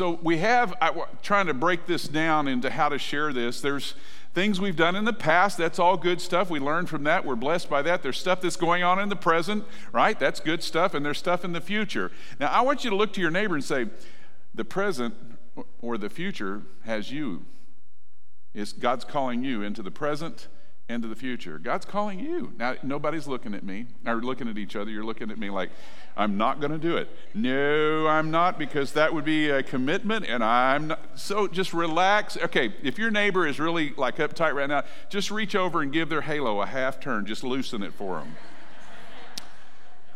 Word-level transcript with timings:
so 0.00 0.18
we 0.22 0.38
have, 0.38 0.72
I, 0.80 0.92
trying 1.22 1.48
to 1.48 1.52
break 1.52 1.84
this 1.84 2.08
down 2.08 2.48
into 2.48 2.70
how 2.70 2.88
to 2.88 2.96
share 2.96 3.34
this. 3.34 3.60
There's 3.60 3.92
things 4.32 4.58
we've 4.58 4.74
done 4.74 4.96
in 4.96 5.04
the 5.04 5.12
past. 5.12 5.58
That's 5.58 5.78
all 5.78 5.98
good 5.98 6.22
stuff. 6.22 6.48
We 6.48 6.58
learned 6.58 6.88
from 6.88 7.04
that. 7.04 7.26
We're 7.26 7.36
blessed 7.36 7.68
by 7.68 7.82
that. 7.82 8.02
There's 8.02 8.16
stuff 8.16 8.40
that's 8.40 8.56
going 8.56 8.82
on 8.82 8.98
in 8.98 9.10
the 9.10 9.14
present, 9.14 9.62
right? 9.92 10.18
That's 10.18 10.40
good 10.40 10.62
stuff. 10.62 10.94
And 10.94 11.04
there's 11.04 11.18
stuff 11.18 11.44
in 11.44 11.52
the 11.52 11.60
future. 11.60 12.10
Now, 12.38 12.46
I 12.46 12.62
want 12.62 12.82
you 12.82 12.88
to 12.88 12.96
look 12.96 13.12
to 13.12 13.20
your 13.20 13.30
neighbor 13.30 13.54
and 13.54 13.62
say, 13.62 13.88
the 14.54 14.64
present 14.64 15.12
or 15.82 15.98
the 15.98 16.08
future 16.08 16.62
has 16.86 17.12
you. 17.12 17.44
Is 18.54 18.72
God's 18.72 19.04
calling 19.04 19.44
you 19.44 19.60
into 19.60 19.82
the 19.82 19.90
present 19.90 20.48
into 20.90 21.08
the 21.08 21.14
future. 21.14 21.58
God's 21.58 21.86
calling 21.86 22.20
you. 22.20 22.52
Now, 22.58 22.74
nobody's 22.82 23.26
looking 23.26 23.54
at 23.54 23.62
me 23.62 23.86
or 24.06 24.16
looking 24.16 24.48
at 24.48 24.58
each 24.58 24.76
other. 24.76 24.90
You're 24.90 25.04
looking 25.04 25.30
at 25.30 25.38
me 25.38 25.48
like, 25.48 25.70
I'm 26.16 26.36
not 26.36 26.60
going 26.60 26.72
to 26.72 26.78
do 26.78 26.96
it. 26.96 27.08
No, 27.34 28.06
I'm 28.06 28.30
not, 28.30 28.58
because 28.58 28.92
that 28.92 29.14
would 29.14 29.24
be 29.24 29.48
a 29.48 29.62
commitment, 29.62 30.26
and 30.26 30.42
I'm 30.44 30.88
not. 30.88 31.18
So 31.18 31.46
just 31.46 31.72
relax. 31.72 32.36
Okay, 32.36 32.74
if 32.82 32.98
your 32.98 33.10
neighbor 33.10 33.46
is 33.46 33.58
really 33.58 33.94
like 33.96 34.16
uptight 34.16 34.54
right 34.54 34.68
now, 34.68 34.82
just 35.08 35.30
reach 35.30 35.54
over 35.54 35.80
and 35.80 35.92
give 35.92 36.08
their 36.08 36.22
halo 36.22 36.60
a 36.60 36.66
half 36.66 37.00
turn. 37.00 37.24
Just 37.24 37.44
loosen 37.44 37.82
it 37.82 37.94
for 37.94 38.18
them. 38.18 38.36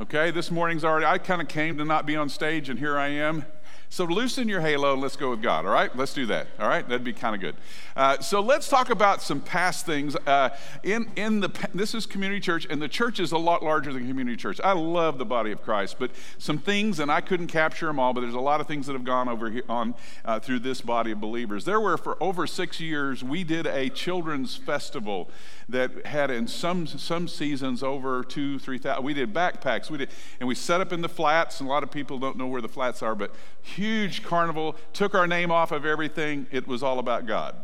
Okay, 0.01 0.33
this 0.33 0.51
morning's 0.51 0.85
already, 0.85 1.07
I 1.07 1.19
kind 1.19 1.41
of 1.41 1.47
came 1.47 1.79
to 1.79 1.85
not 1.85 2.05
be 2.05 2.17
on 2.17 2.29
stage, 2.29 2.69
and 2.69 2.81
here 2.81 2.99
I 2.99 3.09
am. 3.09 3.47
So 3.95 4.07
loosen 4.07 4.49
your 4.49 4.61
halo 4.61 4.95
and 4.95 5.01
let's 5.01 5.15
go 5.15 5.31
with 5.31 5.41
God, 5.41 5.65
all 5.65 5.71
right? 5.71 5.97
Let's 5.97 6.13
do 6.13 6.27
that, 6.27 6.49
all 6.59 6.67
right? 6.67 6.85
That'd 6.85 7.05
be 7.05 7.13
kind 7.13 7.33
of 7.33 7.41
good. 7.41 7.55
Uh, 7.95 8.19
so 8.19 8.41
let's 8.41 8.69
talk 8.69 8.91
about 8.91 9.23
some 9.23 9.41
past 9.41 9.87
things. 9.87 10.17
Uh, 10.27 10.49
in, 10.83 11.09
in 11.15 11.39
the, 11.39 11.69
this 11.73 11.95
is 11.95 12.05
community 12.05 12.41
church, 12.41 12.67
and 12.69 12.83
the 12.83 12.89
church 12.89 13.21
is 13.21 13.31
a 13.31 13.39
lot 13.39 13.63
larger 13.63 13.93
than 13.93 14.09
community 14.09 14.37
church. 14.37 14.61
I 14.65 14.73
love 14.73 15.19
the 15.19 15.25
body 15.25 15.53
of 15.53 15.63
Christ, 15.63 15.95
but 16.01 16.11
some 16.39 16.59
things, 16.59 16.99
and 16.99 17.09
I 17.09 17.21
couldn't 17.21 17.47
capture 17.47 17.87
them 17.87 18.01
all, 18.01 18.13
but 18.13 18.23
there's 18.23 18.35
a 18.35 18.41
lot 18.41 18.61
of 18.61 18.67
things 18.67 18.89
that 18.89 18.95
have 18.95 19.05
gone 19.05 19.29
over 19.29 19.49
here 19.49 19.63
on 19.69 19.95
uh, 20.25 20.41
through 20.41 20.59
this 20.59 20.81
body 20.81 21.13
of 21.13 21.21
believers. 21.21 21.65
There 21.65 21.81
were, 21.81 21.97
for 21.97 22.21
over 22.21 22.49
six 22.49 22.81
years, 22.81 23.23
we 23.23 23.45
did 23.45 23.65
a 23.65 23.91
children's 23.91 24.57
festival 24.57 25.31
that 25.69 26.05
had 26.05 26.33
in 26.33 26.49
some, 26.49 26.89
some 26.89 27.29
seasons 27.29 27.85
over 27.85 28.25
two, 28.25 28.59
three 28.59 28.77
thousand. 28.77 29.05
We 29.05 29.15
did 29.15 29.33
backpacks, 29.33 29.89
we 29.89 29.99
did, 29.99 30.11
and 30.41 30.49
we 30.49 30.57
set 30.57 30.81
up 30.81 30.93
in 30.93 31.01
the 31.01 31.09
flats, 31.09 31.61
and 31.61 31.69
a 31.69 31.73
lot 31.73 31.85
of 31.85 31.93
people 31.93 32.19
don't 32.19 32.37
know 32.37 32.49
where 32.49 32.61
the 32.61 32.69
flats 32.69 33.01
are, 33.01 33.15
but 33.15 33.33
huge 33.63 33.84
carnival, 34.23 34.77
took 34.93 35.15
our 35.15 35.27
name 35.27 35.51
off 35.51 35.73
of 35.73 35.85
everything. 35.85 36.47
It 36.51 36.67
was 36.67 36.83
all 36.83 36.99
about 36.99 37.27
God. 37.27 37.57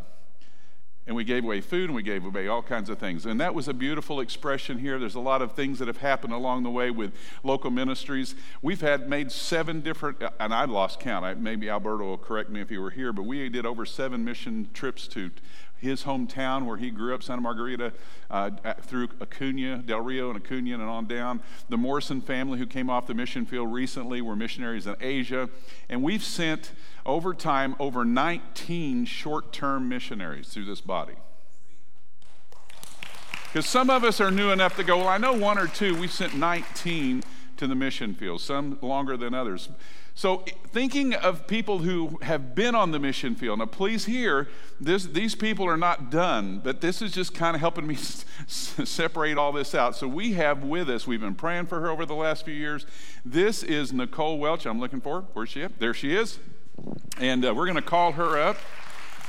And 1.07 1.17
we 1.17 1.25
gave 1.25 1.43
away 1.43 1.61
food 1.61 1.87
and 1.87 1.95
we 1.97 2.03
gave 2.03 2.25
away 2.25 2.47
all 2.47 2.63
kinds 2.63 2.89
of 2.89 2.99
things. 2.99 3.27
And 3.27 3.41
that 3.41 3.55
was 3.55 3.67
a 3.67 3.75
beautiful 3.75 4.21
expression 4.21 4.79
here. 4.79 4.99
There's 4.99 5.17
a 5.17 5.21
lot 5.21 5.43
of 5.43 5.53
things 5.53 5.81
that 5.81 5.89
have 5.89 5.97
happened 5.97 6.33
along 6.33 6.63
the 6.63 6.71
way 6.71 6.93
with 6.93 7.13
local 7.43 7.71
ministries. 7.71 8.37
We've 8.63 8.81
had 8.81 9.09
made 9.09 9.33
seven 9.33 9.81
different, 9.81 10.23
and 10.39 10.55
I 10.55 10.67
lost 10.67 11.01
count. 11.01 11.41
Maybe 11.41 11.69
Alberto 11.69 12.05
will 12.05 12.19
correct 12.19 12.51
me 12.51 12.61
if 12.61 12.69
he 12.69 12.79
were 12.79 12.91
here, 12.91 13.13
but 13.13 13.25
we 13.25 13.49
did 13.49 13.67
over 13.67 13.85
seven 13.85 14.25
mission 14.25 14.69
trips 14.73 15.09
to 15.09 15.31
his 15.81 16.05
hometown 16.05 16.67
where 16.67 16.77
he 16.77 16.91
grew 16.91 17.15
up, 17.15 17.23
Santa 17.23 17.41
Margarita, 17.41 17.93
uh, 18.31 18.51
through 18.83 19.09
Acuna, 19.21 19.79
Del 19.79 20.01
Rio 20.01 20.31
and 20.31 20.39
Acuna 20.39 20.75
and 20.75 20.83
on 20.83 21.07
down. 21.07 21.41
The 21.69 21.79
Morrison 21.79 22.21
family 22.21 22.59
who 22.59 22.67
came 22.67 22.91
off 22.91 23.07
the 23.07 23.15
mission 23.15 23.47
field 23.47 23.73
recently 23.73 24.21
were 24.21 24.37
missionaries 24.37 24.87
in 24.87 24.97
Asia. 25.01 25.49
And 25.89 26.03
we've 26.03 26.23
sent 26.23 26.73
over 27.07 27.33
time 27.33 27.75
over 27.79 28.05
19 28.05 29.07
short 29.07 29.53
term 29.53 29.89
missionaries 29.89 30.49
through 30.49 30.67
this 30.67 30.81
body. 30.81 31.15
Because 33.47 33.67
some 33.67 33.91
of 33.91 34.05
us 34.05 34.21
are 34.21 34.31
new 34.31 34.53
enough 34.53 34.77
to 34.77 34.85
go, 34.85 34.99
well, 34.99 35.09
I 35.09 35.19
know 35.19 35.33
one 35.33 35.59
or 35.59 35.67
two. 35.67 35.97
We 35.97 36.07
sent 36.07 36.37
19 36.37 37.25
to 37.57 37.67
the 37.67 37.75
mission 37.75 38.15
field, 38.15 38.41
some 38.41 38.79
longer 38.81 39.17
than 39.17 39.35
others. 39.35 39.71
So, 40.15 40.45
thinking 40.69 41.15
of 41.15 41.47
people 41.47 41.79
who 41.79 42.19
have 42.23 42.55
been 42.55 42.75
on 42.75 42.91
the 42.91 42.99
mission 42.99 43.35
field, 43.35 43.61
now 43.61 43.67
please 43.67 44.05
hear, 44.05 44.49
this, 44.81 45.05
these 45.05 45.35
people 45.35 45.67
are 45.67 45.77
not 45.77 46.11
done, 46.11 46.61
but 46.63 46.81
this 46.81 47.01
is 47.01 47.13
just 47.13 47.35
kind 47.35 47.55
of 47.55 47.61
helping 47.61 47.87
me 47.87 47.95
separate 48.47 49.39
all 49.39 49.53
this 49.53 49.75
out. 49.75 49.97
So, 49.97 50.07
we 50.09 50.33
have 50.35 50.63
with 50.63 50.91
us, 50.91 51.07
we've 51.07 51.21
been 51.21 51.35
praying 51.35 51.67
for 51.67 51.81
her 51.81 51.91
over 51.91 52.05
the 52.05 52.15
last 52.15 52.45
few 52.45 52.55
years. 52.55 52.85
This 53.25 53.63
is 53.63 53.93
Nicole 53.93 54.39
Welch. 54.39 54.67
I'm 54.67 54.81
looking 54.81 55.01
for 55.01 55.23
her. 55.23 55.27
Where's 55.33 55.51
she 55.51 55.63
at? 55.63 55.79
There 55.79 55.95
she 55.95 56.15
is. 56.15 56.39
And 57.19 57.45
uh, 57.45 57.55
we're 57.55 57.67
going 57.67 57.77
to 57.77 57.83
call 57.83 58.13
her 58.13 58.39
up 58.39 58.57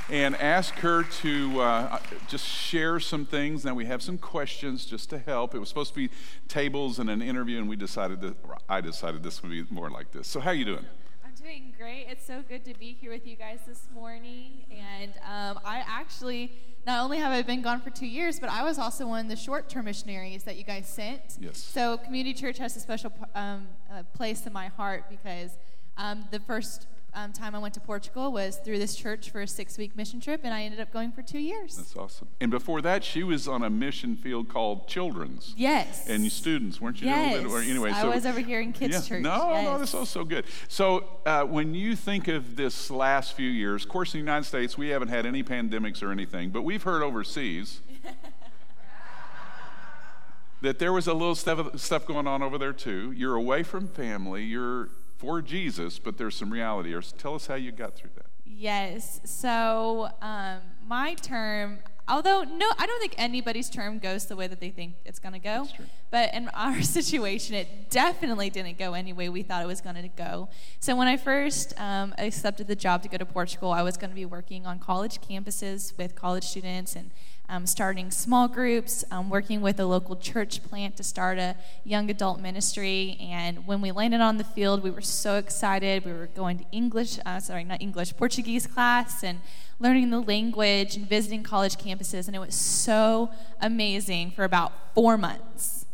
and 0.09 0.35
ask 0.35 0.73
her 0.75 1.03
to 1.03 1.61
uh, 1.61 1.99
just 2.27 2.45
share 2.45 2.99
some 2.99 3.25
things. 3.25 3.63
Now 3.63 3.73
we 3.73 3.85
have 3.85 4.01
some 4.01 4.17
questions 4.17 4.85
just 4.85 5.09
to 5.11 5.19
help. 5.19 5.55
It 5.55 5.59
was 5.59 5.69
supposed 5.69 5.93
to 5.93 6.07
be 6.07 6.09
tables 6.47 6.99
and 6.99 7.09
an 7.09 7.21
interview, 7.21 7.57
and 7.59 7.69
we 7.69 7.75
decided 7.75 8.21
that 8.21 8.35
I 8.67 8.81
decided 8.81 9.23
this 9.23 9.41
would 9.41 9.51
be 9.51 9.65
more 9.69 9.89
like 9.89 10.11
this. 10.11 10.27
So 10.27 10.39
how 10.39 10.51
are 10.51 10.55
you 10.55 10.65
doing? 10.65 10.85
I'm 11.25 11.33
doing 11.35 11.73
great. 11.77 12.07
It's 12.09 12.25
so 12.25 12.43
good 12.47 12.65
to 12.65 12.73
be 12.77 12.97
here 12.99 13.11
with 13.11 13.25
you 13.25 13.35
guys 13.35 13.59
this 13.65 13.87
morning. 13.93 14.65
And 14.69 15.13
um, 15.25 15.59
I 15.63 15.83
actually 15.87 16.51
not 16.85 17.03
only 17.03 17.19
have 17.19 17.31
I 17.31 17.41
been 17.41 17.61
gone 17.61 17.79
for 17.79 17.89
two 17.89 18.07
years, 18.07 18.39
but 18.39 18.49
I 18.49 18.63
was 18.63 18.77
also 18.79 19.07
one 19.07 19.25
of 19.25 19.29
the 19.29 19.35
short-term 19.35 19.85
missionaries 19.85 20.43
that 20.43 20.57
you 20.57 20.63
guys 20.63 20.87
sent. 20.87 21.21
Yes. 21.39 21.57
So 21.57 21.97
Community 21.97 22.33
Church 22.33 22.57
has 22.57 22.75
a 22.75 22.79
special 22.79 23.13
um, 23.35 23.67
uh, 23.91 24.03
place 24.13 24.45
in 24.45 24.53
my 24.53 24.67
heart 24.67 25.05
because 25.09 25.51
um, 25.97 26.25
the 26.31 26.39
first 26.39 26.87
um, 27.13 27.33
time 27.33 27.55
I 27.55 27.59
went 27.59 27.73
to 27.73 27.79
Portugal 27.79 28.31
was 28.31 28.57
through 28.57 28.79
this 28.79 28.95
church 28.95 29.29
for 29.29 29.41
a 29.41 29.47
six 29.47 29.77
week 29.77 29.95
mission 29.97 30.21
trip, 30.21 30.41
and 30.43 30.53
I 30.53 30.63
ended 30.63 30.79
up 30.79 30.93
going 30.93 31.11
for 31.11 31.21
two 31.21 31.39
years. 31.39 31.75
That's 31.75 31.95
awesome. 31.95 32.29
And 32.39 32.49
before 32.49 32.81
that, 32.81 33.03
she 33.03 33.23
was 33.23 33.47
on 33.47 33.63
a 33.63 33.69
mission 33.69 34.15
field 34.15 34.47
called 34.47 34.87
Children's. 34.87 35.53
Yes. 35.57 36.07
And 36.07 36.31
students, 36.31 36.79
weren't 36.79 37.01
you? 37.01 37.07
Yes. 37.07 37.45
Or 37.45 37.59
anyway, 37.59 37.91
I 37.91 38.05
was 38.05 38.25
over 38.25 38.39
here 38.39 38.61
in 38.61 38.71
kids' 38.71 38.93
yeah, 38.93 39.01
church. 39.01 39.23
No, 39.23 39.51
yes. 39.51 39.63
no, 39.65 39.77
this 39.77 39.93
is 39.93 40.09
so 40.09 40.23
good. 40.23 40.45
So 40.69 41.03
uh, 41.25 41.43
when 41.43 41.73
you 41.73 41.95
think 41.95 42.29
of 42.29 42.55
this 42.55 42.89
last 42.89 43.33
few 43.33 43.49
years, 43.49 43.83
of 43.83 43.89
course, 43.89 44.13
in 44.13 44.19
the 44.19 44.23
United 44.23 44.45
States, 44.45 44.77
we 44.77 44.89
haven't 44.89 45.09
had 45.09 45.25
any 45.25 45.43
pandemics 45.43 46.01
or 46.01 46.11
anything, 46.11 46.49
but 46.49 46.61
we've 46.61 46.83
heard 46.83 47.03
overseas. 47.03 47.81
that 50.61 50.79
there 50.79 50.93
was 50.93 51.07
a 51.07 51.13
little 51.13 51.35
stuff, 51.35 51.77
stuff 51.79 52.05
going 52.05 52.27
on 52.27 52.41
over 52.41 52.57
there 52.57 52.73
too. 52.73 53.11
You're 53.11 53.35
away 53.35 53.63
from 53.63 53.87
family. 53.87 54.43
You're 54.43 54.89
for 55.21 55.39
Jesus, 55.39 55.99
but 55.99 56.17
there's 56.17 56.35
some 56.35 56.51
reality. 56.51 56.93
Or 56.93 57.01
tell 57.01 57.35
us 57.35 57.45
how 57.45 57.53
you 57.53 57.71
got 57.71 57.95
through 57.95 58.09
that. 58.15 58.25
Yes. 58.43 59.21
So 59.23 60.09
um, 60.19 60.61
my 60.87 61.13
term, 61.13 61.77
although 62.07 62.43
no, 62.43 62.71
I 62.79 62.87
don't 62.87 62.99
think 62.99 63.13
anybody's 63.19 63.69
term 63.69 63.99
goes 63.99 64.25
the 64.25 64.35
way 64.35 64.47
that 64.47 64.59
they 64.59 64.71
think 64.71 64.95
it's 65.05 65.19
going 65.19 65.33
to 65.33 65.39
go. 65.39 65.67
But 66.09 66.33
in 66.33 66.49
our 66.49 66.81
situation, 66.97 67.55
it 67.55 67.91
definitely 67.91 68.49
didn't 68.49 68.79
go 68.79 68.93
any 68.93 69.13
way 69.13 69.29
we 69.29 69.43
thought 69.43 69.61
it 69.61 69.67
was 69.67 69.79
going 69.79 69.95
to 69.95 70.07
go. 70.07 70.49
So 70.79 70.95
when 70.95 71.07
I 71.07 71.17
first 71.17 71.79
um, 71.79 72.15
accepted 72.17 72.65
the 72.65 72.75
job 72.75 73.03
to 73.03 73.09
go 73.09 73.17
to 73.17 73.25
Portugal, 73.25 73.71
I 73.71 73.83
was 73.83 73.97
going 73.97 74.09
to 74.09 74.15
be 74.15 74.25
working 74.25 74.65
on 74.65 74.79
college 74.79 75.21
campuses 75.21 75.95
with 75.99 76.15
college 76.15 76.45
students 76.45 76.95
and 76.95 77.11
um, 77.51 77.67
starting 77.67 78.09
small 78.11 78.47
groups, 78.47 79.03
um, 79.11 79.29
working 79.29 79.59
with 79.59 79.77
a 79.77 79.85
local 79.85 80.15
church 80.15 80.63
plant 80.63 80.95
to 80.95 81.03
start 81.03 81.37
a 81.37 81.57
young 81.83 82.09
adult 82.09 82.39
ministry. 82.39 83.17
And 83.19 83.67
when 83.67 83.81
we 83.81 83.91
landed 83.91 84.21
on 84.21 84.37
the 84.37 84.45
field, 84.45 84.81
we 84.81 84.89
were 84.89 85.01
so 85.01 85.35
excited. 85.35 86.05
We 86.05 86.13
were 86.13 86.27
going 86.27 86.59
to 86.59 86.65
English, 86.71 87.19
uh, 87.25 87.41
sorry, 87.41 87.65
not 87.65 87.81
English, 87.81 88.15
Portuguese 88.15 88.65
class 88.65 89.21
and 89.21 89.41
learning 89.81 90.11
the 90.11 90.21
language 90.21 90.95
and 90.95 91.07
visiting 91.09 91.43
college 91.43 91.75
campuses. 91.75 92.27
And 92.27 92.37
it 92.37 92.39
was 92.39 92.55
so 92.55 93.29
amazing 93.59 94.31
for 94.31 94.45
about 94.45 94.71
four 94.95 95.17
months. 95.17 95.85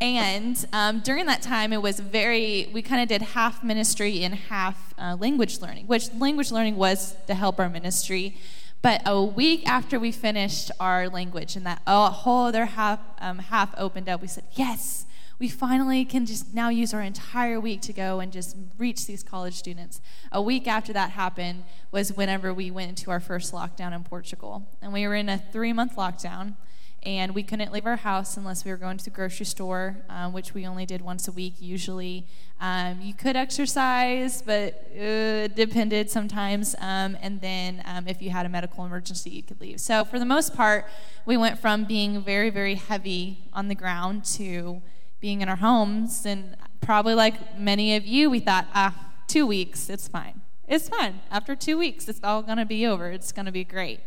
And 0.00 0.66
um, 0.72 1.00
during 1.00 1.26
that 1.26 1.42
time, 1.42 1.72
it 1.72 1.80
was 1.80 2.00
very, 2.00 2.68
we 2.72 2.82
kind 2.82 3.00
of 3.00 3.08
did 3.08 3.22
half 3.22 3.62
ministry 3.62 4.24
and 4.24 4.34
half 4.34 4.92
uh, 4.98 5.16
language 5.18 5.60
learning, 5.60 5.86
which 5.86 6.12
language 6.14 6.50
learning 6.50 6.74
was 6.74 7.14
to 7.28 7.34
help 7.34 7.60
our 7.60 7.70
ministry. 7.70 8.36
But 8.84 9.00
a 9.06 9.24
week 9.24 9.66
after 9.66 9.98
we 9.98 10.12
finished 10.12 10.70
our 10.78 11.08
language 11.08 11.56
and 11.56 11.64
that 11.64 11.80
whole 11.86 12.44
other 12.44 12.66
half, 12.66 13.00
um, 13.18 13.38
half 13.38 13.74
opened 13.78 14.10
up, 14.10 14.20
we 14.20 14.28
said, 14.28 14.44
Yes, 14.52 15.06
we 15.38 15.48
finally 15.48 16.04
can 16.04 16.26
just 16.26 16.52
now 16.52 16.68
use 16.68 16.92
our 16.92 17.00
entire 17.00 17.58
week 17.58 17.80
to 17.80 17.94
go 17.94 18.20
and 18.20 18.30
just 18.30 18.58
reach 18.76 19.06
these 19.06 19.22
college 19.22 19.54
students. 19.54 20.02
A 20.30 20.42
week 20.42 20.68
after 20.68 20.92
that 20.92 21.12
happened 21.12 21.64
was 21.92 22.12
whenever 22.12 22.52
we 22.52 22.70
went 22.70 22.90
into 22.90 23.10
our 23.10 23.20
first 23.20 23.54
lockdown 23.54 23.94
in 23.94 24.04
Portugal. 24.04 24.68
And 24.82 24.92
we 24.92 25.06
were 25.08 25.14
in 25.14 25.30
a 25.30 25.38
three 25.38 25.72
month 25.72 25.96
lockdown 25.96 26.56
and 27.04 27.34
we 27.34 27.42
couldn't 27.42 27.72
leave 27.72 27.86
our 27.86 27.96
house 27.96 28.36
unless 28.36 28.64
we 28.64 28.70
were 28.70 28.76
going 28.76 28.96
to 28.96 29.04
the 29.04 29.10
grocery 29.10 29.46
store, 29.46 29.98
um, 30.08 30.32
which 30.32 30.54
we 30.54 30.66
only 30.66 30.86
did 30.86 31.02
once 31.02 31.28
a 31.28 31.32
week 31.32 31.54
usually. 31.58 32.26
Um, 32.60 33.00
you 33.00 33.14
could 33.14 33.36
exercise, 33.36 34.42
but 34.42 34.74
uh, 34.96 35.44
it 35.44 35.54
depended 35.54 36.10
sometimes. 36.10 36.74
Um, 36.80 37.16
and 37.20 37.40
then 37.40 37.82
um, 37.84 38.08
if 38.08 38.22
you 38.22 38.30
had 38.30 38.46
a 38.46 38.48
medical 38.48 38.84
emergency, 38.84 39.30
you 39.30 39.42
could 39.42 39.60
leave. 39.60 39.80
So 39.80 40.04
for 40.04 40.18
the 40.18 40.24
most 40.24 40.54
part, 40.54 40.86
we 41.26 41.36
went 41.36 41.58
from 41.58 41.84
being 41.84 42.22
very, 42.22 42.50
very 42.50 42.76
heavy 42.76 43.48
on 43.52 43.68
the 43.68 43.74
ground 43.74 44.24
to 44.36 44.80
being 45.20 45.40
in 45.40 45.48
our 45.48 45.56
homes. 45.56 46.24
And 46.24 46.56
probably 46.80 47.14
like 47.14 47.58
many 47.58 47.96
of 47.96 48.06
you, 48.06 48.30
we 48.30 48.40
thought, 48.40 48.66
ah, 48.74 49.12
two 49.26 49.46
weeks, 49.46 49.90
it's 49.90 50.08
fine. 50.08 50.40
It's 50.66 50.88
fine. 50.88 51.20
After 51.30 51.54
two 51.54 51.76
weeks, 51.76 52.08
it's 52.08 52.20
all 52.24 52.42
going 52.42 52.56
to 52.58 52.64
be 52.64 52.86
over. 52.86 53.10
It's 53.10 53.32
going 53.32 53.46
to 53.46 53.52
be 53.52 53.64
great. 53.64 54.00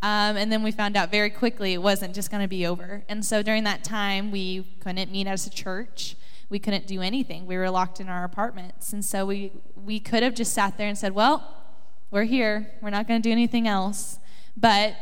Um, 0.00 0.36
and 0.36 0.52
then 0.52 0.62
we 0.62 0.70
found 0.70 0.96
out 0.96 1.10
very 1.10 1.30
quickly 1.30 1.72
it 1.72 1.82
wasn't 1.82 2.14
just 2.14 2.30
going 2.30 2.42
to 2.42 2.48
be 2.48 2.66
over. 2.66 3.02
And 3.08 3.24
so 3.24 3.42
during 3.42 3.64
that 3.64 3.82
time, 3.82 4.30
we 4.30 4.64
couldn't 4.80 5.10
meet 5.10 5.26
as 5.26 5.46
a 5.46 5.50
church. 5.50 6.16
we 6.50 6.58
couldn't 6.58 6.86
do 6.86 7.02
anything. 7.02 7.46
We 7.46 7.56
were 7.56 7.68
locked 7.70 8.00
in 8.00 8.08
our 8.08 8.24
apartments. 8.24 8.92
And 8.92 9.04
so 9.04 9.26
we, 9.26 9.52
we 9.76 10.00
could 10.00 10.22
have 10.22 10.34
just 10.34 10.54
sat 10.54 10.78
there 10.78 10.88
and 10.88 10.96
said, 10.96 11.14
well, 11.14 11.56
we're 12.10 12.24
here. 12.24 12.70
We're 12.80 12.90
not 12.90 13.06
going 13.06 13.20
to 13.20 13.28
do 13.28 13.32
anything 13.32 13.68
else. 13.68 14.18
But 14.56 14.96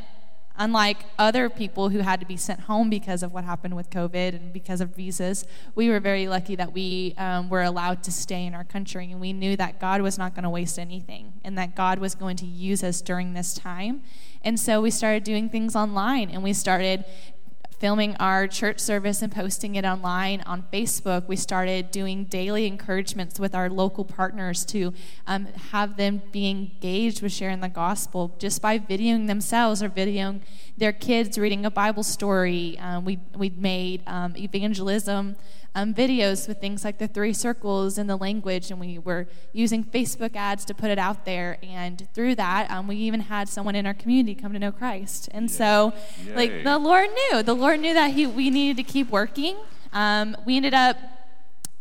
unlike 0.58 0.98
other 1.18 1.48
people 1.48 1.88
who 1.90 2.00
had 2.00 2.20
to 2.20 2.26
be 2.26 2.36
sent 2.36 2.60
home 2.60 2.90
because 2.90 3.22
of 3.22 3.32
what 3.32 3.44
happened 3.44 3.76
with 3.76 3.90
COVID 3.90 4.34
and 4.34 4.52
because 4.52 4.80
of 4.80 4.94
visas, 4.94 5.44
we 5.74 5.88
were 5.88 6.00
very 6.00 6.28
lucky 6.28 6.56
that 6.56 6.72
we 6.72 7.14
um, 7.18 7.48
were 7.48 7.62
allowed 7.62 8.02
to 8.04 8.12
stay 8.12 8.46
in 8.46 8.54
our 8.54 8.64
country. 8.64 9.10
And 9.10 9.20
we 9.20 9.32
knew 9.32 9.56
that 9.56 9.80
God 9.80 10.02
was 10.02 10.18
not 10.18 10.34
going 10.34 10.44
to 10.44 10.50
waste 10.50 10.78
anything 10.78 11.34
and 11.44 11.56
that 11.58 11.74
God 11.74 11.98
was 11.98 12.14
going 12.14 12.36
to 12.38 12.46
use 12.46 12.82
us 12.82 13.00
during 13.00 13.34
this 13.34 13.54
time. 13.54 14.02
And 14.42 14.58
so 14.60 14.80
we 14.80 14.90
started 14.90 15.24
doing 15.24 15.48
things 15.48 15.74
online 15.74 16.30
and 16.30 16.42
we 16.42 16.52
started 16.52 17.04
filming 17.78 18.16
our 18.16 18.46
church 18.46 18.78
service 18.78 19.20
and 19.20 19.30
posting 19.30 19.74
it 19.74 19.84
online 19.84 20.40
on 20.42 20.64
Facebook. 20.72 21.28
We 21.28 21.36
started 21.36 21.90
doing 21.90 22.24
daily 22.24 22.66
encouragements 22.66 23.38
with 23.38 23.54
our 23.54 23.68
local 23.68 24.04
partners 24.04 24.64
to 24.66 24.94
um, 25.26 25.46
have 25.70 25.96
them 25.96 26.22
be 26.32 26.48
engaged 26.48 27.20
with 27.22 27.32
sharing 27.32 27.60
the 27.60 27.68
gospel 27.68 28.34
just 28.38 28.62
by 28.62 28.78
videoing 28.78 29.26
themselves 29.26 29.82
or 29.82 29.90
videoing 29.90 30.40
their 30.78 30.92
kids 30.92 31.38
reading 31.38 31.66
a 31.66 31.70
Bible 31.70 32.02
story. 32.02 32.78
Um, 32.78 33.04
we, 33.04 33.18
we 33.36 33.50
made 33.50 34.02
um, 34.06 34.34
evangelism 34.36 35.36
um, 35.76 35.92
videos 35.92 36.48
with 36.48 36.58
things 36.58 36.84
like 36.84 36.96
the 36.96 37.06
three 37.06 37.34
circles 37.34 37.98
and 37.98 38.08
the 38.08 38.16
language, 38.16 38.70
and 38.70 38.80
we 38.80 38.98
were 38.98 39.28
using 39.52 39.84
Facebook 39.84 40.34
ads 40.34 40.64
to 40.64 40.74
put 40.74 40.90
it 40.90 40.98
out 40.98 41.26
there. 41.26 41.58
And 41.62 42.08
through 42.14 42.36
that, 42.36 42.70
um, 42.70 42.88
we 42.88 42.96
even 42.96 43.20
had 43.20 43.46
someone 43.46 43.74
in 43.74 43.86
our 43.86 43.92
community 43.92 44.34
come 44.34 44.54
to 44.54 44.58
know 44.58 44.72
Christ. 44.72 45.28
And 45.32 45.50
so, 45.50 45.92
Yay. 46.24 46.34
like 46.34 46.64
the 46.64 46.78
Lord 46.78 47.10
knew, 47.10 47.42
the 47.42 47.54
Lord 47.54 47.80
knew 47.80 47.92
that 47.92 48.12
he, 48.12 48.26
we 48.26 48.48
needed 48.48 48.78
to 48.78 48.90
keep 48.90 49.10
working. 49.10 49.54
Um, 49.92 50.34
we 50.46 50.56
ended 50.56 50.72
up 50.72 50.96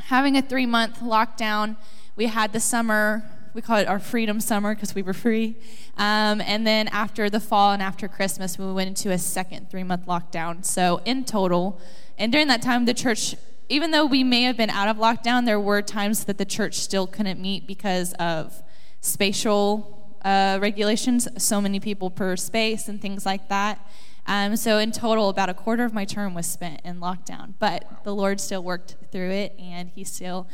having 0.01 0.35
a 0.35 0.41
three 0.41 0.65
month 0.65 0.99
lockdown. 0.99 1.77
We 2.17 2.27
had 2.27 2.51
the 2.51 2.59
summer 2.59 3.23
we 3.53 3.61
call 3.61 3.77
it 3.77 3.87
our 3.87 3.99
freedom 3.99 4.41
summer 4.41 4.75
because 4.75 4.93
we 4.93 5.01
were 5.01 5.13
free. 5.13 5.55
Um, 5.97 6.41
and 6.41 6.67
then 6.67 6.89
after 6.89 7.29
the 7.29 7.39
fall 7.39 7.71
and 7.71 7.81
after 7.81 8.09
Christmas, 8.09 8.59
we 8.59 8.69
went 8.73 8.89
into 8.89 9.11
a 9.11 9.17
second 9.17 9.71
three 9.71 9.83
month 9.83 10.05
lockdown. 10.07 10.65
So, 10.65 10.99
in 11.05 11.23
total, 11.23 11.79
and 12.17 12.33
during 12.33 12.47
that 12.47 12.61
time, 12.61 12.83
the 12.83 12.93
church 12.93 13.35
even 13.69 13.91
though 13.91 14.05
we 14.05 14.23
may 14.23 14.43
have 14.43 14.57
been 14.57 14.69
out 14.69 14.87
of 14.87 14.97
lockdown, 14.97 15.45
there 15.45 15.59
were 15.59 15.81
times 15.81 16.25
that 16.25 16.37
the 16.37 16.45
church 16.45 16.75
still 16.75 17.07
couldn't 17.07 17.41
meet 17.41 17.65
because 17.65 18.13
of 18.13 18.61
spatial 19.01 20.17
uh, 20.23 20.59
regulations, 20.61 21.27
so 21.37 21.61
many 21.61 21.79
people 21.79 22.09
per 22.09 22.35
space 22.35 22.87
and 22.87 23.01
things 23.01 23.25
like 23.25 23.47
that. 23.49 23.87
Um, 24.27 24.55
so 24.55 24.79
in 24.79 24.91
total, 24.91 25.29
about 25.29 25.49
a 25.49 25.53
quarter 25.53 25.83
of 25.83 25.93
my 25.93 26.05
term 26.05 26.33
was 26.33 26.47
spent 26.47 26.81
in 26.83 26.99
lockdown. 26.99 27.53
But 27.59 28.03
the 28.03 28.13
Lord 28.13 28.41
still 28.41 28.63
worked 28.63 28.95
through 29.11 29.29
it, 29.29 29.55
and 29.59 29.89
He 29.89 30.03
still, 30.03 30.47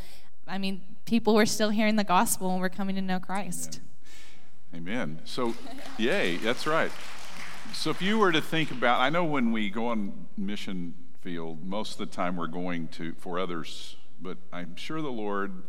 I 0.46 0.58
mean, 0.58 0.82
people 1.06 1.34
were 1.34 1.46
still 1.46 1.70
hearing 1.70 1.96
the 1.96 2.04
gospel 2.04 2.50
and 2.52 2.60
were 2.60 2.68
coming 2.68 2.96
to 2.96 3.02
know 3.02 3.18
Christ. 3.18 3.80
Amen. 4.74 4.92
Amen. 4.92 5.20
So, 5.24 5.54
yay, 5.98 6.36
that's 6.36 6.66
right. 6.66 6.92
So 7.72 7.90
if 7.90 8.02
you 8.02 8.18
were 8.18 8.32
to 8.32 8.42
think 8.42 8.70
about, 8.70 9.00
I 9.00 9.08
know 9.08 9.24
when 9.24 9.52
we 9.52 9.70
go 9.70 9.86
on 9.86 10.26
mission 10.36 10.94
field. 11.22 11.64
Most 11.64 11.92
of 11.92 11.98
the 11.98 12.14
time 12.14 12.36
we're 12.36 12.46
going 12.48 12.88
to 12.88 13.14
for 13.14 13.38
others, 13.38 13.96
but 14.20 14.38
I'm 14.52 14.76
sure 14.76 15.00
the 15.00 15.10
Lord 15.10 15.62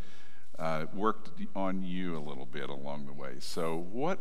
uh, 0.60 0.86
worked 0.94 1.32
on 1.56 1.84
you 1.84 2.18
a 2.18 2.20
little 2.20 2.46
bit 2.46 2.70
along 2.70 3.06
the 3.06 3.14
way. 3.14 3.36
So 3.40 3.88
what 3.92 4.20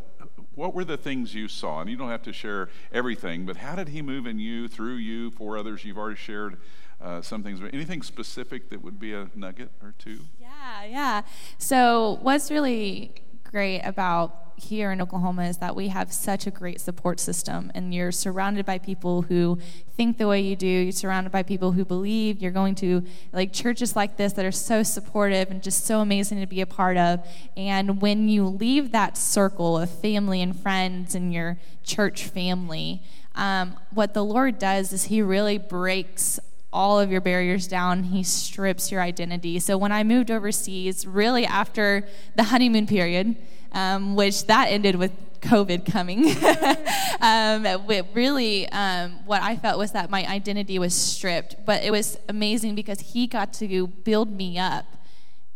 what 0.55 0.75
were 0.75 0.85
the 0.85 0.97
things 0.97 1.35
you 1.35 1.49
saw? 1.49 1.81
And 1.81 1.91
you 1.91 1.97
don't 1.97 2.11
have 2.11 2.23
to 2.23 2.33
share 2.33 2.69
everything, 2.93 3.47
but 3.47 3.57
how 3.57 3.75
did 3.75 3.89
He 3.89 4.03
move 4.03 4.27
in 4.27 4.39
you, 4.39 4.69
through 4.69 4.97
you, 4.97 5.31
for 5.31 5.57
others? 5.57 5.85
You've 5.85 5.99
already 5.99 6.17
shared 6.17 6.59
uh, 7.01 7.23
some 7.23 7.43
things, 7.43 7.61
but 7.61 7.73
anything 7.75 8.03
specific 8.03 8.71
that 8.71 8.83
would 8.83 8.99
be 9.01 9.13
a 9.13 9.31
nugget 9.35 9.71
or 9.83 9.95
two? 9.99 10.21
Yeah, 10.41 10.85
yeah. 10.85 11.23
So 11.59 12.19
what's 12.23 12.51
really 12.51 13.13
great 13.45 13.81
about 13.81 14.42
here 14.57 14.93
in 14.93 15.01
Oklahoma 15.01 15.45
is 15.45 15.59
that 15.59 15.75
we 15.75 15.89
have 15.89 16.13
such 16.13 16.47
a 16.47 16.51
great 16.51 16.81
support 16.81 17.21
system, 17.21 17.71
and 17.75 17.95
you're 17.95 18.13
surrounded 18.13 18.65
by 18.67 18.79
people 18.79 19.23
who 19.23 19.59
think 19.97 20.19
the 20.19 20.27
way 20.27 20.41
you 20.41 20.57
do. 20.57 20.67
You're 20.67 20.93
surrounded 20.93 21.31
by 21.31 21.43
people 21.43 21.73
who 21.73 21.85
believe. 21.85 22.41
You're 22.41 22.53
going 22.53 22.75
to 22.77 23.05
like 23.33 23.53
churches 23.53 23.95
like 23.97 24.17
this 24.17 24.33
that 24.35 24.45
are 24.45 24.53
so 24.53 24.83
supportive 24.83 25.51
and 25.51 25.63
just 25.63 25.85
so 25.85 26.01
amazing 26.01 26.41
to 26.41 26.47
be 26.47 26.61
a 26.61 26.67
part 26.67 26.97
of. 26.97 27.27
And 27.57 28.01
when 28.01 28.29
you 28.29 28.47
leave 28.47 28.93
that 28.93 29.17
circle 29.17 29.79
of 29.79 29.91
family 29.91 30.43
and 30.43 30.59
friends 30.59 31.15
and 31.15 31.33
your 31.33 31.59
church 31.85 32.25
family, 32.25 33.03
um, 33.35 33.77
what 33.91 34.15
the 34.15 34.25
Lord 34.25 34.59
does 34.59 34.93
is 34.93 35.05
He 35.05 35.23
really 35.23 35.59
breaks 35.59 36.39
all 36.73 36.99
of 36.99 37.11
your 37.11 37.21
barriers 37.21 37.69
down. 37.69 38.05
He 38.05 38.23
strips 38.23 38.91
your 38.91 39.03
identity. 39.03 39.59
So 39.59 39.77
when 39.77 39.93
I 39.93 40.05
moved 40.05 40.31
overseas, 40.31 41.07
really 41.07 41.45
after 41.45 42.09
the 42.35 42.45
honeymoon 42.45 42.87
period, 42.87 43.37
um, 43.73 44.15
which 44.15 44.47
that 44.47 44.67
ended 44.67 44.97
with 44.97 45.13
COVID 45.41 45.91
coming. 45.91 46.25
um, 47.21 47.67
really, 48.15 48.69
um, 48.71 49.19
what 49.27 49.43
I 49.43 49.57
felt 49.57 49.79
was 49.79 49.93
that 49.93 50.09
my 50.09 50.25
identity 50.27 50.79
was 50.79 50.95
stripped, 50.95 51.57
but 51.67 51.83
it 51.83 51.91
was 51.91 52.19
amazing 52.29 52.75
because 52.75 53.01
he 53.01 53.27
got 53.27 53.53
to 53.55 53.87
build 53.87 54.31
me 54.31 54.59
up 54.59 54.87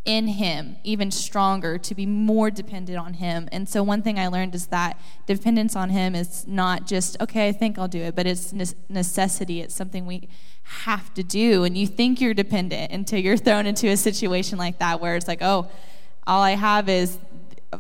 in 0.07 0.29
him 0.29 0.77
even 0.85 1.11
stronger 1.11 1.77
to 1.79 1.95
be 1.95 2.07
more 2.07 2.49
dependent 2.49 2.97
on 2.97 3.15
him. 3.15 3.49
And 3.51 3.69
so 3.69 3.83
one 3.83 4.03
thing 4.03 4.21
i 4.21 4.29
learned 4.29 4.55
is 4.55 4.69
that 4.69 4.99
dependence 5.27 5.75
on 5.75 5.91
him 5.91 6.15
is 6.15 6.47
not 6.47 6.87
just 6.87 7.21
okay 7.21 7.49
i 7.49 7.53
think 7.53 7.77
i'll 7.77 7.89
do 7.89 8.01
it 8.01 8.15
but 8.15 8.25
it's 8.25 8.53
necessity. 8.89 9.61
It's 9.61 9.75
something 9.75 10.07
we 10.07 10.29
have 10.63 11.13
to 11.15 11.25
do. 11.25 11.65
And 11.65 11.77
you 11.77 11.89
think 11.89 12.21
you're 12.21 12.35
dependent 12.35 12.93
until 12.93 13.19
you're 13.19 13.37
thrown 13.37 13.67
into 13.67 13.89
a 13.89 13.97
situation 13.97 14.59
like 14.59 14.79
that 14.79 15.01
where 15.01 15.17
it's 15.17 15.27
like 15.27 15.43
oh 15.43 15.69
all 16.25 16.41
i 16.41 16.53
have 16.53 16.89
is 16.89 17.19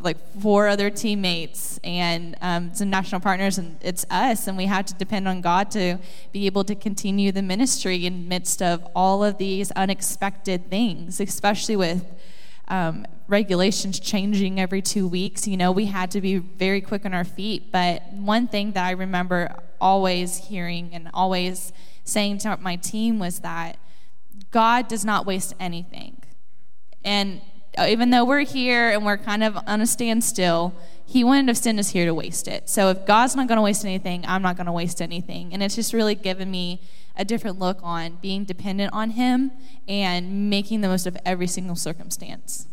like 0.02 0.16
four 0.40 0.69
other 0.69 0.90
teammates 0.90 1.78
and 1.84 2.37
um, 2.40 2.75
some 2.75 2.90
national 2.90 3.20
partners, 3.20 3.58
and 3.58 3.76
it's 3.81 4.04
us, 4.10 4.46
and 4.46 4.56
we 4.56 4.66
have 4.66 4.87
to 4.87 4.94
depend 4.94 5.28
on 5.28 5.40
God 5.40 5.70
to 5.72 5.98
be 6.32 6.46
able 6.46 6.64
to 6.64 6.75
continue 6.75 7.32
the 7.32 7.43
ministry 7.43 8.06
in 8.06 8.28
midst 8.28 8.62
of 8.62 8.87
all 8.94 9.25
of 9.25 9.38
these 9.38 9.70
unexpected 9.72 10.70
things, 10.70 11.20
especially 11.20 11.76
with 11.76 12.04
um, 12.69 13.06
regulations 13.28 14.00
changing 14.00 14.60
every 14.60 14.82
two 14.82 15.06
weeks. 15.06 15.46
You 15.46 15.56
know, 15.56 15.72
we 15.72 15.87
had 15.87 16.10
to 16.12 16.20
be 16.20 16.38
very 16.38 16.81
quick 16.81 17.04
on 17.04 17.14
our 17.14 17.25
feet. 17.25 17.70
But 17.72 18.12
one 18.12 18.48
thing 18.48 18.72
that 18.72 18.84
I 18.84 18.93
remember 18.93 19.54
always 19.81 20.37
hearing 20.37 20.90
and 20.93 21.10
always 21.12 21.72
saying 22.04 22.38
to 22.38 22.56
my 22.60 22.76
team 22.76 23.19
was 23.19 23.40
that 23.40 23.78
God 24.50 24.88
does 24.88 25.04
not 25.04 25.26
waste 25.26 25.54
anything. 25.58 26.22
And 27.04 27.40
Uh, 27.76 27.87
even 27.88 28.11
though 28.11 28.25
we're 28.25 28.40
here 28.44 28.90
and 28.90 29.05
we're 29.05 29.19
kind 29.19 29.44
of 29.44 29.56
on 29.67 29.81
a 29.81 29.87
standstill, 29.87 30.75
he 31.05 31.23
wouldn't 31.23 31.49
have 31.49 31.58
sent 31.58 31.78
us 31.78 31.90
here 31.90 32.06
to 32.06 32.14
waste 32.14 32.48
it. 32.48 32.69
So 32.69 32.89
if 32.89 33.05
God's 33.06 33.36
not 33.36 33.48
going 33.48 33.56
to 33.56 33.62
waste 33.62 33.84
anything, 33.84 34.24
I'm 34.27 34.43
not 34.43 34.56
going 34.56 34.67
to 34.67 34.72
waste 34.72 35.03
anything. 35.03 35.53
And 35.53 35.62
it's 35.62 35.77
just 35.77 35.93
really 35.93 36.15
given 36.15 36.50
me 36.50 36.81
a 37.17 37.24
different 37.24 37.58
look 37.58 37.79
on 37.82 38.19
being 38.22 38.44
dependent 38.44 38.93
on 38.93 39.10
him 39.10 39.53
and 39.86 40.50
making 40.50 40.81
the 40.81 40.89
most 40.89 41.06
of 41.06 41.17
every 41.24 41.46
single 41.46 41.77
circumstance. 41.77 42.67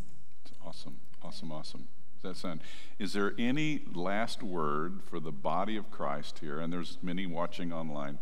Awesome, 0.65 0.97
awesome, 1.21 1.51
awesome. 1.51 1.87
Does 2.21 2.35
that 2.35 2.37
sound? 2.37 2.61
Is 2.97 3.13
there 3.13 3.33
any 3.37 3.81
last 3.93 4.41
word 4.41 5.01
for 5.05 5.19
the 5.19 5.31
body 5.31 5.75
of 5.75 5.91
Christ 5.91 6.39
here? 6.39 6.59
And 6.59 6.71
there's 6.71 6.97
many 7.01 7.25
watching 7.25 7.73
online 7.73 8.19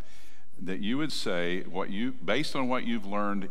that 0.60 0.80
you 0.80 0.98
would 0.98 1.12
say 1.12 1.62
what 1.62 1.90
you 1.90 2.12
based 2.12 2.56
on 2.56 2.68
what 2.68 2.86
you've 2.86 3.06
learned 3.06 3.50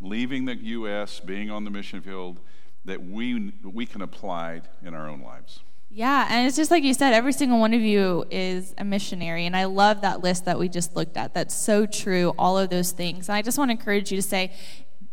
leaving 0.00 0.46
the 0.46 0.56
U.S., 0.56 1.20
being 1.20 1.50
on 1.50 1.64
the 1.64 1.70
mission 1.70 2.00
field 2.00 2.40
that 2.84 3.04
we, 3.04 3.52
we 3.64 3.86
can 3.86 4.02
apply 4.02 4.62
in 4.84 4.94
our 4.94 5.08
own 5.08 5.22
lives. 5.22 5.60
Yeah, 5.94 6.26
and 6.30 6.46
it's 6.46 6.56
just 6.56 6.70
like 6.70 6.84
you 6.84 6.94
said, 6.94 7.12
every 7.12 7.34
single 7.34 7.60
one 7.60 7.74
of 7.74 7.82
you 7.82 8.24
is 8.30 8.74
a 8.78 8.84
missionary. 8.84 9.44
And 9.44 9.54
I 9.54 9.64
love 9.64 10.00
that 10.00 10.22
list 10.22 10.46
that 10.46 10.58
we 10.58 10.70
just 10.70 10.96
looked 10.96 11.18
at. 11.18 11.34
That's 11.34 11.54
so 11.54 11.84
true, 11.84 12.34
all 12.38 12.58
of 12.58 12.70
those 12.70 12.92
things. 12.92 13.28
And 13.28 13.36
I 13.36 13.42
just 13.42 13.58
want 13.58 13.68
to 13.68 13.72
encourage 13.72 14.10
you 14.10 14.16
to 14.16 14.22
say, 14.22 14.52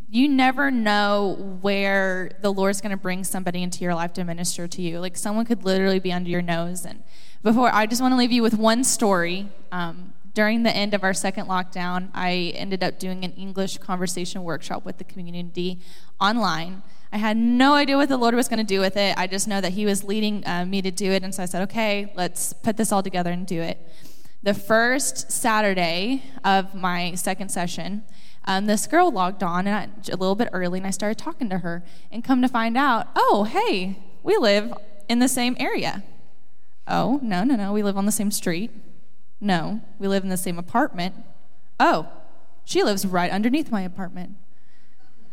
you 0.08 0.26
never 0.26 0.70
know 0.70 1.58
where 1.60 2.32
the 2.40 2.52
Lord's 2.52 2.80
going 2.80 2.90
to 2.90 2.96
bring 2.96 3.24
somebody 3.24 3.62
into 3.62 3.84
your 3.84 3.94
life 3.94 4.14
to 4.14 4.24
minister 4.24 4.66
to 4.66 4.82
you. 4.82 5.00
Like 5.00 5.16
someone 5.16 5.44
could 5.44 5.64
literally 5.64 6.00
be 6.00 6.12
under 6.12 6.30
your 6.30 6.42
nose. 6.42 6.84
And 6.86 7.04
before, 7.42 7.72
I 7.72 7.86
just 7.86 8.00
want 8.00 8.12
to 8.12 8.16
leave 8.16 8.32
you 8.32 8.42
with 8.42 8.54
one 8.54 8.82
story. 8.82 9.48
Um, 9.70 10.14
during 10.34 10.62
the 10.62 10.74
end 10.74 10.94
of 10.94 11.02
our 11.02 11.14
second 11.14 11.46
lockdown, 11.46 12.10
I 12.14 12.52
ended 12.54 12.84
up 12.84 12.98
doing 12.98 13.24
an 13.24 13.32
English 13.32 13.78
conversation 13.78 14.44
workshop 14.44 14.84
with 14.84 14.98
the 14.98 15.04
community 15.04 15.80
online. 16.20 16.82
I 17.12 17.18
had 17.18 17.36
no 17.36 17.74
idea 17.74 17.96
what 17.96 18.08
the 18.08 18.16
Lord 18.16 18.34
was 18.34 18.48
going 18.48 18.58
to 18.58 18.64
do 18.64 18.80
with 18.80 18.96
it. 18.96 19.16
I 19.18 19.26
just 19.26 19.48
know 19.48 19.60
that 19.60 19.72
He 19.72 19.84
was 19.84 20.04
leading 20.04 20.46
uh, 20.46 20.64
me 20.64 20.80
to 20.82 20.90
do 20.90 21.10
it. 21.10 21.24
And 21.24 21.34
so 21.34 21.42
I 21.42 21.46
said, 21.46 21.62
okay, 21.62 22.12
let's 22.14 22.52
put 22.52 22.76
this 22.76 22.92
all 22.92 23.02
together 23.02 23.30
and 23.30 23.46
do 23.46 23.60
it. 23.60 23.78
The 24.42 24.54
first 24.54 25.30
Saturday 25.32 26.22
of 26.44 26.74
my 26.74 27.14
second 27.14 27.50
session, 27.50 28.04
um, 28.44 28.66
this 28.66 28.86
girl 28.86 29.10
logged 29.10 29.42
on 29.42 29.66
I, 29.66 29.88
a 30.10 30.16
little 30.16 30.36
bit 30.36 30.48
early, 30.52 30.78
and 30.78 30.86
I 30.86 30.90
started 30.90 31.18
talking 31.18 31.50
to 31.50 31.58
her. 31.58 31.84
And 32.12 32.22
come 32.22 32.40
to 32.42 32.48
find 32.48 32.76
out, 32.76 33.08
oh, 33.16 33.44
hey, 33.44 33.98
we 34.22 34.36
live 34.36 34.72
in 35.08 35.18
the 35.18 35.28
same 35.28 35.56
area. 35.58 36.04
Oh, 36.86 37.18
no, 37.22 37.44
no, 37.44 37.56
no, 37.56 37.72
we 37.72 37.82
live 37.82 37.96
on 37.96 38.06
the 38.06 38.12
same 38.12 38.30
street. 38.30 38.70
No, 39.40 39.80
we 39.98 40.06
live 40.08 40.22
in 40.22 40.28
the 40.28 40.36
same 40.36 40.58
apartment. 40.58 41.14
Oh, 41.78 42.08
she 42.64 42.82
lives 42.82 43.06
right 43.06 43.30
underneath 43.30 43.70
my 43.70 43.82
apartment. 43.82 44.36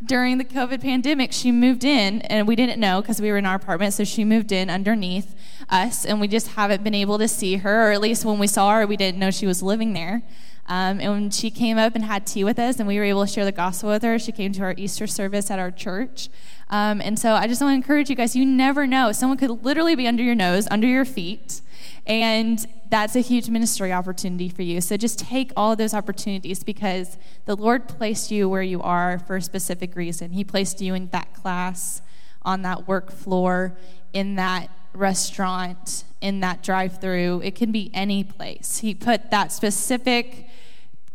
during 0.06 0.38
the 0.38 0.46
COVID 0.46 0.82
pandemic, 0.82 1.34
she 1.34 1.52
moved 1.52 1.84
in, 1.84 2.22
and 2.24 2.48
we 2.48 2.56
didn't 2.56 2.80
know 2.80 3.02
because 3.02 3.20
we 3.20 3.32
were 3.32 3.38
in 3.38 3.46
our 3.48 3.56
apartment, 3.56 3.94
so 3.94 4.04
she 4.04 4.24
moved 4.24 4.52
in 4.52 4.70
underneath 4.70 5.34
us, 5.70 6.06
and 6.06 6.22
we 6.22 6.28
just 6.28 6.50
haven't 6.50 6.84
been 6.84 6.94
able 6.94 7.18
to 7.18 7.28
see 7.28 7.58
her, 7.58 7.90
or 7.90 7.92
at 7.92 8.02
least 8.02 8.24
when 8.24 8.38
we 8.38 8.46
saw 8.48 8.72
her, 8.74 8.86
we 8.86 8.96
didn't 8.96 9.20
know 9.20 9.32
she 9.32 9.48
was 9.48 9.64
living 9.64 9.94
there. 9.94 10.22
Um, 10.70 11.00
and 11.00 11.12
when 11.12 11.30
she 11.32 11.50
came 11.50 11.78
up 11.78 11.96
and 11.96 12.04
had 12.04 12.28
tea 12.28 12.44
with 12.44 12.60
us, 12.60 12.78
and 12.78 12.88
we 12.88 12.98
were 12.98 13.06
able 13.06 13.26
to 13.26 13.32
share 13.32 13.46
the 13.46 13.52
gospel 13.52 13.90
with 13.90 14.04
her, 14.04 14.20
she 14.20 14.32
came 14.32 14.52
to 14.54 14.62
our 14.62 14.76
Easter 14.78 15.08
service 15.08 15.50
at 15.50 15.58
our 15.58 15.72
church. 15.72 16.30
Um, 16.70 17.02
and 17.02 17.18
so 17.18 17.34
I 17.34 17.48
just 17.48 17.62
want 17.62 17.72
to 17.72 17.76
encourage 17.76 18.10
you 18.10 18.16
guys 18.16 18.36
you 18.36 18.46
never 18.46 18.86
know. 18.86 19.12
Someone 19.14 19.38
could 19.38 19.64
literally 19.64 19.96
be 19.96 20.06
under 20.08 20.22
your 20.22 20.36
nose, 20.36 20.68
under 20.70 20.86
your 20.86 21.06
feet, 21.06 21.62
and 22.08 22.66
that's 22.90 23.18
a 23.18 23.20
huge 23.20 23.50
ministry 23.50 23.92
opportunity 23.92 24.48
for 24.48 24.62
you. 24.62 24.80
So 24.80 24.96
just 24.96 25.20
take 25.20 25.52
all 25.58 25.76
those 25.76 25.94
opportunities 25.94 26.64
because 26.64 27.18
the 27.46 27.56
Lord 27.56 27.90
placed 27.90 28.32
you 28.32 28.48
where 28.48 28.62
you 28.62 28.82
are 28.82 29.20
for 29.20 29.36
a 29.36 29.42
specific 29.42 29.96
reason. 29.96 30.32
He 30.32 30.46
placed 30.46 30.80
you 30.82 30.94
in 30.94 31.10
that 31.10 31.34
class, 31.34 32.02
on 32.44 32.62
that 32.62 32.88
work 32.88 33.12
floor, 33.12 33.78
in 34.14 34.36
that 34.36 34.70
restaurant, 34.94 36.06
in 36.22 36.40
that 36.40 36.64
drive 36.64 37.02
through. 37.02 37.42
It 37.44 37.56
can 37.56 37.74
be 37.74 37.92
any 37.94 38.24
place. 38.24 38.78
He 38.78 38.96
put 38.96 39.30
that 39.32 39.52
specific 39.52 40.48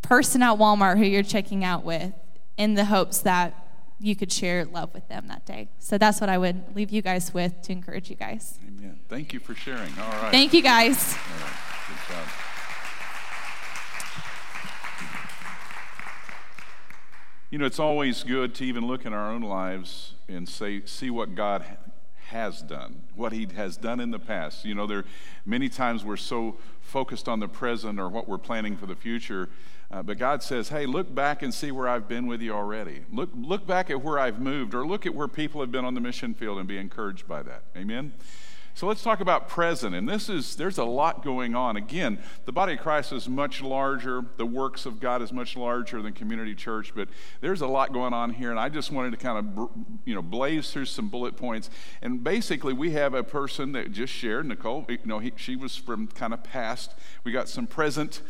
person 0.03 0.43
at 0.43 0.59
Walmart 0.59 0.99
who 0.99 1.05
you're 1.05 1.23
checking 1.23 1.65
out 1.65 1.85
with 1.85 2.13
in 2.59 2.75
the 2.75 2.85
hopes 2.85 3.21
that 3.21 3.55
you 3.99 4.15
could 4.15 4.31
share 4.31 4.67
love 4.67 4.93
with 4.93 5.09
them 5.09 5.29
that 5.29 5.47
day. 5.47 5.69
So 5.79 5.97
that's 5.97 6.21
what 6.21 6.29
I 6.29 6.37
would 6.37 6.77
leave 6.77 6.91
you 6.91 7.01
guys 7.01 7.33
with 7.33 7.63
to 7.63 7.73
encourage 7.73 8.11
you 8.11 8.17
guys. 8.17 8.59
Amen. 8.63 8.72
Thank 9.13 9.35
you 9.35 9.41
for 9.41 9.55
sharing. 9.55 9.93
All 9.99 10.11
right. 10.11 10.31
Thank 10.31 10.55
you 10.55 10.63
guys. 10.63 10.97
Good 10.97 12.15
job. 12.15 12.27
You 17.51 17.59
know, 17.59 17.67
it's 17.67 17.79
always 17.79 18.23
good 18.23 18.55
to 18.55 18.65
even 18.65 18.87
look 18.87 19.05
in 19.05 19.13
our 19.13 19.31
own 19.31 19.43
lives 19.43 20.15
and 20.29 20.49
say, 20.49 20.87
see 20.87 21.11
what 21.11 21.35
God 21.35 21.63
has 22.29 22.63
done, 22.63 23.03
what 23.15 23.33
He 23.33 23.47
has 23.55 23.77
done 23.77 24.01
in 24.01 24.13
the 24.13 24.19
past. 24.19 24.65
You 24.65 24.75
know, 24.75 24.87
there 24.87 25.05
many 25.45 25.69
times 25.69 26.07
we're 26.07 26.17
so 26.17 26.57
focused 26.81 27.29
on 27.29 27.39
the 27.39 27.49
present 27.49 28.01
or 28.01 28.09
what 28.09 28.27
we're 28.27 28.39
planning 28.39 28.79
for 28.79 28.87
the 28.87 28.97
future 28.97 29.51
uh, 29.91 30.03
but 30.03 30.17
God 30.17 30.43
says, 30.43 30.71
hey, 30.71 30.87
look 30.87 31.15
back 31.15 31.43
and 31.43 31.53
see 31.53 31.71
where 31.71 31.87
I've 31.87 32.09
been 32.09 32.27
with 32.27 32.41
you 32.41 32.55
already. 32.55 33.03
Look, 33.13 33.29
look 33.35 33.67
back 33.67 33.91
at 33.91 34.03
where 34.03 34.19
I've 34.19 34.41
moved, 34.41 34.75
or 34.75 34.87
look 34.87 35.05
at 35.05 35.15
where 35.15 35.29
people 35.29 35.61
have 35.61 35.71
been 35.71 35.85
on 35.85 35.93
the 35.93 36.01
mission 36.01 36.33
field 36.33 36.59
and 36.59 36.67
be 36.67 36.79
encouraged 36.79 37.29
by 37.29 37.43
that. 37.43 37.65
Amen? 37.77 38.15
So 38.75 38.87
let's 38.87 39.03
talk 39.03 39.21
about 39.21 39.49
present. 39.49 39.95
And 39.95 40.09
this 40.09 40.29
is, 40.29 40.57
there's 40.57 40.79
a 40.79 40.85
lot 40.85 41.23
going 41.23 41.55
on. 41.55 41.77
Again, 41.77 42.19
the 42.47 42.53
body 42.53 42.75
of 42.75 42.81
Christ 42.81 43.13
is 43.13 43.29
much 43.29 43.61
larger. 43.61 44.25
The 44.39 44.47
works 44.47 44.87
of 44.87 44.99
God 44.99 45.21
is 45.21 45.33
much 45.33 45.57
larger 45.57 46.01
than 46.01 46.13
community 46.15 46.55
church, 46.55 46.93
but 46.95 47.09
there's 47.41 47.61
a 47.61 47.67
lot 47.67 47.93
going 47.93 48.15
on 48.15 48.31
here. 48.31 48.51
And 48.51 48.59
I 48.59 48.69
just 48.69 48.91
wanted 48.91 49.11
to 49.11 49.19
kind 49.19 49.39
of, 49.39 49.71
you 50.05 50.15
know, 50.15 50.23
blaze 50.23 50.71
through 50.71 50.87
some 50.87 51.09
bullet 51.09 51.37
points. 51.37 51.69
And 52.01 52.25
basically, 52.25 52.73
we 52.73 52.93
have 52.93 53.13
a 53.13 53.23
person 53.23 53.73
that 53.73 53.93
just 53.93 54.13
shared, 54.13 54.47
Nicole, 54.47 54.87
you 54.89 54.99
know, 55.05 55.19
he, 55.19 55.33
she 55.37 55.55
was 55.55 55.77
from 55.77 56.07
kind 56.07 56.33
of 56.33 56.43
past. 56.43 56.95
We 57.25 57.33
got 57.33 57.49
some 57.49 57.67
present 57.67 58.23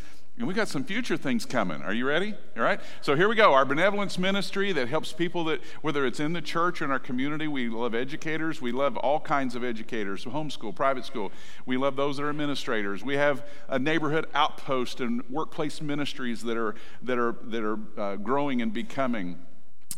and 0.43 0.49
we 0.49 0.55
got 0.55 0.67
some 0.67 0.83
future 0.83 1.17
things 1.17 1.47
coming. 1.47 1.83
Are 1.83 1.95
you 1.95 2.05
ready? 2.05 2.35
All 2.57 2.65
right. 2.65 2.81
So 3.01 3.15
here 3.15 3.29
we 3.29 3.37
go. 3.37 3.53
Our 3.53 3.65
benevolence 3.65 4.19
ministry 4.19 4.73
that 4.73 4.89
helps 4.89 5.13
people 5.13 5.45
that, 5.45 5.61
whether 5.83 6.05
it's 6.05 6.19
in 6.19 6.33
the 6.33 6.41
church 6.41 6.83
or 6.83 6.87
in 6.87 6.91
our 6.91 6.99
community, 6.99 7.47
we 7.47 7.69
love 7.69 7.95
educators. 7.95 8.61
We 8.61 8.73
love 8.73 8.97
all 8.97 9.21
kinds 9.21 9.55
of 9.55 9.63
educators, 9.63 10.25
homeschool, 10.25 10.75
private 10.75 11.05
school. 11.05 11.31
We 11.65 11.77
love 11.77 11.95
those 11.95 12.17
that 12.17 12.25
are 12.25 12.29
administrators. 12.29 13.05
We 13.05 13.15
have 13.15 13.47
a 13.69 13.79
neighborhood 13.79 14.27
outpost 14.35 15.01
and 15.01 15.23
workplace 15.31 15.81
ministries 15.81 16.43
that 16.43 16.57
are 16.57 16.75
that 17.03 17.21
are 17.21 17.37
that 17.45 17.63
are 17.63 17.79
uh, 17.97 18.17
growing 18.17 18.63
and 18.63 18.73
becoming 18.73 19.39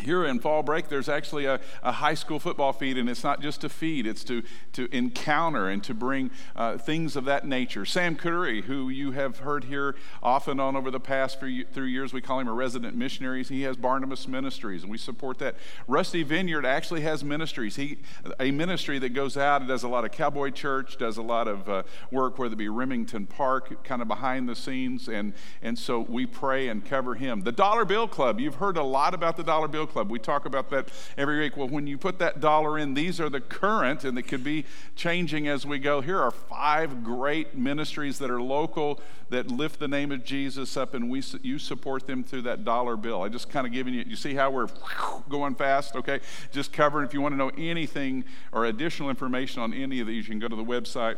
here 0.03 0.25
in 0.25 0.39
fall 0.39 0.63
break 0.63 0.89
there's 0.89 1.09
actually 1.09 1.45
a, 1.45 1.61
a, 1.83 1.93
high 1.93 2.15
school 2.15 2.39
football 2.39 2.73
feed 2.73 2.99
and 2.99 3.09
it's 3.09 3.25
not 3.25 3.41
just 3.41 3.61
to 3.61 3.69
feed 3.69 4.07
it's 4.07 4.25
to, 4.25 4.43
to 4.73 4.89
encounter 4.95 5.69
and 5.69 5.83
to 5.85 5.95
bring 5.95 6.31
uh, 6.57 6.77
things 6.79 7.17
of 7.17 7.25
that 7.25 7.47
nature. 7.47 7.85
Sam 7.85 8.17
curry 8.17 8.63
who 8.63 8.89
you 8.89 9.13
have 9.13 9.39
heard 9.39 9.65
here 9.65 9.95
off 10.23 10.49
and 10.49 10.61
on 10.61 10.77
over 10.77 10.91
the 10.91 11.01
past 11.01 11.41
few, 11.41 11.65
three 11.65 11.91
years 11.91 12.13
we 12.13 12.21
call 12.21 12.41
him 12.41 12.49
a 12.49 12.53
resident 12.53 12.97
missionary. 12.97 13.43
He 13.45 13.63
has 13.63 13.77
barnabas 13.77 14.27
ministries 14.27 14.83
and 14.83 14.91
we 14.91 14.99
support 14.99 15.39
that. 15.39 15.57
Rusty 15.87 16.23
vineyard 16.23 16.67
actually 16.67 17.03
has 17.03 17.25
ministries. 17.25 17.77
He 17.77 17.99
a 18.41 18.51
ministry 18.51 18.99
that 18.99 19.11
goes 19.11 19.37
out 19.37 19.61
and 19.61 19.69
does 19.69 19.83
a 19.83 19.89
lot 19.89 20.05
of 20.05 20.13
cowboy 20.13 20.51
church 20.51 20.97
does 20.97 21.17
a 21.17 21.23
lot 21.23 21.49
of 21.49 21.69
uh, 21.69 21.83
work 22.11 22.39
whether 22.39 22.55
it 22.55 22.57
be 22.57 22.69
remington 22.69 23.27
park 23.27 23.85
kind 23.85 24.03
of 24.03 24.09
behind 24.09 24.49
the 24.49 24.57
scenes 24.57 25.09
and, 25.09 25.33
and 25.63 25.79
so 25.79 26.01
we 26.01 26.27
pray 26.27 26.69
and 26.69 26.85
cover 26.85 27.15
him. 27.15 27.43
The 27.43 27.53
dollar 27.53 27.85
bill 27.85 28.09
club 28.09 28.41
you've 28.41 28.57
heard 28.57 28.77
a 28.77 28.83
lot 28.83 29.15
about 29.15 29.37
the 29.37 29.45
dollar 29.45 29.69
bill 29.69 29.84
Club. 29.87 30.11
We 30.11 30.19
talk 30.19 30.47
about 30.47 30.71
that 30.71 30.89
every 31.17 31.41
week. 31.41 31.57
Well, 31.57 31.69
when 31.69 31.87
you 31.87 31.99
put 31.99 32.19
that 32.19 32.41
dollar 32.41 32.79
in, 32.79 32.95
these 32.95 33.21
are 33.21 33.29
the 33.29 33.41
current, 33.41 34.05
and 34.05 34.19
it 34.19 34.23
could 34.23 34.45
be 34.45 34.65
changing 34.97 35.49
as 35.49 35.67
we 35.67 35.79
go. 35.79 36.01
Here 36.01 36.21
are 36.21 36.31
five 36.31 37.05
great 37.05 37.57
ministries 37.57 38.19
that 38.19 38.31
are 38.31 38.41
local 38.41 39.01
that 39.31 39.49
lift 39.49 39.81
the 39.81 39.89
name 39.89 40.13
of 40.13 40.25
Jesus 40.25 40.77
up, 40.77 40.95
and 40.95 41.11
we 41.11 41.23
you 41.43 41.59
support 41.59 42.07
them 42.07 42.23
through 42.23 42.43
that 42.43 42.65
dollar 42.65 42.97
bill. 42.97 43.23
I 43.23 43.29
just 43.29 43.49
kind 43.49 43.67
of 43.67 43.73
giving 43.73 43.95
you. 43.95 44.05
You 44.07 44.17
see 44.17 44.35
how 44.35 44.51
we're 44.51 44.69
going 45.29 45.55
fast? 45.55 45.97
Okay, 45.97 46.21
just 46.53 46.73
covering. 46.73 47.07
If 47.07 47.15
you 47.15 47.21
want 47.21 47.33
to 47.33 47.37
know 47.37 47.51
anything 47.57 48.25
or 48.53 48.67
additional 48.67 49.11
information 49.11 49.63
on 49.63 49.73
any 49.73 50.01
of 50.01 50.07
these, 50.07 50.27
you 50.27 50.31
can 50.31 50.39
go 50.39 50.49
to 50.49 50.57
the 50.57 50.65
website 50.65 51.17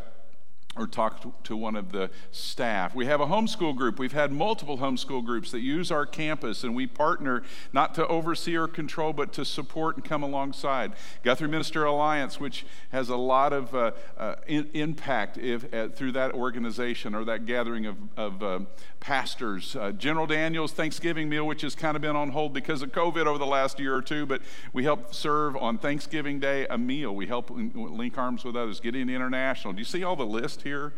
or 0.76 0.86
talk 0.86 1.42
to 1.44 1.56
one 1.56 1.76
of 1.76 1.92
the 1.92 2.10
staff. 2.30 2.94
We 2.94 3.06
have 3.06 3.20
a 3.20 3.26
homeschool 3.26 3.76
group. 3.76 3.98
We've 3.98 4.12
had 4.12 4.32
multiple 4.32 4.78
homeschool 4.78 5.24
groups 5.24 5.50
that 5.50 5.60
use 5.60 5.90
our 5.90 6.06
campus, 6.06 6.64
and 6.64 6.74
we 6.74 6.86
partner 6.86 7.42
not 7.72 7.94
to 7.94 8.06
oversee 8.06 8.56
or 8.56 8.68
control, 8.68 9.12
but 9.12 9.32
to 9.34 9.44
support 9.44 9.96
and 9.96 10.04
come 10.04 10.22
alongside. 10.22 10.92
Guthrie 11.22 11.48
Minister 11.48 11.84
Alliance, 11.84 12.38
which 12.38 12.66
has 12.90 13.08
a 13.08 13.16
lot 13.16 13.52
of 13.52 13.74
uh, 13.74 13.92
uh, 14.18 14.36
in, 14.46 14.68
impact 14.74 15.38
if, 15.38 15.72
uh, 15.72 15.88
through 15.88 16.12
that 16.12 16.32
organization 16.32 17.14
or 17.14 17.24
that 17.24 17.46
gathering 17.46 17.86
of, 17.86 17.96
of 18.16 18.42
uh, 18.42 18.60
pastors. 19.00 19.76
Uh, 19.76 19.92
General 19.92 20.26
Daniels 20.26 20.72
Thanksgiving 20.72 21.28
meal, 21.28 21.46
which 21.46 21.62
has 21.62 21.74
kind 21.74 21.96
of 21.96 22.02
been 22.02 22.16
on 22.16 22.30
hold 22.30 22.52
because 22.52 22.82
of 22.82 22.92
COVID 22.92 23.26
over 23.26 23.38
the 23.38 23.46
last 23.46 23.78
year 23.78 23.94
or 23.94 24.02
two, 24.02 24.26
but 24.26 24.42
we 24.72 24.84
help 24.84 25.14
serve 25.14 25.56
on 25.56 25.78
Thanksgiving 25.78 26.40
Day 26.40 26.66
a 26.68 26.76
meal. 26.76 27.14
We 27.14 27.26
help 27.26 27.50
link 27.50 28.18
arms 28.18 28.44
with 28.44 28.56
others. 28.56 28.80
Gideon 28.80 29.08
International. 29.08 29.72
Do 29.72 29.78
you 29.78 29.84
see 29.84 30.04
all 30.04 30.16
the 30.16 30.26
list 30.26 30.62
here? 30.66 30.92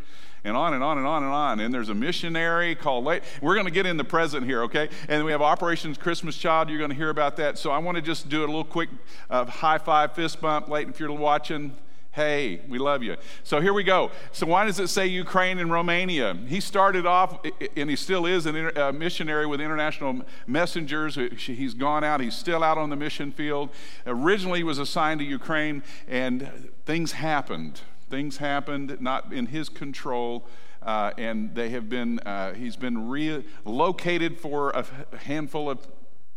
and 0.44 0.56
on 0.56 0.72
and 0.72 0.82
on 0.82 0.98
and 0.98 1.06
on 1.06 1.22
and 1.22 1.32
on. 1.32 1.60
And 1.60 1.74
there's 1.74 1.88
a 1.88 1.94
missionary 1.94 2.74
called 2.74 3.04
late. 3.04 3.22
We're 3.42 3.54
going 3.54 3.66
to 3.66 3.72
get 3.72 3.86
in 3.86 3.96
the 3.96 4.04
present 4.04 4.46
here, 4.46 4.62
okay? 4.62 4.88
And 5.08 5.24
we 5.24 5.32
have 5.32 5.42
Operations 5.42 5.98
Christmas 5.98 6.36
Child. 6.36 6.70
You're 6.70 6.78
going 6.78 6.90
to 6.90 6.96
hear 6.96 7.10
about 7.10 7.36
that. 7.36 7.58
So 7.58 7.70
I 7.70 7.78
want 7.78 7.96
to 7.96 8.02
just 8.02 8.28
do 8.28 8.40
a 8.40 8.46
little 8.46 8.64
quick 8.64 8.88
uh, 9.28 9.44
high 9.44 9.78
five, 9.78 10.14
fist 10.14 10.40
bump. 10.40 10.68
Late, 10.68 10.88
if 10.88 11.00
you're 11.00 11.12
watching, 11.12 11.76
Hey, 12.12 12.62
we 12.68 12.78
love 12.78 13.02
you. 13.02 13.16
So 13.44 13.60
here 13.60 13.72
we 13.72 13.84
go. 13.84 14.10
So 14.32 14.46
why 14.46 14.64
does 14.64 14.80
it 14.80 14.88
say 14.88 15.06
Ukraine 15.06 15.58
and 15.58 15.70
Romania? 15.70 16.34
He 16.48 16.58
started 16.58 17.06
off, 17.06 17.38
and 17.76 17.88
he 17.88 17.94
still 17.94 18.26
is 18.26 18.46
a 18.46 18.92
missionary 18.92 19.46
with 19.46 19.60
International 19.60 20.22
Messengers. 20.46 21.16
He's 21.36 21.74
gone 21.74 22.02
out. 22.02 22.20
He's 22.20 22.34
still 22.34 22.64
out 22.64 22.76
on 22.76 22.90
the 22.90 22.96
mission 22.96 23.30
field. 23.30 23.70
Originally, 24.04 24.60
he 24.60 24.64
was 24.64 24.78
assigned 24.78 25.20
to 25.20 25.26
Ukraine, 25.26 25.84
and 26.08 26.70
things 26.86 27.12
happened. 27.12 27.82
Things 28.10 28.38
happened 28.38 29.00
not 29.00 29.32
in 29.32 29.46
his 29.46 29.68
control. 29.68 30.46
Uh, 30.82 31.10
and 31.18 31.54
they 31.54 31.70
have 31.70 31.88
been, 31.88 32.20
uh, 32.20 32.54
he's 32.54 32.76
been 32.76 33.08
relocated 33.08 34.38
for 34.38 34.70
a 34.70 34.86
handful 35.18 35.68
of 35.68 35.86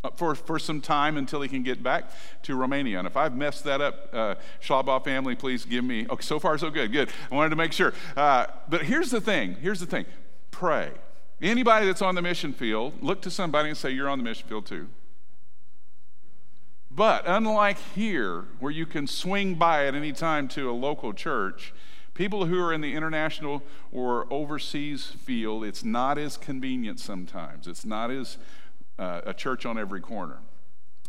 uh, 0.04 0.10
for, 0.16 0.34
for 0.34 0.58
some 0.58 0.82
time 0.82 1.16
until 1.16 1.42
he 1.42 1.48
can 1.48 1.62
get 1.62 1.84
back 1.84 2.10
to 2.42 2.56
Romania. 2.56 2.98
And 2.98 3.08
if 3.08 3.16
I've 3.16 3.36
messed 3.36 3.64
that 3.66 3.82
up, 3.82 4.10
uh, 4.12 5.00
family, 5.00 5.36
please 5.36 5.64
give 5.64 5.84
me. 5.84 6.08
Okay, 6.10 6.24
so 6.24 6.40
far 6.40 6.58
so 6.58 6.72
good. 6.72 6.92
Good. 6.92 7.10
I 7.32 7.36
wanted 7.36 7.52
to 7.52 7.56
make 7.56 7.72
sure. 7.72 7.94
Uh, 8.18 8.48
but 8.68 8.82
here's 8.82 9.12
the 9.12 9.22
thing. 9.22 9.58
Here's 9.62 9.80
the 9.80 9.86
thing. 9.86 10.06
Pray. 10.50 10.92
Anybody 11.40 11.86
that's 11.86 12.02
on 12.02 12.16
the 12.16 12.22
mission 12.22 12.52
field, 12.52 12.94
look 13.02 13.22
to 13.22 13.32
somebody 13.32 13.70
and 13.70 13.78
say, 13.78 13.92
"You're 13.92 14.10
on 14.10 14.18
the 14.18 14.24
mission 14.24 14.48
field 14.48 14.66
too." 14.66 14.88
But 16.94 17.24
unlike 17.26 17.78
here, 17.96 18.46
where 18.60 18.72
you 18.72 18.86
can 18.86 19.08
swing 19.08 19.56
by 19.56 19.88
at 19.88 19.96
any 19.96 20.12
time 20.12 20.50
to 20.50 20.70
a 20.70 20.74
local 20.74 21.14
church, 21.14 21.74
people 22.14 22.46
who 22.46 22.62
are 22.62 22.74
in 22.74 22.82
the 22.82 22.94
international 22.94 23.64
or 23.94 24.32
overseas 24.32 25.06
field, 25.06 25.64
it's 25.64 25.86
not 25.86 26.18
as 26.18 26.36
convenient 26.36 27.00
sometimes. 27.00 27.66
It's 27.66 27.86
not 27.86 28.12
as 28.12 28.38
uh, 29.00 29.22
a 29.26 29.34
church 29.34 29.66
on 29.66 29.78
every 29.78 30.02
corner. 30.02 30.40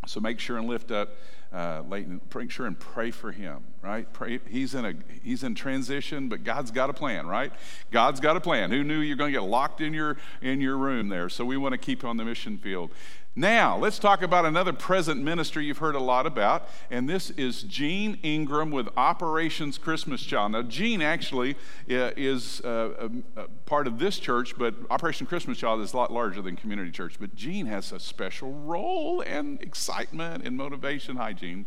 So 0.07 0.21
make 0.21 0.39
sure 0.39 0.57
and 0.57 0.69
lift 0.69 0.93
up 0.93 1.17
uh, 1.53 1.83
Leighton, 1.89 2.21
make 2.35 2.51
sure 2.51 2.67
and 2.67 2.79
pray 2.79 3.11
for 3.11 3.31
him, 3.31 3.63
right? 3.83 4.11
Pray, 4.13 4.41
he's, 4.49 4.75
in 4.75 4.85
a, 4.87 4.95
he's 5.23 5.43
in 5.43 5.55
transition, 5.55 6.29
but 6.29 6.45
God's 6.45 6.71
got 6.71 6.89
a 6.89 6.95
plan, 6.95 7.27
right? 7.27 7.53
God's 7.91 8.21
got 8.21 8.37
a 8.37 8.41
plan. 8.41 8.71
Who 8.71 8.83
knew 8.83 9.01
you're 9.01 9.17
going 9.17 9.33
to 9.33 9.39
get 9.39 9.47
locked 9.47 9.81
in 9.81 9.93
your, 9.93 10.17
in 10.41 10.61
your 10.61 10.79
room 10.79 11.09
there? 11.09 11.29
So 11.29 11.45
we 11.45 11.59
want 11.59 11.73
to 11.73 11.79
keep 11.79 12.05
on 12.05 12.17
the 12.17 12.25
mission 12.25 12.57
field. 12.57 12.91
Now, 13.35 13.79
let's 13.79 13.99
talk 13.99 14.21
about 14.21 14.45
another 14.45 14.75
present 14.75 15.23
ministry 15.23 15.65
you've 15.65 15.79
heard 15.79 15.95
a 15.95 16.01
lot 16.01 16.27
about, 16.27 16.69
and 16.91 17.09
this 17.09 17.31
is 17.31 17.63
Gene 17.63 18.19
Ingram 18.23 18.71
with 18.71 18.91
Operations 18.95 19.79
Christmas 19.79 20.23
Child. 20.23 20.53
Now, 20.53 20.61
Gene 20.61 21.01
actually 21.01 21.55
uh, 21.91 22.11
is 22.15 22.61
uh, 22.61 23.09
a 23.35 23.49
part 23.65 23.87
of 23.87 23.99
this 23.99 24.19
church, 24.19 24.59
but 24.59 24.75
Operation 24.91 25.27
Christmas 25.27 25.57
Child 25.57 25.81
is 25.81 25.95
a 25.95 25.97
lot 25.97 26.13
larger 26.13 26.43
than 26.43 26.57
Community 26.57 26.91
Church. 26.91 27.17
But 27.19 27.35
Gene 27.35 27.65
has 27.65 27.91
a 27.91 27.99
special 27.99 28.53
role 28.53 29.23
and 29.23 29.63
excitement 29.63 30.47
and 30.47 30.55
motivation. 30.55 31.17
Hi, 31.17 31.33
Gene. 31.33 31.65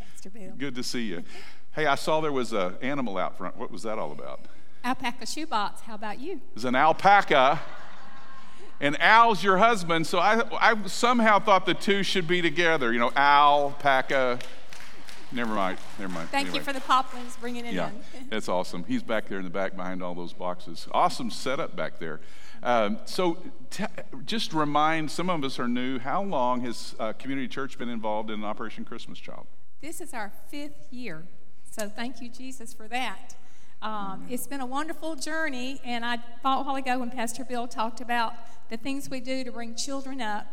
Pastor 0.00 0.30
Bill. 0.30 0.54
Good 0.58 0.74
to 0.74 0.82
see 0.82 1.02
you. 1.02 1.22
Hey, 1.72 1.86
I 1.86 1.94
saw 1.94 2.20
there 2.20 2.32
was 2.32 2.52
an 2.52 2.74
animal 2.82 3.16
out 3.16 3.38
front. 3.38 3.56
What 3.56 3.70
was 3.70 3.84
that 3.84 3.96
all 3.96 4.10
about? 4.10 4.40
Alpaca 4.84 5.24
shoebox. 5.24 5.82
How 5.82 5.94
about 5.94 6.18
you? 6.18 6.40
It's 6.56 6.64
an 6.64 6.74
alpaca 6.74 7.60
and 8.80 9.00
Al's 9.00 9.44
your 9.44 9.58
husband, 9.58 10.06
so 10.06 10.18
I, 10.18 10.42
I 10.58 10.86
somehow 10.86 11.38
thought 11.38 11.66
the 11.66 11.74
two 11.74 12.02
should 12.02 12.26
be 12.26 12.40
together. 12.40 12.92
You 12.92 12.98
know, 12.98 13.12
Al, 13.14 13.72
Paca. 13.78 14.40
Never 15.32 15.54
mind. 15.54 15.78
Never 15.98 16.12
mind. 16.12 16.28
Thank 16.30 16.48
anyway. 16.48 16.58
you 16.58 16.64
for 16.64 16.72
the 16.72 16.80
poplins 16.80 17.36
bringing 17.36 17.64
it 17.64 17.74
yeah, 17.74 17.90
in. 17.90 17.96
Yeah, 17.96 18.20
that's 18.30 18.48
awesome. 18.48 18.84
He's 18.84 19.02
back 19.02 19.28
there 19.28 19.38
in 19.38 19.44
the 19.44 19.50
back 19.50 19.76
behind 19.76 20.02
all 20.02 20.14
those 20.14 20.32
boxes. 20.32 20.88
Awesome 20.92 21.30
setup 21.30 21.76
back 21.76 21.98
there. 22.00 22.20
Um, 22.62 22.98
so, 23.04 23.38
t- 23.70 23.84
just 24.26 24.52
remind 24.52 25.10
some 25.10 25.30
of 25.30 25.44
us 25.44 25.58
are 25.58 25.68
new. 25.68 25.98
How 25.98 26.22
long 26.22 26.62
has 26.62 26.94
uh, 26.98 27.12
Community 27.14 27.48
Church 27.48 27.78
been 27.78 27.88
involved 27.88 28.30
in 28.30 28.44
Operation 28.44 28.84
Christmas 28.84 29.18
Child? 29.18 29.46
This 29.80 30.00
is 30.00 30.12
our 30.12 30.32
fifth 30.50 30.88
year. 30.90 31.24
So, 31.70 31.88
thank 31.88 32.20
you, 32.20 32.28
Jesus, 32.28 32.74
for 32.74 32.88
that. 32.88 33.34
Um, 33.82 34.26
it's 34.28 34.46
been 34.46 34.60
a 34.60 34.66
wonderful 34.66 35.16
journey, 35.16 35.80
and 35.84 36.04
I 36.04 36.18
thought 36.42 36.60
a 36.60 36.64
while 36.64 36.76
ago 36.76 36.98
when 36.98 37.10
Pastor 37.10 37.44
Bill 37.44 37.66
talked 37.66 38.02
about 38.02 38.34
the 38.68 38.76
things 38.76 39.08
we 39.08 39.20
do 39.20 39.42
to 39.42 39.50
bring 39.50 39.74
children 39.74 40.20
up, 40.20 40.46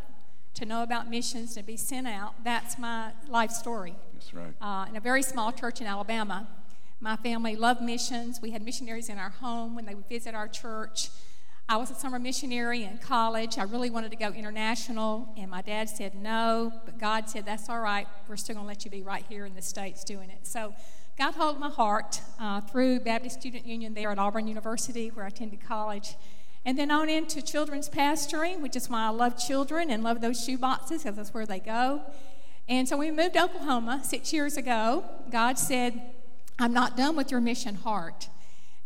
to 0.54 0.66
know 0.66 0.82
about 0.82 1.10
missions, 1.10 1.54
to 1.56 1.64
be 1.64 1.76
sent 1.76 2.08
out. 2.08 2.42
That's 2.46 2.80
my 2.80 3.12
life 3.28 3.52
story. 3.52 3.96
That's 4.14 4.34
right. 4.34 4.54
Uh, 4.62 4.86
in 4.90 4.96
a 4.96 5.02
very 5.02 5.24
small 5.24 5.52
church 5.52 5.82
in 5.82 5.88
Alabama, 5.88 6.48
my 7.02 7.18
family 7.18 7.58
loved 7.58 7.82
missions. 7.82 8.42
We 8.42 8.52
had 8.52 8.64
missionaries 8.64 9.10
in 9.10 9.18
our 9.18 9.30
home 9.30 9.76
when 9.76 9.86
they 9.86 9.94
would 9.94 10.08
visit 10.08 10.34
our 10.34 10.48
church. 10.48 11.10
I 11.68 11.76
was 11.76 11.92
a 11.92 11.96
summer 11.96 12.20
missionary 12.20 12.84
in 12.84 12.98
college. 12.98 13.58
I 13.58 13.64
really 13.64 13.90
wanted 13.90 14.12
to 14.12 14.18
go 14.18 14.30
international, 14.30 15.34
and 15.36 15.52
my 15.52 15.62
dad 15.62 15.90
said 15.90 16.16
no, 16.16 16.72
but 16.86 16.98
God 16.98 17.30
said, 17.30 17.46
That's 17.46 17.68
all 17.68 17.82
right. 17.82 18.08
We're 18.30 18.38
still 18.38 18.56
going 18.56 18.64
to 18.64 18.68
let 18.70 18.86
you 18.86 18.92
be 18.92 19.02
right 19.02 19.26
here 19.28 19.46
in 19.46 19.54
the 19.54 19.62
States 19.62 20.06
doing 20.06 20.30
it. 20.30 20.48
So 20.48 20.74
God 21.18 21.34
held 21.34 21.60
my 21.60 21.70
heart 21.70 22.22
uh, 22.40 22.62
through 22.62 23.00
Baptist 23.00 23.40
Student 23.40 23.66
Union 23.66 23.96
there 23.96 24.12
at 24.12 24.20
Auburn 24.20 24.48
University, 24.48 25.08
where 25.10 25.26
I 25.26 25.30
attended 25.30 25.60
college. 25.60 26.16
And 26.64 26.78
then 26.78 26.92
on 26.92 27.10
into 27.10 27.42
children's 27.42 27.90
pastoring, 27.90 28.62
which 28.62 28.76
is 28.76 28.88
why 28.88 29.08
I 29.08 29.10
love 29.10 29.36
children 29.36 29.90
and 29.90 30.04
love 30.04 30.22
those 30.22 30.44
shoe 30.44 30.60
boxes, 30.60 31.02
because 31.02 31.18
that's 31.18 31.34
where 31.34 31.48
they 31.48 31.58
go. 31.58 32.02
And 32.70 32.88
so 32.88 32.98
we 32.98 33.10
moved 33.10 33.34
to 33.34 33.46
Oklahoma 33.46 34.02
six 34.04 34.32
years 34.32 34.58
ago. 34.58 35.06
God 35.32 35.58
said, 35.58 36.00
I'm 36.60 36.72
not 36.72 36.96
done 36.96 37.16
with 37.16 37.32
your 37.32 37.42
mission 37.42 37.74
heart. 37.74 38.30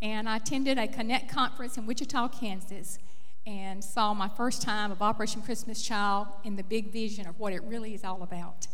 And 0.02 0.30
I 0.30 0.38
attended 0.38 0.78
a 0.78 0.88
Connect 0.88 1.28
conference 1.30 1.78
in 1.78 1.86
Wichita, 1.86 2.30
Kansas, 2.30 2.98
and 3.46 3.84
saw 3.84 4.14
my 4.14 4.30
first 4.30 4.62
time 4.62 4.90
of 4.90 5.02
Operation 5.02 5.42
Christmas 5.42 5.82
Child 5.82 6.28
and 6.46 6.58
the 6.58 6.64
big 6.64 6.94
vision 6.94 7.28
of 7.28 7.38
what 7.42 7.52
it 7.52 7.62
really 7.64 7.94
is 7.94 8.06
all 8.06 8.24
about. 8.24 8.68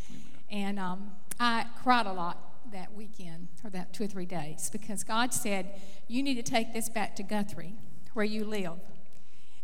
And 0.52 0.78
um, 0.78 1.10
I 1.40 1.66
cried 1.82 2.06
a 2.06 2.14
lot 2.14 2.47
that 2.72 2.94
weekend 2.94 3.48
or 3.64 3.70
that 3.72 3.94
two 3.94 4.04
or 4.04 4.08
three 4.08 4.26
days 4.26 4.70
because 4.70 5.04
God 5.04 5.34
said, 5.34 5.70
You 6.08 6.24
need 6.24 6.36
to 6.36 6.44
take 6.44 6.74
this 6.74 6.90
back 6.90 7.16
to 7.18 7.24
Guthrie, 7.24 7.76
where 8.14 8.26
you 8.26 8.44
live, 8.44 8.80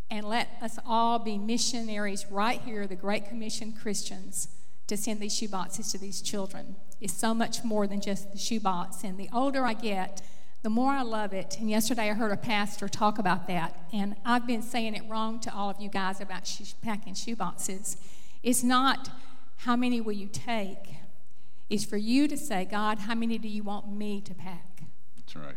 and 0.10 0.28
let 0.28 0.50
us 0.62 0.78
all 0.86 1.20
be 1.20 1.38
missionaries 1.38 2.26
right 2.30 2.62
here, 2.62 2.86
the 2.88 2.96
Great 2.96 3.28
Commission 3.28 3.74
Christians, 3.74 4.48
to 4.88 4.98
send 4.98 5.20
these 5.20 5.34
shoeboxes 5.34 5.92
to 5.92 5.98
these 5.98 6.22
children. 6.22 6.76
It's 7.02 7.14
so 7.14 7.34
much 7.34 7.64
more 7.64 7.88
than 7.88 8.00
just 8.00 8.32
the 8.32 8.38
shoebox. 8.38 9.04
And 9.04 9.18
the 9.18 9.30
older 9.34 9.66
I 9.66 9.74
get, 9.74 10.22
the 10.62 10.70
more 10.70 10.94
I 10.94 11.02
love 11.02 11.34
it. 11.34 11.58
And 11.60 11.70
yesterday 11.70 12.10
I 12.10 12.14
heard 12.14 12.32
a 12.32 12.38
pastor 12.38 12.88
talk 12.88 13.20
about 13.20 13.48
that. 13.48 13.78
And 13.92 14.16
I've 14.24 14.48
been 14.48 14.62
saying 14.62 14.96
it 14.96 15.04
wrong 15.10 15.40
to 15.42 15.54
all 15.54 15.70
of 15.70 15.80
you 15.80 15.90
guys 15.90 16.22
about 16.22 16.44
packing 16.82 17.14
shoeboxes. 17.14 17.98
It's 18.42 18.64
not 18.64 19.10
how 19.58 19.76
many 19.76 20.00
will 20.00 20.14
you 20.14 20.30
take, 20.32 20.96
is 21.70 21.86
for 21.86 21.98
you 21.98 22.28
to 22.28 22.38
say, 22.38 22.66
God, 22.66 23.00
how 23.00 23.16
many 23.16 23.38
do 23.38 23.48
you 23.48 23.64
want 23.64 23.92
me 23.92 24.22
to 24.22 24.34
pack? 24.34 24.84
That's 25.16 25.36
right. 25.36 25.56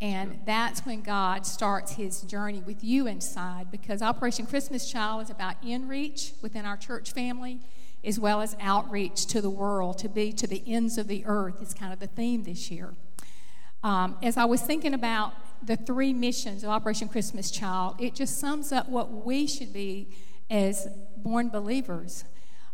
And 0.00 0.40
that's 0.44 0.86
when 0.86 1.02
God 1.02 1.44
starts 1.44 1.92
his 1.92 2.22
journey 2.22 2.62
with 2.64 2.84
you 2.84 3.06
inside 3.08 3.70
because 3.70 4.00
Operation 4.00 4.46
Christmas 4.46 4.90
Child 4.90 5.24
is 5.24 5.30
about 5.30 5.56
in 5.64 5.88
reach 5.88 6.32
within 6.40 6.64
our 6.64 6.76
church 6.76 7.12
family 7.12 7.60
as 8.04 8.18
well 8.18 8.40
as 8.40 8.56
outreach 8.60 9.26
to 9.26 9.40
the 9.40 9.50
world, 9.50 9.98
to 9.98 10.08
be 10.08 10.32
to 10.32 10.46
the 10.46 10.62
ends 10.66 10.98
of 10.98 11.08
the 11.08 11.24
earth 11.26 11.60
is 11.60 11.74
kind 11.74 11.92
of 11.92 11.98
the 11.98 12.06
theme 12.06 12.44
this 12.44 12.70
year. 12.70 12.94
Um, 13.82 14.16
as 14.22 14.36
I 14.36 14.44
was 14.44 14.60
thinking 14.60 14.94
about 14.94 15.32
the 15.64 15.76
three 15.76 16.12
missions 16.12 16.62
of 16.62 16.70
Operation 16.70 17.08
Christmas 17.08 17.50
Child, 17.50 17.96
it 17.98 18.14
just 18.14 18.38
sums 18.38 18.72
up 18.72 18.88
what 18.88 19.24
we 19.24 19.46
should 19.46 19.72
be 19.72 20.08
as 20.48 20.88
born 21.16 21.48
believers 21.48 22.24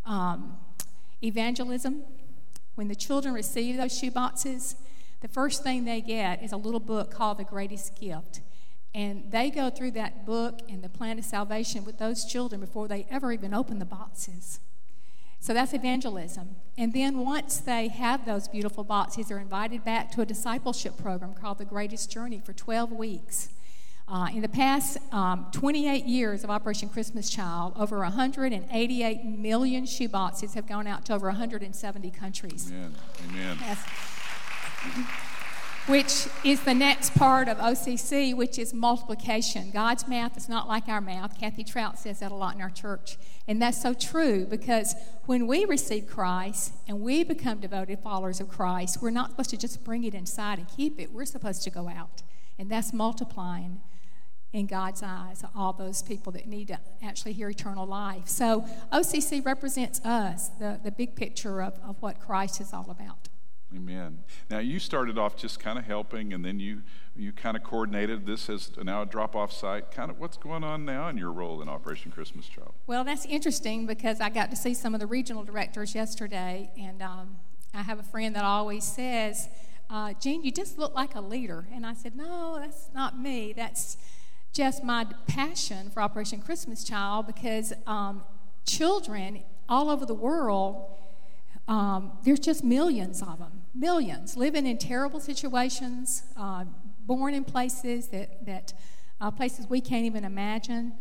um, 0.05 0.59
evangelism, 1.22 2.02
when 2.74 2.88
the 2.88 2.94
children 2.94 3.34
receive 3.34 3.76
those 3.76 3.96
shoe 3.96 4.10
boxes, 4.10 4.76
the 5.20 5.28
first 5.28 5.62
thing 5.62 5.84
they 5.84 6.00
get 6.00 6.42
is 6.42 6.52
a 6.52 6.56
little 6.56 6.80
book 6.80 7.10
called 7.10 7.38
The 7.38 7.44
Greatest 7.44 7.98
Gift. 7.98 8.40
And 8.94 9.30
they 9.30 9.50
go 9.50 9.70
through 9.70 9.92
that 9.92 10.24
book 10.24 10.60
and 10.68 10.82
the 10.82 10.88
plan 10.88 11.18
of 11.18 11.24
salvation 11.24 11.84
with 11.84 11.98
those 11.98 12.24
children 12.24 12.60
before 12.60 12.87
they 12.87 13.06
ever 13.10 13.32
even 13.32 13.52
open 13.52 13.78
the 13.78 13.84
boxes. 13.84 14.60
So 15.40 15.52
that's 15.52 15.74
evangelism. 15.74 16.56
And 16.78 16.92
then 16.92 17.18
once 17.18 17.58
they 17.58 17.88
have 17.88 18.24
those 18.24 18.48
beautiful 18.48 18.84
boxes, 18.84 19.28
they're 19.28 19.38
invited 19.38 19.84
back 19.84 20.10
to 20.12 20.20
a 20.20 20.26
discipleship 20.26 20.96
program 20.96 21.34
called 21.34 21.58
The 21.58 21.64
Greatest 21.64 22.10
Journey 22.10 22.40
for 22.44 22.52
12 22.52 22.92
weeks. 22.92 23.48
Uh, 24.07 24.29
in 24.35 24.43
the 24.43 24.49
past 24.49 24.99
um, 25.12 25.47
28 25.53 26.05
years 26.05 26.45
of 26.45 26.51
Operation 26.51 26.90
Christmas 26.90 27.31
Child, 27.31 27.73
over 27.77 27.99
188 28.01 29.25
million 29.25 29.85
shoeboxes 29.85 30.53
have 30.55 30.67
gone 30.67 30.87
out 30.87 31.07
to 31.07 31.14
over 31.14 31.27
170 31.29 32.11
countries. 32.11 32.71
Amen. 32.71 32.95
Amen. 33.31 33.57
Yes. 33.61 33.83
Which 35.87 36.27
is 36.45 36.62
the 36.64 36.75
next 36.75 37.14
part 37.14 37.49
of 37.49 37.57
OCC, 37.57 38.37
which 38.37 38.59
is 38.59 38.75
multiplication. 38.75 39.71
God's 39.71 40.07
math 40.07 40.37
is 40.37 40.51
not 40.51 40.69
like 40.69 40.87
our 40.88 41.01
math. 41.01 41.38
Kathy 41.40 41.64
Trout 41.64 41.99
says 41.99 42.21
that 42.21 42.31
a 42.31 42.35
lot 42.35 42.55
in 42.55 42.61
our 42.61 42.71
church. 42.71 43.17
And 43.49 43.61
that's 43.61 43.81
so 43.81 43.95
true 43.95 44.45
because 44.45 44.95
when 45.25 45.47
we 45.47 45.64
receive 45.64 46.07
Christ 46.07 46.73
and 46.88 47.01
we 47.01 47.25
become 47.25 47.59
devoted 47.59 48.01
followers 48.01 48.38
of 48.38 48.51
Christ, 48.51 49.01
we're 49.01 49.11
not 49.11 49.31
supposed 49.31 49.51
to 49.51 49.57
just 49.57 49.83
bring 49.83 50.05
it 50.05 50.14
inside 50.14 50.59
and 50.59 50.69
keep 50.69 51.01
it. 51.01 51.11
We're 51.11 51.25
supposed 51.25 51.62
to 51.64 51.71
go 51.71 51.88
out. 51.88 52.23
And 52.59 52.71
that's 52.71 52.93
multiplying 52.93 53.81
in 54.55 54.67
God's 54.67 55.03
eyes, 55.03 55.45
all 55.55 55.73
those 55.73 56.01
people 56.01 56.31
that 56.33 56.47
need 56.47 56.69
to 56.69 56.79
actually 57.03 57.33
hear 57.33 57.51
eternal 57.51 57.85
life. 57.85 58.29
So 58.29 58.64
OCC 58.93 59.45
represents 59.45 60.01
us, 60.05 60.49
the, 60.61 60.81
the 60.83 60.93
big 60.93 61.17
picture 61.17 61.61
of, 61.61 61.75
of 61.85 61.97
what 62.01 62.21
Christ 62.21 62.61
is 62.61 62.73
all 62.73 62.88
about. 62.88 63.29
Amen. 63.75 64.21
Now 64.49 64.61
you 64.61 64.79
started 64.79 65.19
off 65.19 65.35
just 65.35 65.59
kind 65.59 65.77
of 65.77 65.85
helping, 65.85 66.33
and 66.33 66.45
then 66.45 66.61
you 66.61 66.83
you 67.17 67.33
kind 67.33 67.57
of 67.57 67.64
coordinated 67.64 68.25
this 68.25 68.49
as 68.49 68.71
now 68.77 69.03
a 69.03 69.07
drop-off 69.07 69.53
site. 69.53 69.90
Kind 69.90 70.12
of 70.12 70.21
what's 70.21 70.37
going 70.37 70.62
on 70.62 70.85
now 70.85 71.09
in 71.09 71.17
your 71.17 71.33
role 71.33 71.61
in 71.61 71.69
Operation 71.69 72.12
Christmas 72.12 72.47
Child? 72.47 72.75
Well, 72.87 73.03
that's 73.03 73.27
interesting 73.27 73.87
because 73.87 74.21
I 74.21 74.29
got 74.29 74.51
to 74.51 74.57
see 74.57 74.75
some 74.75 74.95
of 74.95 75.01
the 75.01 75.09
regional 75.09 75.43
directors 75.43 75.93
yesterday, 75.93 76.71
and 76.79 77.03
um, 77.03 77.38
I 77.73 77.83
have 77.83 77.99
a 77.99 78.05
friend 78.05 78.37
that 78.37 78.45
always 78.45 78.85
says, 78.85 79.49
uh, 79.90 80.12
"Gene, 80.21 80.45
you 80.45 80.53
just 80.53 80.79
look 80.79 80.95
like 80.95 81.17
a 81.17 81.21
leader," 81.21 81.67
and 81.73 81.85
I 81.85 81.95
said, 81.95 82.14
"No, 82.14 82.61
that's 82.61 82.90
not 82.95 83.19
me. 83.19 83.53
That's 83.53 83.97
just 84.55 84.85
my 84.85 85.05
passion 85.27 85.90
for 85.90 86.01
Operation 86.01 86.40
Christmas 86.40 86.85
Child 86.85 87.27
because 87.27 87.73
um, 87.88 88.23
children 88.64 89.43
all 89.69 89.90
over 89.90 90.07
the 90.07 90.14
world, 90.14 90.97
um, 91.67 92.12
there's 92.23 92.38
just 92.38 92.62
millions 92.62 93.21
of 93.21 93.40
them, 93.40 93.62
millions 93.75 94.37
living 94.37 94.64
in 94.64 94.79
terrible 94.79 95.19
situations, 95.19 96.23
uh, 96.37 96.64
born 97.01 97.35
in 97.35 97.43
places 97.43 98.07
that, 98.09 98.47
that 98.47 98.73
uh, 99.21 99.31
places 99.31 99.67
we 99.69 99.81
can't 99.81 100.05
even 100.05 100.25
imagine. 100.25 100.93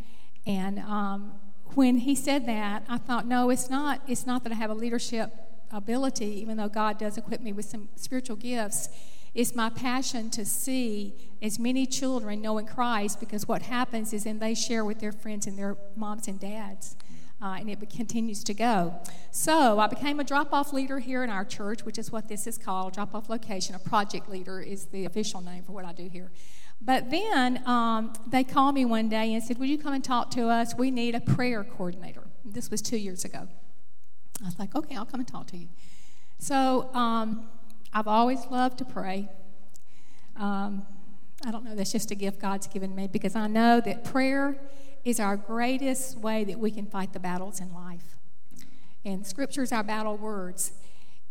And 0.48 0.80
um, 0.80 1.34
when 1.76 2.00
he 2.00 2.16
said 2.16 2.48
that, 2.48 2.84
I 2.90 2.98
thought, 2.98 3.28
no, 3.28 3.52
it's 3.52 3.70
not. 3.70 4.02
It's 4.08 4.26
not 4.26 4.44
that 4.44 4.52
I 4.52 4.56
have 4.56 4.72
a 4.72 4.76
leadership 4.76 5.32
ability, 5.72 6.42
even 6.42 6.58
though 6.58 6.70
God 6.70 6.98
does 6.98 7.18
equip 7.18 7.42
me 7.42 7.54
with 7.54 7.66
some 7.66 7.90
spiritual 7.96 8.36
gifts 8.36 8.90
it's 9.34 9.56
my 9.56 9.70
passion 9.70 10.30
to 10.32 10.46
see 10.46 11.16
as 11.42 11.58
many 11.60 11.86
children 11.86 12.42
knowing 12.42 12.66
Christ 12.66 13.20
because 13.20 13.48
what 13.48 13.64
happens 13.64 14.14
is 14.14 14.24
then 14.26 14.40
they 14.40 14.54
share 14.54 14.86
with 14.86 15.00
their 15.00 15.12
friends 15.12 15.48
and 15.48 15.58
their 15.58 15.76
moms 15.96 16.28
and 16.28 16.40
dads 16.40 16.96
uh, 17.44 17.58
and 17.60 17.70
it 17.70 17.78
continues 17.90 18.42
to 18.46 18.54
go. 18.54 18.96
So 19.32 19.80
I 19.80 19.88
became 19.88 20.20
a 20.22 20.24
drop 20.24 20.54
off 20.54 20.72
leader 20.72 21.00
here 21.00 21.26
in 21.26 21.30
our 21.30 21.44
church, 21.44 21.84
which 21.84 21.98
is 21.98 22.10
what 22.10 22.30
this 22.30 22.48
is 22.48 22.58
called 22.58 22.94
drop 22.94 23.14
off 23.14 23.30
location. 23.30 23.76
A 23.76 23.80
project 23.80 24.30
leader 24.30 24.62
is 24.62 24.86
the 24.86 25.06
official 25.06 25.42
name 25.42 25.64
for 25.64 25.74
what 25.74 25.84
I 25.84 25.92
do 25.92 26.08
here. 26.08 26.32
But 26.82 27.12
then 27.12 27.62
um, 27.68 28.14
they 28.28 28.46
called 28.46 28.76
me 28.76 28.86
one 28.86 29.10
day 29.10 29.34
and 29.34 29.44
said, 29.44 29.58
Would 29.60 29.68
you 29.68 29.78
come 29.78 29.94
and 29.94 30.04
talk 30.04 30.32
to 30.32 30.48
us? 30.48 30.74
We 30.76 30.90
need 30.90 31.16
a 31.16 31.20
prayer 31.20 31.64
coordinator. 31.66 32.24
This 32.46 32.72
was 32.72 32.82
two 32.82 32.98
years 32.98 33.26
ago. 33.26 33.48
I 34.42 34.46
was 34.46 34.58
like, 34.58 34.74
Okay, 34.74 34.96
I'll 34.96 35.06
come 35.06 35.20
and 35.20 35.28
talk 35.28 35.48
to 35.48 35.58
you. 35.58 35.68
So 36.40 36.90
um, 36.94 37.46
I've 37.94 38.08
always 38.08 38.48
loved 38.48 38.80
to 38.80 38.86
pray. 38.86 39.30
Um, 40.36 40.86
I 41.46 41.52
don't 41.52 41.64
know, 41.64 41.76
that's 41.76 41.92
just 41.92 42.10
a 42.10 42.16
gift 42.16 42.40
God's 42.40 42.68
given 42.68 42.96
me 42.96 43.08
because 43.08 43.36
I 43.36 43.48
know 43.48 43.80
that 43.82 44.04
prayer 44.04 44.58
is 45.04 45.20
our 45.20 45.38
greatest 45.38 46.18
way 46.18 46.44
that 46.46 46.58
we 46.58 46.72
can 46.72 46.86
fight 46.88 47.14
the 47.14 47.20
battles 47.20 47.60
in 47.60 47.74
life. 47.74 48.18
And 49.06 49.28
Scripture 49.28 49.62
is 49.62 49.72
our 49.72 49.84
battle 49.84 50.18
words. 50.18 50.72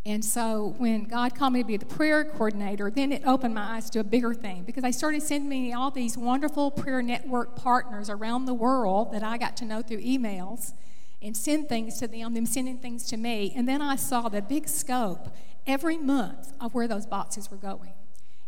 And 0.05 0.23
so 0.23 0.75
when 0.77 1.05
God 1.05 1.33
called 1.33 1.53
me 1.53 1.61
to 1.61 1.67
be 1.67 1.77
the 1.77 1.85
prayer 1.85 2.23
coordinator, 2.23 2.91
then 2.91 3.11
it 3.11 3.23
opened 3.25 3.55
my 3.55 3.75
eyes 3.75 3.89
to 3.91 3.99
a 3.99 4.03
bigger 4.03 4.33
thing 4.33 4.63
because 4.63 4.83
I 4.83 4.91
started 4.91 5.23
sending 5.23 5.49
me 5.49 5.73
all 5.73 5.91
these 5.91 6.17
wonderful 6.17 6.71
prayer 6.71 7.01
network 7.01 7.55
partners 7.55 8.09
around 8.09 8.45
the 8.45 8.53
world 8.53 9.13
that 9.13 9.23
I 9.23 9.37
got 9.37 9.57
to 9.57 9.65
know 9.65 9.81
through 9.81 10.01
emails 10.01 10.73
and 11.21 11.35
send 11.35 11.69
things 11.69 11.99
to 11.99 12.07
them, 12.07 12.33
them 12.33 12.45
sending 12.45 12.77
things 12.77 13.05
to 13.07 13.17
me. 13.17 13.53
And 13.55 13.67
then 13.67 13.81
I 13.81 13.95
saw 13.95 14.27
the 14.27 14.41
big 14.41 14.67
scope 14.67 15.33
every 15.65 15.97
month 15.97 16.53
of 16.59 16.73
where 16.73 16.87
those 16.87 17.05
boxes 17.05 17.49
were 17.49 17.57
going. 17.57 17.93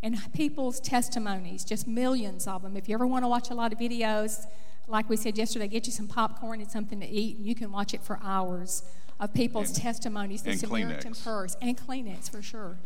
And 0.04 0.18
people's 0.34 0.80
testimonies, 0.80 1.64
just 1.64 1.88
millions 1.88 2.48
of 2.48 2.62
them. 2.62 2.78
If 2.78 2.88
you 2.88 2.96
ever 2.96 3.08
want 3.08 3.24
to 3.24 3.28
watch 3.28 3.50
a 3.50 3.56
lot 3.56 3.74
of 3.74 3.80
videos, 3.80 4.46
like 4.88 5.10
we 5.10 5.18
said 5.18 5.38
yesterday, 5.38 5.68
get 5.68 5.88
you 5.88 5.92
some 5.92 6.08
popcorn 6.08 6.62
and 6.62 6.70
something 6.70 7.00
to 7.00 7.08
eat, 7.08 7.38
and 7.38 7.46
you 7.46 7.56
can 7.56 7.72
watch 7.72 7.94
it 7.94 8.04
for 8.04 8.20
hours 8.22 8.84
of 9.20 9.34
people's 9.34 9.70
and, 9.70 9.78
testimonies. 9.78 10.44
The 10.44 10.56
Samaritan 10.58 11.14
Kleenex. 11.14 11.24
Purse 11.24 11.58
and 11.62 11.78
Kleenex 11.78 12.30
for 12.30 12.42
sure. 12.42 12.78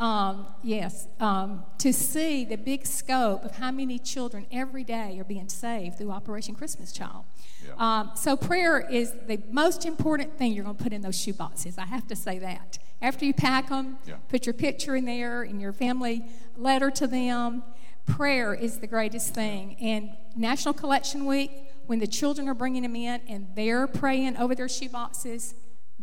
Um, 0.00 0.46
yes, 0.62 1.08
um, 1.18 1.64
to 1.78 1.92
see 1.92 2.44
the 2.44 2.56
big 2.56 2.86
scope 2.86 3.44
of 3.44 3.56
how 3.56 3.72
many 3.72 3.98
children 3.98 4.46
every 4.52 4.84
day 4.84 5.18
are 5.18 5.24
being 5.24 5.48
saved 5.48 5.98
through 5.98 6.12
Operation 6.12 6.54
Christmas 6.54 6.92
Child. 6.92 7.24
Yeah. 7.66 7.72
Um, 7.78 8.12
so 8.14 8.36
prayer 8.36 8.78
is 8.78 9.12
the 9.26 9.40
most 9.50 9.84
important 9.84 10.38
thing 10.38 10.52
you're 10.52 10.64
going 10.64 10.76
to 10.76 10.82
put 10.82 10.92
in 10.92 11.02
those 11.02 11.20
shoe 11.20 11.32
boxes. 11.32 11.78
I 11.78 11.86
have 11.86 12.06
to 12.08 12.16
say 12.16 12.38
that. 12.38 12.78
After 13.02 13.24
you 13.24 13.34
pack 13.34 13.70
them, 13.70 13.98
Yeah. 14.06 14.14
put 14.28 14.46
your 14.46 14.52
picture 14.52 14.94
in 14.94 15.04
there 15.04 15.42
and 15.42 15.60
your 15.60 15.72
family 15.72 16.24
letter 16.56 16.90
to 16.92 17.06
them. 17.08 17.64
Prayer 18.06 18.54
is 18.54 18.78
the 18.78 18.86
greatest 18.86 19.34
thing. 19.34 19.76
And 19.80 20.10
National 20.36 20.74
Collection 20.74 21.26
Week, 21.26 21.50
when 21.86 21.98
the 21.98 22.06
children 22.06 22.48
are 22.48 22.54
bringing 22.54 22.82
them 22.82 22.94
in 22.96 23.20
and 23.28 23.48
they're 23.54 23.86
praying 23.88 24.36
over 24.36 24.54
their 24.54 24.68
shoe 24.68 24.88
boxes, 24.88 25.54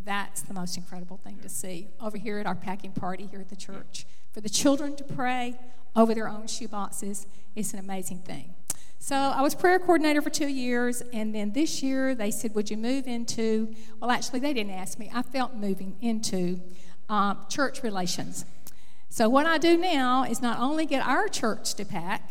that's 0.05 0.41
the 0.43 0.53
most 0.53 0.77
incredible 0.77 1.17
thing 1.17 1.39
to 1.41 1.49
see 1.49 1.87
over 1.99 2.17
here 2.17 2.37
at 2.37 2.45
our 2.45 2.55
packing 2.55 2.91
party 2.91 3.25
here 3.25 3.39
at 3.39 3.49
the 3.49 3.55
church. 3.55 4.05
For 4.31 4.39
the 4.41 4.49
children 4.49 4.95
to 4.97 5.03
pray 5.03 5.55
over 5.95 6.13
their 6.13 6.29
own 6.29 6.47
shoe 6.47 6.67
boxes 6.67 7.25
is 7.55 7.73
an 7.73 7.79
amazing 7.79 8.19
thing. 8.19 8.53
So 8.99 9.15
I 9.15 9.41
was 9.41 9.55
prayer 9.55 9.79
coordinator 9.79 10.21
for 10.21 10.29
two 10.29 10.47
years, 10.47 11.01
and 11.13 11.33
then 11.33 11.51
this 11.53 11.83
year 11.83 12.15
they 12.15 12.31
said, 12.31 12.55
Would 12.55 12.71
you 12.71 12.77
move 12.77 13.07
into, 13.07 13.73
well, 13.99 14.09
actually, 14.09 14.39
they 14.39 14.53
didn't 14.53 14.73
ask 14.73 14.97
me. 14.97 15.11
I 15.13 15.21
felt 15.21 15.55
moving 15.55 15.95
into 16.01 16.59
um, 17.09 17.39
church 17.49 17.83
relations. 17.83 18.45
So 19.09 19.29
what 19.29 19.45
I 19.45 19.57
do 19.57 19.77
now 19.77 20.23
is 20.23 20.41
not 20.41 20.59
only 20.59 20.85
get 20.85 21.05
our 21.05 21.27
church 21.27 21.75
to 21.75 21.85
pack, 21.85 22.29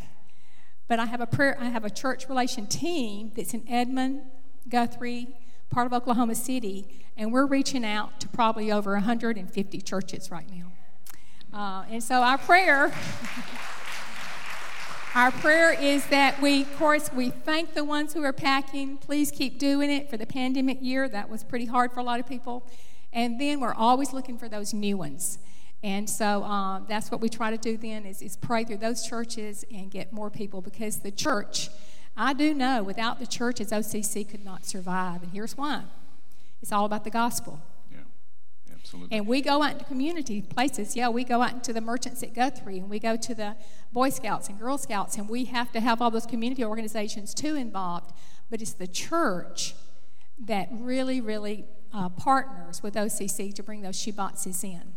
but 0.88 0.98
I 0.98 1.06
have 1.06 1.20
a 1.20 1.26
prayer, 1.26 1.56
I 1.58 1.66
have 1.66 1.84
a 1.84 1.90
church 1.90 2.28
relation 2.28 2.66
team 2.66 3.32
that's 3.34 3.54
in 3.54 3.64
Edmond, 3.68 4.22
Guthrie, 4.68 5.28
part 5.70 5.86
of 5.86 5.92
Oklahoma 5.92 6.34
City, 6.34 6.86
and 7.16 7.32
we're 7.32 7.46
reaching 7.46 7.84
out 7.84 8.20
to 8.20 8.28
probably 8.28 8.70
over 8.70 8.92
150 8.92 9.80
churches 9.80 10.30
right 10.30 10.46
now. 10.50 10.72
Uh, 11.52 11.84
and 11.90 12.02
so 12.02 12.22
our 12.22 12.38
prayer, 12.38 12.92
our 15.14 15.30
prayer 15.30 15.72
is 15.72 16.06
that 16.06 16.40
we, 16.42 16.62
of 16.62 16.76
course, 16.76 17.12
we 17.12 17.30
thank 17.30 17.74
the 17.74 17.84
ones 17.84 18.12
who 18.12 18.22
are 18.24 18.32
packing. 18.32 18.96
Please 18.96 19.30
keep 19.30 19.58
doing 19.58 19.90
it 19.90 20.10
for 20.10 20.16
the 20.16 20.26
pandemic 20.26 20.78
year. 20.80 21.08
That 21.08 21.28
was 21.28 21.44
pretty 21.44 21.66
hard 21.66 21.92
for 21.92 22.00
a 22.00 22.02
lot 22.04 22.18
of 22.18 22.26
people. 22.26 22.68
And 23.12 23.40
then 23.40 23.60
we're 23.60 23.74
always 23.74 24.12
looking 24.12 24.36
for 24.36 24.48
those 24.48 24.74
new 24.74 24.96
ones. 24.96 25.38
And 25.84 26.08
so 26.08 26.42
um, 26.44 26.86
that's 26.88 27.10
what 27.10 27.20
we 27.20 27.28
try 27.28 27.50
to 27.50 27.58
do 27.58 27.76
then 27.76 28.06
is, 28.06 28.22
is 28.22 28.36
pray 28.36 28.64
through 28.64 28.78
those 28.78 29.06
churches 29.06 29.66
and 29.72 29.90
get 29.90 30.12
more 30.12 30.30
people 30.30 30.62
because 30.62 30.96
the 31.00 31.10
church, 31.10 31.68
I 32.16 32.32
do 32.32 32.54
know 32.54 32.82
without 32.82 33.18
the 33.18 33.26
churches, 33.26 33.70
OCC 33.70 34.28
could 34.28 34.44
not 34.44 34.64
survive. 34.64 35.22
And 35.22 35.32
here's 35.32 35.56
why 35.56 35.82
it's 36.62 36.72
all 36.72 36.84
about 36.84 37.04
the 37.04 37.10
gospel. 37.10 37.60
Yeah, 37.92 37.98
absolutely. 38.72 39.16
And 39.16 39.26
we 39.26 39.42
go 39.42 39.62
out 39.62 39.72
into 39.72 39.84
community 39.84 40.40
places. 40.40 40.96
Yeah, 40.96 41.08
we 41.08 41.24
go 41.24 41.42
out 41.42 41.52
into 41.52 41.72
the 41.72 41.80
merchants 41.80 42.22
at 42.22 42.34
Guthrie 42.34 42.78
and 42.78 42.88
we 42.88 42.98
go 42.98 43.16
to 43.16 43.34
the 43.34 43.56
Boy 43.92 44.10
Scouts 44.10 44.48
and 44.48 44.58
Girl 44.58 44.78
Scouts, 44.78 45.16
and 45.16 45.28
we 45.28 45.44
have 45.46 45.72
to 45.72 45.80
have 45.80 46.00
all 46.00 46.10
those 46.10 46.26
community 46.26 46.64
organizations 46.64 47.34
too 47.34 47.54
involved. 47.54 48.12
But 48.50 48.62
it's 48.62 48.72
the 48.72 48.86
church 48.86 49.74
that 50.38 50.68
really, 50.72 51.20
really 51.20 51.64
uh, 51.92 52.08
partners 52.08 52.82
with 52.82 52.94
OCC 52.94 53.54
to 53.54 53.62
bring 53.62 53.82
those 53.82 54.04
boxes 54.06 54.64
in. 54.64 54.94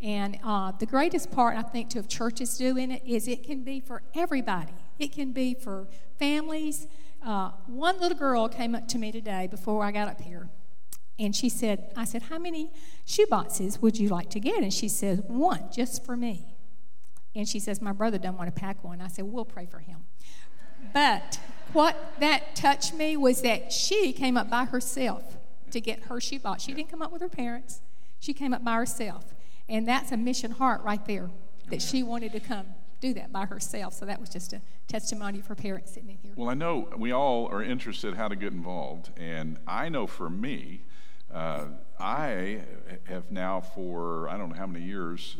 And 0.00 0.38
uh, 0.44 0.72
the 0.72 0.86
greatest 0.86 1.30
part, 1.30 1.56
I 1.56 1.62
think, 1.62 1.90
to 1.90 1.98
of 1.98 2.08
churches 2.08 2.56
doing 2.56 2.90
it 2.90 3.02
is 3.04 3.26
it 3.26 3.44
can 3.44 3.64
be 3.64 3.80
for 3.80 4.02
everybody. 4.14 4.72
It 4.98 5.12
can 5.12 5.32
be 5.32 5.54
for 5.54 5.88
families. 6.18 6.86
Uh, 7.24 7.50
one 7.66 8.00
little 8.00 8.18
girl 8.18 8.48
came 8.48 8.74
up 8.74 8.88
to 8.88 8.98
me 8.98 9.12
today 9.12 9.46
before 9.46 9.84
I 9.84 9.92
got 9.92 10.08
up 10.08 10.20
here, 10.20 10.48
and 11.18 11.34
she 11.34 11.48
said, 11.48 11.92
I 11.96 12.04
said, 12.04 12.22
How 12.22 12.38
many 12.38 12.70
shoe 13.04 13.26
boxes 13.26 13.82
would 13.82 13.98
you 13.98 14.08
like 14.08 14.30
to 14.30 14.40
get? 14.40 14.62
And 14.62 14.72
she 14.72 14.88
says, 14.88 15.20
One, 15.26 15.64
just 15.72 16.04
for 16.04 16.16
me. 16.16 16.54
And 17.34 17.48
she 17.48 17.58
says, 17.58 17.82
My 17.82 17.92
brother 17.92 18.18
doesn't 18.18 18.38
want 18.38 18.54
to 18.54 18.60
pack 18.60 18.84
one. 18.84 19.00
I 19.00 19.08
said, 19.08 19.24
We'll 19.24 19.44
pray 19.44 19.66
for 19.66 19.80
him. 19.80 20.04
But 20.92 21.40
what 21.72 22.14
that 22.20 22.54
touched 22.54 22.94
me 22.94 23.16
was 23.16 23.42
that 23.42 23.72
she 23.72 24.12
came 24.12 24.36
up 24.36 24.48
by 24.48 24.64
herself 24.64 25.36
to 25.70 25.80
get 25.80 26.04
her 26.04 26.20
shoe 26.20 26.38
box. 26.38 26.62
She 26.62 26.72
didn't 26.72 26.88
come 26.88 27.02
up 27.02 27.12
with 27.12 27.20
her 27.20 27.28
parents, 27.28 27.80
she 28.20 28.32
came 28.32 28.54
up 28.54 28.64
by 28.64 28.74
herself. 28.74 29.34
And 29.68 29.86
that's 29.86 30.12
a 30.12 30.16
mission 30.16 30.52
heart 30.52 30.82
right 30.82 31.04
there 31.04 31.28
that 31.68 31.82
she 31.82 32.02
wanted 32.02 32.32
to 32.32 32.40
come 32.40 32.66
do 33.00 33.14
that 33.14 33.32
by 33.32 33.46
herself. 33.46 33.94
So 33.94 34.04
that 34.06 34.20
was 34.20 34.28
just 34.28 34.52
a 34.52 34.60
testimony 34.86 35.40
for 35.40 35.54
parents 35.54 35.92
sitting 35.92 36.10
in 36.10 36.18
here. 36.22 36.32
Well, 36.36 36.48
I 36.48 36.54
know 36.54 36.88
we 36.96 37.12
all 37.12 37.46
are 37.48 37.62
interested 37.62 38.14
how 38.14 38.28
to 38.28 38.36
get 38.36 38.52
involved, 38.52 39.10
and 39.16 39.58
I 39.66 39.88
know 39.88 40.06
for 40.06 40.30
me, 40.30 40.82
uh, 41.32 41.66
I 42.00 42.62
have 43.04 43.30
now 43.30 43.60
for 43.60 44.28
I 44.28 44.36
don't 44.36 44.50
know 44.50 44.56
how 44.56 44.66
many 44.66 44.84
years, 44.84 45.36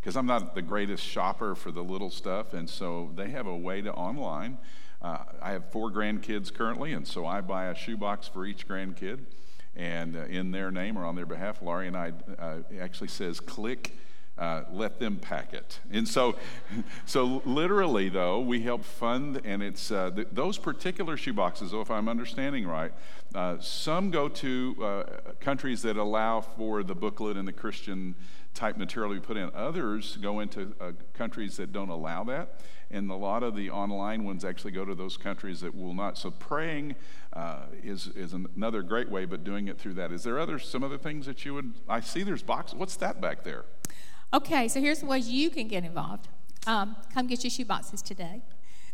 because 0.00 0.16
um, 0.16 0.20
I'm 0.20 0.26
not 0.26 0.54
the 0.54 0.62
greatest 0.62 1.04
shopper 1.04 1.54
for 1.54 1.72
the 1.72 1.82
little 1.82 2.10
stuff, 2.10 2.54
and 2.54 2.68
so 2.68 3.10
they 3.14 3.30
have 3.30 3.46
a 3.46 3.56
way 3.56 3.82
to 3.82 3.92
online. 3.92 4.58
Uh, 5.02 5.18
I 5.40 5.52
have 5.52 5.70
four 5.72 5.90
grandkids 5.90 6.52
currently, 6.52 6.92
and 6.92 7.06
so 7.06 7.26
I 7.26 7.40
buy 7.40 7.66
a 7.66 7.74
shoebox 7.74 8.28
for 8.28 8.44
each 8.44 8.68
grandkid, 8.68 9.20
and 9.74 10.14
uh, 10.14 10.20
in 10.24 10.50
their 10.50 10.70
name 10.70 10.96
or 10.96 11.04
on 11.04 11.16
their 11.16 11.26
behalf, 11.26 11.62
Laurie 11.62 11.88
and 11.88 11.96
I 11.96 12.12
uh, 12.38 12.58
actually 12.78 13.08
says 13.08 13.40
click 13.40 13.96
uh, 14.40 14.64
let 14.72 14.98
them 14.98 15.16
pack 15.16 15.52
it. 15.52 15.78
And 15.92 16.08
so, 16.08 16.34
so 17.06 17.42
literally, 17.44 18.08
though, 18.08 18.40
we 18.40 18.62
help 18.62 18.84
fund, 18.84 19.40
and 19.44 19.62
it's 19.62 19.92
uh, 19.92 20.10
th- 20.10 20.28
those 20.32 20.56
particular 20.58 21.16
shoeboxes, 21.16 21.70
though, 21.70 21.82
if 21.82 21.90
I'm 21.90 22.08
understanding 22.08 22.66
right, 22.66 22.92
uh, 23.34 23.58
some 23.60 24.10
go 24.10 24.28
to 24.28 24.76
uh, 24.82 25.04
countries 25.40 25.82
that 25.82 25.96
allow 25.96 26.40
for 26.40 26.82
the 26.82 26.94
booklet 26.94 27.36
and 27.36 27.46
the 27.46 27.52
Christian 27.52 28.14
type 28.54 28.76
material 28.76 29.12
we 29.12 29.20
put 29.20 29.36
in. 29.36 29.50
Others 29.54 30.16
go 30.16 30.40
into 30.40 30.74
uh, 30.80 30.92
countries 31.14 31.56
that 31.58 31.72
don't 31.72 31.90
allow 31.90 32.24
that. 32.24 32.60
And 32.90 33.08
a 33.08 33.14
lot 33.14 33.44
of 33.44 33.54
the 33.54 33.70
online 33.70 34.24
ones 34.24 34.44
actually 34.44 34.72
go 34.72 34.84
to 34.84 34.96
those 34.96 35.16
countries 35.16 35.60
that 35.60 35.76
will 35.76 35.94
not. 35.94 36.18
So 36.18 36.32
praying 36.32 36.96
uh, 37.32 37.66
is, 37.84 38.08
is 38.08 38.32
another 38.32 38.82
great 38.82 39.08
way, 39.08 39.26
but 39.26 39.44
doing 39.44 39.68
it 39.68 39.78
through 39.78 39.94
that. 39.94 40.10
Is 40.10 40.24
there 40.24 40.40
other 40.40 40.58
some 40.58 40.82
other 40.82 40.98
things 40.98 41.26
that 41.26 41.44
you 41.44 41.54
would? 41.54 41.74
I 41.88 42.00
see 42.00 42.24
there's 42.24 42.42
boxes. 42.42 42.76
What's 42.76 42.96
that 42.96 43.20
back 43.20 43.44
there? 43.44 43.64
Okay, 44.32 44.68
so 44.68 44.80
here's 44.80 45.00
the 45.00 45.06
ways 45.06 45.28
you 45.28 45.50
can 45.50 45.66
get 45.66 45.84
involved. 45.84 46.28
Um, 46.64 46.94
come 47.12 47.26
get 47.26 47.42
your 47.42 47.50
shoe 47.50 47.64
boxes 47.64 48.00
today. 48.00 48.42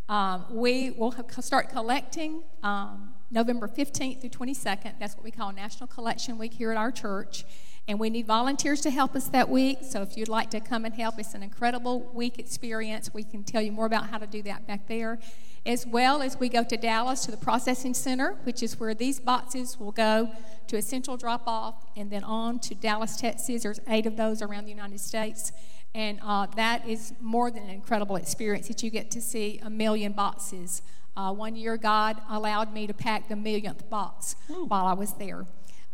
Um, 0.09 0.47
we 0.51 0.93
will 0.93 1.15
start 1.41 1.69
collecting 1.69 2.43
um, 2.63 3.13
November 3.31 3.69
15th 3.69 4.23
through 4.23 4.31
22nd. 4.31 4.95
That's 4.99 5.15
what 5.15 5.25
we 5.25 5.31
call 5.31 5.53
National 5.53 5.89
Collection 5.89 6.39
Week 6.39 6.55
here 6.55 6.71
at 6.71 6.79
our 6.79 6.91
church. 6.91 7.45
And 7.87 8.01
we 8.01 8.09
need 8.09 8.27
volunteers 8.27 8.81
to 8.81 8.91
help 8.91 9.15
us 9.15 9.29
that 9.29 9.51
week. 9.51 9.81
So 9.83 10.01
if 10.01 10.17
you'd 10.17 10.31
like 10.31 10.51
to 10.53 10.61
come 10.61 10.87
and 10.87 10.95
help, 10.95 11.19
it's 11.19 11.35
an 11.35 11.43
incredible 11.43 12.11
week 12.15 12.39
experience. 12.39 13.13
We 13.13 13.23
can 13.23 13.45
tell 13.45 13.61
you 13.61 13.73
more 13.73 13.87
about 13.87 14.09
how 14.09 14.17
to 14.17 14.27
do 14.27 14.41
that 14.45 14.67
back 14.67 14.89
there. 14.89 15.19
As 15.67 15.85
well 15.85 16.23
as 16.23 16.39
we 16.39 16.49
go 16.49 16.63
to 16.63 16.77
Dallas 16.77 17.25
to 17.25 17.33
the 17.33 17.37
processing 17.37 17.93
center, 17.93 18.37
which 18.45 18.63
is 18.63 18.79
where 18.79 18.95
these 18.95 19.19
boxes 19.19 19.81
will 19.81 19.91
go 19.91 20.31
to 20.69 20.77
a 20.77 20.83
central 20.83 21.17
drop 21.17 21.43
off 21.47 21.85
and 21.97 22.09
then 22.11 22.23
on 22.23 22.61
to 22.61 22.75
Dallas, 22.75 23.17
Texas. 23.17 23.65
There's 23.65 23.81
eight 23.89 24.07
of 24.07 24.17
those 24.17 24.43
around 24.43 24.67
the 24.67 24.71
United 24.71 25.01
States. 25.01 25.51
And 25.93 26.21
uh, 26.23 26.47
that 26.57 26.87
is 26.87 27.15
more 27.21 27.51
than 27.51 27.65
an 27.65 27.71
incredible 27.71 28.17
experience 28.17 28.69
that 28.69 28.83
you 28.83 28.91
get 28.91 29.11
to 29.13 29.21
see 29.21 29.59
a 29.61 29.71
million 29.71 30.13
boxes. 30.13 30.83
Uh, 31.17 31.33
one 31.33 31.57
year, 31.57 31.77
God 31.77 32.21
allowed 32.31 32.73
me 32.73 32.87
to 32.87 32.95
pack 32.95 33.29
the 33.29 33.37
millionth 33.37 33.89
box 33.91 34.37
Ooh. 34.51 34.67
while 34.67 34.87
I 34.87 34.93
was 34.93 35.15
there. 35.15 35.47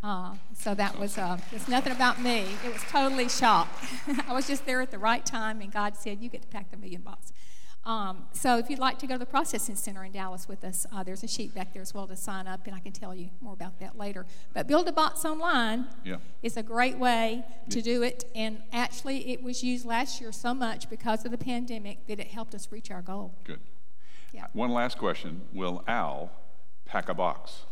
Uh, 0.02 0.34
so 0.52 0.74
that 0.74 0.98
was 0.98 1.16
uh, 1.16 1.38
it's 1.52 1.68
nothing 1.68 1.92
about 1.92 2.20
me. 2.20 2.44
It 2.66 2.72
was 2.72 2.82
totally 2.90 3.28
shocked. 3.28 3.84
I 4.28 4.32
was 4.32 4.48
just 4.48 4.66
there 4.66 4.82
at 4.82 4.90
the 4.90 4.98
right 4.98 5.24
time, 5.24 5.60
and 5.60 5.72
God 5.72 5.96
said, 5.96 6.20
"You 6.20 6.28
get 6.28 6.42
to 6.42 6.48
pack 6.48 6.72
the 6.72 6.76
million 6.76 7.02
box." 7.02 7.32
Um, 7.84 8.26
so 8.32 8.58
if 8.58 8.70
you'd 8.70 8.78
like 8.78 8.98
to 9.00 9.06
go 9.06 9.14
to 9.14 9.18
the 9.18 9.26
processing 9.26 9.74
center 9.74 10.04
in 10.04 10.12
Dallas 10.12 10.46
with 10.46 10.62
us, 10.62 10.86
uh, 10.92 11.02
there's 11.02 11.24
a 11.24 11.28
sheet 11.28 11.52
back 11.54 11.72
there 11.72 11.82
as 11.82 11.92
well 11.92 12.06
to 12.06 12.14
sign 12.14 12.46
up, 12.46 12.66
and 12.66 12.76
I 12.76 12.78
can 12.78 12.92
tell 12.92 13.14
you 13.14 13.30
more 13.40 13.54
about 13.54 13.80
that 13.80 13.98
later. 13.98 14.24
But 14.54 14.68
Build 14.68 14.86
a 14.86 14.92
Box 14.92 15.24
Online 15.24 15.86
yeah. 16.04 16.16
is 16.42 16.56
a 16.56 16.62
great 16.62 16.96
way 16.98 17.44
to 17.70 17.78
yeah. 17.78 17.84
do 17.84 18.02
it, 18.02 18.24
and 18.36 18.62
actually 18.72 19.32
it 19.32 19.42
was 19.42 19.64
used 19.64 19.84
last 19.84 20.20
year 20.20 20.30
so 20.30 20.54
much 20.54 20.88
because 20.88 21.24
of 21.24 21.32
the 21.32 21.38
pandemic 21.38 22.06
that 22.06 22.20
it 22.20 22.28
helped 22.28 22.54
us 22.54 22.70
reach 22.70 22.90
our 22.90 23.02
goal. 23.02 23.34
Good. 23.42 23.60
Yeah. 24.32 24.46
One 24.52 24.70
last 24.70 24.96
question: 24.96 25.42
Will 25.52 25.82
Al 25.88 26.30
pack 26.84 27.08
a 27.08 27.14
box? 27.14 27.62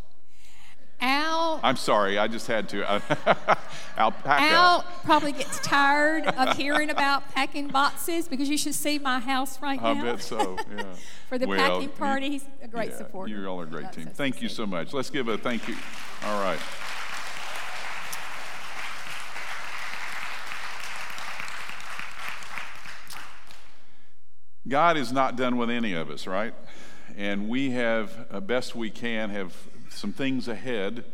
Al. 1.01 1.61
I'm 1.63 1.77
sorry, 1.77 2.19
I 2.19 2.29
just 2.29 2.47
had 2.47 2.69
to. 2.71 2.85
Alpaca. 3.97 4.43
Al 4.43 4.85
probably 5.05 5.33
gets 5.33 5.59
tired 5.61 6.27
of 6.27 6.57
hearing 6.57 6.91
about 6.91 7.31
packing 7.35 7.69
boxes 7.69 8.29
because 8.29 8.49
you 8.49 8.59
should 8.59 8.75
see 8.75 8.99
my 8.99 9.19
house 9.19 9.61
right 9.61 9.81
now. 9.81 9.91
I 9.91 10.03
bet 10.03 10.23
so, 10.23 10.57
yeah. 10.77 10.85
For 11.29 11.39
the 11.39 11.47
well, 11.47 11.59
packing 11.59 11.91
party, 11.91 12.31
he's 12.31 12.45
a 12.63 12.69
great 12.69 12.91
yeah, 12.91 12.99
supporter. 12.99 13.33
You 13.33 13.47
all 13.47 13.61
are 13.61 13.65
a 13.65 13.67
great 13.67 13.93
team. 13.93 14.07
Thank 14.07 14.43
you 14.43 14.49
so 14.49 14.67
much. 14.67 14.93
Let's 14.93 15.11
give 15.11 15.29
a 15.29 15.39
thank 15.39 15.69
you. 15.69 15.77
All 16.25 16.43
right. 16.43 16.61
God 24.69 24.97
is 24.97 25.11
not 25.11 25.37
done 25.37 25.57
with 25.57 25.71
any 25.71 25.95
of 25.95 26.11
us, 26.11 26.27
right? 26.27 26.55
And 27.17 27.49
we 27.49 27.71
have, 27.71 28.27
uh, 28.31 28.41
best 28.41 28.77
we 28.77 28.89
can, 28.89 29.31
have 29.31 29.57
some 29.91 30.13
things 30.13 30.49
ahead 30.49 31.05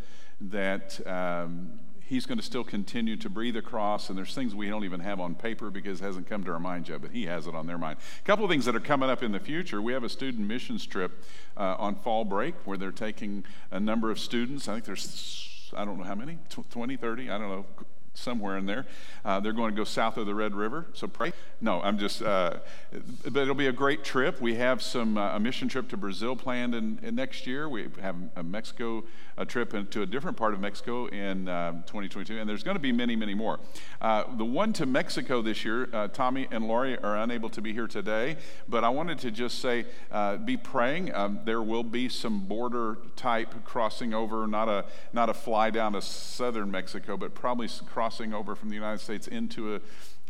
that 0.41 1.05
um, 1.07 1.81
he's 2.07 2.25
going 2.27 2.39
to 2.39 2.45
still 2.45 2.65
continue 2.65 3.17
to 3.17 3.29
breathe 3.29 3.57
across, 3.57 4.09
and 4.09 4.17
there's 4.17 4.35
things 4.35 4.55
we 4.55 4.69
don't 4.69 4.85
even 4.85 5.01
have 5.01 5.21
on 5.21 5.35
paper 5.35 5.71
because 5.71 6.01
it 6.01 6.05
hasn't 6.05 6.29
come 6.29 6.45
to 6.45 6.53
our 6.53 6.61
mind 6.61 6.89
yet, 6.89 7.03
but 7.03 7.11
he 7.11 7.27
has 7.27 7.47
it 7.47 7.55
on 7.55 7.67
their 7.67 7.79
mind. 7.79 7.99
A 8.21 8.27
couple 8.27 8.45
of 8.45 8.51
things 8.51 8.65
that 8.67 8.77
are 8.77 8.81
coming 8.81 9.11
up 9.11 9.23
in 9.23 9.33
the 9.33 9.41
future. 9.41 9.83
We 9.83 9.93
have 9.93 10.05
a 10.05 10.09
student 10.09 10.47
missions 10.47 10.87
trip 10.87 11.25
uh, 11.57 11.77
on 11.79 11.97
fall 11.97 12.25
break 12.25 12.55
where 12.65 12.77
they're 12.77 12.93
taking 12.93 13.45
a 13.71 13.81
number 13.81 14.11
of 14.11 14.19
students. 14.19 14.69
I 14.69 14.75
think 14.75 14.85
there's, 14.85 15.73
I 15.77 15.85
don't 15.85 15.99
know 15.99 16.05
how 16.05 16.15
many, 16.15 16.39
20, 16.71 16.97
30, 16.97 17.31
I 17.31 17.39
don't 17.39 17.49
know, 17.49 17.67
somewhere 18.17 18.57
in 18.57 18.67
there. 18.67 18.87
Uh, 19.25 19.41
they're 19.41 19.53
going 19.53 19.75
to 19.75 19.77
go 19.77 19.85
south 19.85 20.17
of 20.17 20.27
the 20.27 20.35
Red 20.35 20.55
River, 20.55 20.87
so 20.93 21.07
pray. 21.07 21.33
No, 21.61 21.81
I'm 21.83 21.99
just, 21.99 22.23
uh, 22.23 22.59
but 23.25 23.43
it'll 23.43 23.55
be 23.55 23.67
a 23.67 23.73
great 23.73 24.05
trip. 24.05 24.41
We 24.41 24.55
have 24.57 24.83
some 24.83 25.19
uh, 25.19 25.37
a 25.37 25.41
mission 25.41 25.69
trip 25.69 25.89
to 25.91 25.97
Brazil 25.97 26.37
planned 26.37 26.75
in, 26.75 26.99
in, 27.03 27.15
next 27.15 27.47
year. 27.47 27.69
We 27.69 27.89
have 28.01 28.17
a 28.37 28.43
Mexico 28.43 29.05
a 29.39 29.45
trip 29.45 29.75
into 29.75 30.03
a 30.03 30.07
different 30.07 30.37
part 30.37 30.55
of 30.55 30.61
Mexico 30.61 31.07
in 31.07 31.49
um, 31.49 31.83
2022, 31.87 32.39
and 32.39 32.49
there's 32.49 32.63
going 32.63 32.77
to 32.77 32.81
be 32.81 32.93
many, 32.93 33.17
many 33.17 33.35
more. 33.35 33.61
Uh, 34.01 34.25
the 34.37 34.45
one 34.45 34.73
to 34.73 34.87
Mexico 34.87 35.43
this 35.43 35.65
year, 35.65 35.89
uh, 35.93 36.09
Tommy 36.09 36.49
and 36.51 36.67
Laurie 36.67 36.99
are 36.99 37.17
unable 37.19 37.51
to 37.51 37.61
be 37.61 37.73
here 37.73 37.87
today, 37.87 38.37
but 38.69 38.83
I 38.83 38.89
wanted 38.89 39.19
to 39.21 39.31
just 39.31 39.59
say, 39.59 39.85
uh, 40.11 40.39
be 40.39 40.57
praying. 40.57 41.15
Um, 41.15 41.41
there 41.45 41.63
will 41.63 41.85
be 41.85 42.09
some 42.09 42.41
border 42.41 42.99
type 43.15 43.65
crossing 43.65 44.15
over, 44.15 44.47
not 44.47 44.69
a 44.69 44.87
not 45.13 45.29
a 45.29 45.35
fly 45.35 45.71
down 45.71 45.93
to 45.93 46.03
southern 46.03 46.71
Mexico, 46.71 47.17
but 47.17 47.35
probably 47.35 47.69
over 48.33 48.55
from 48.55 48.69
the 48.69 48.75
United 48.75 49.01
States 49.01 49.27
into 49.29 49.77
a 49.77 49.81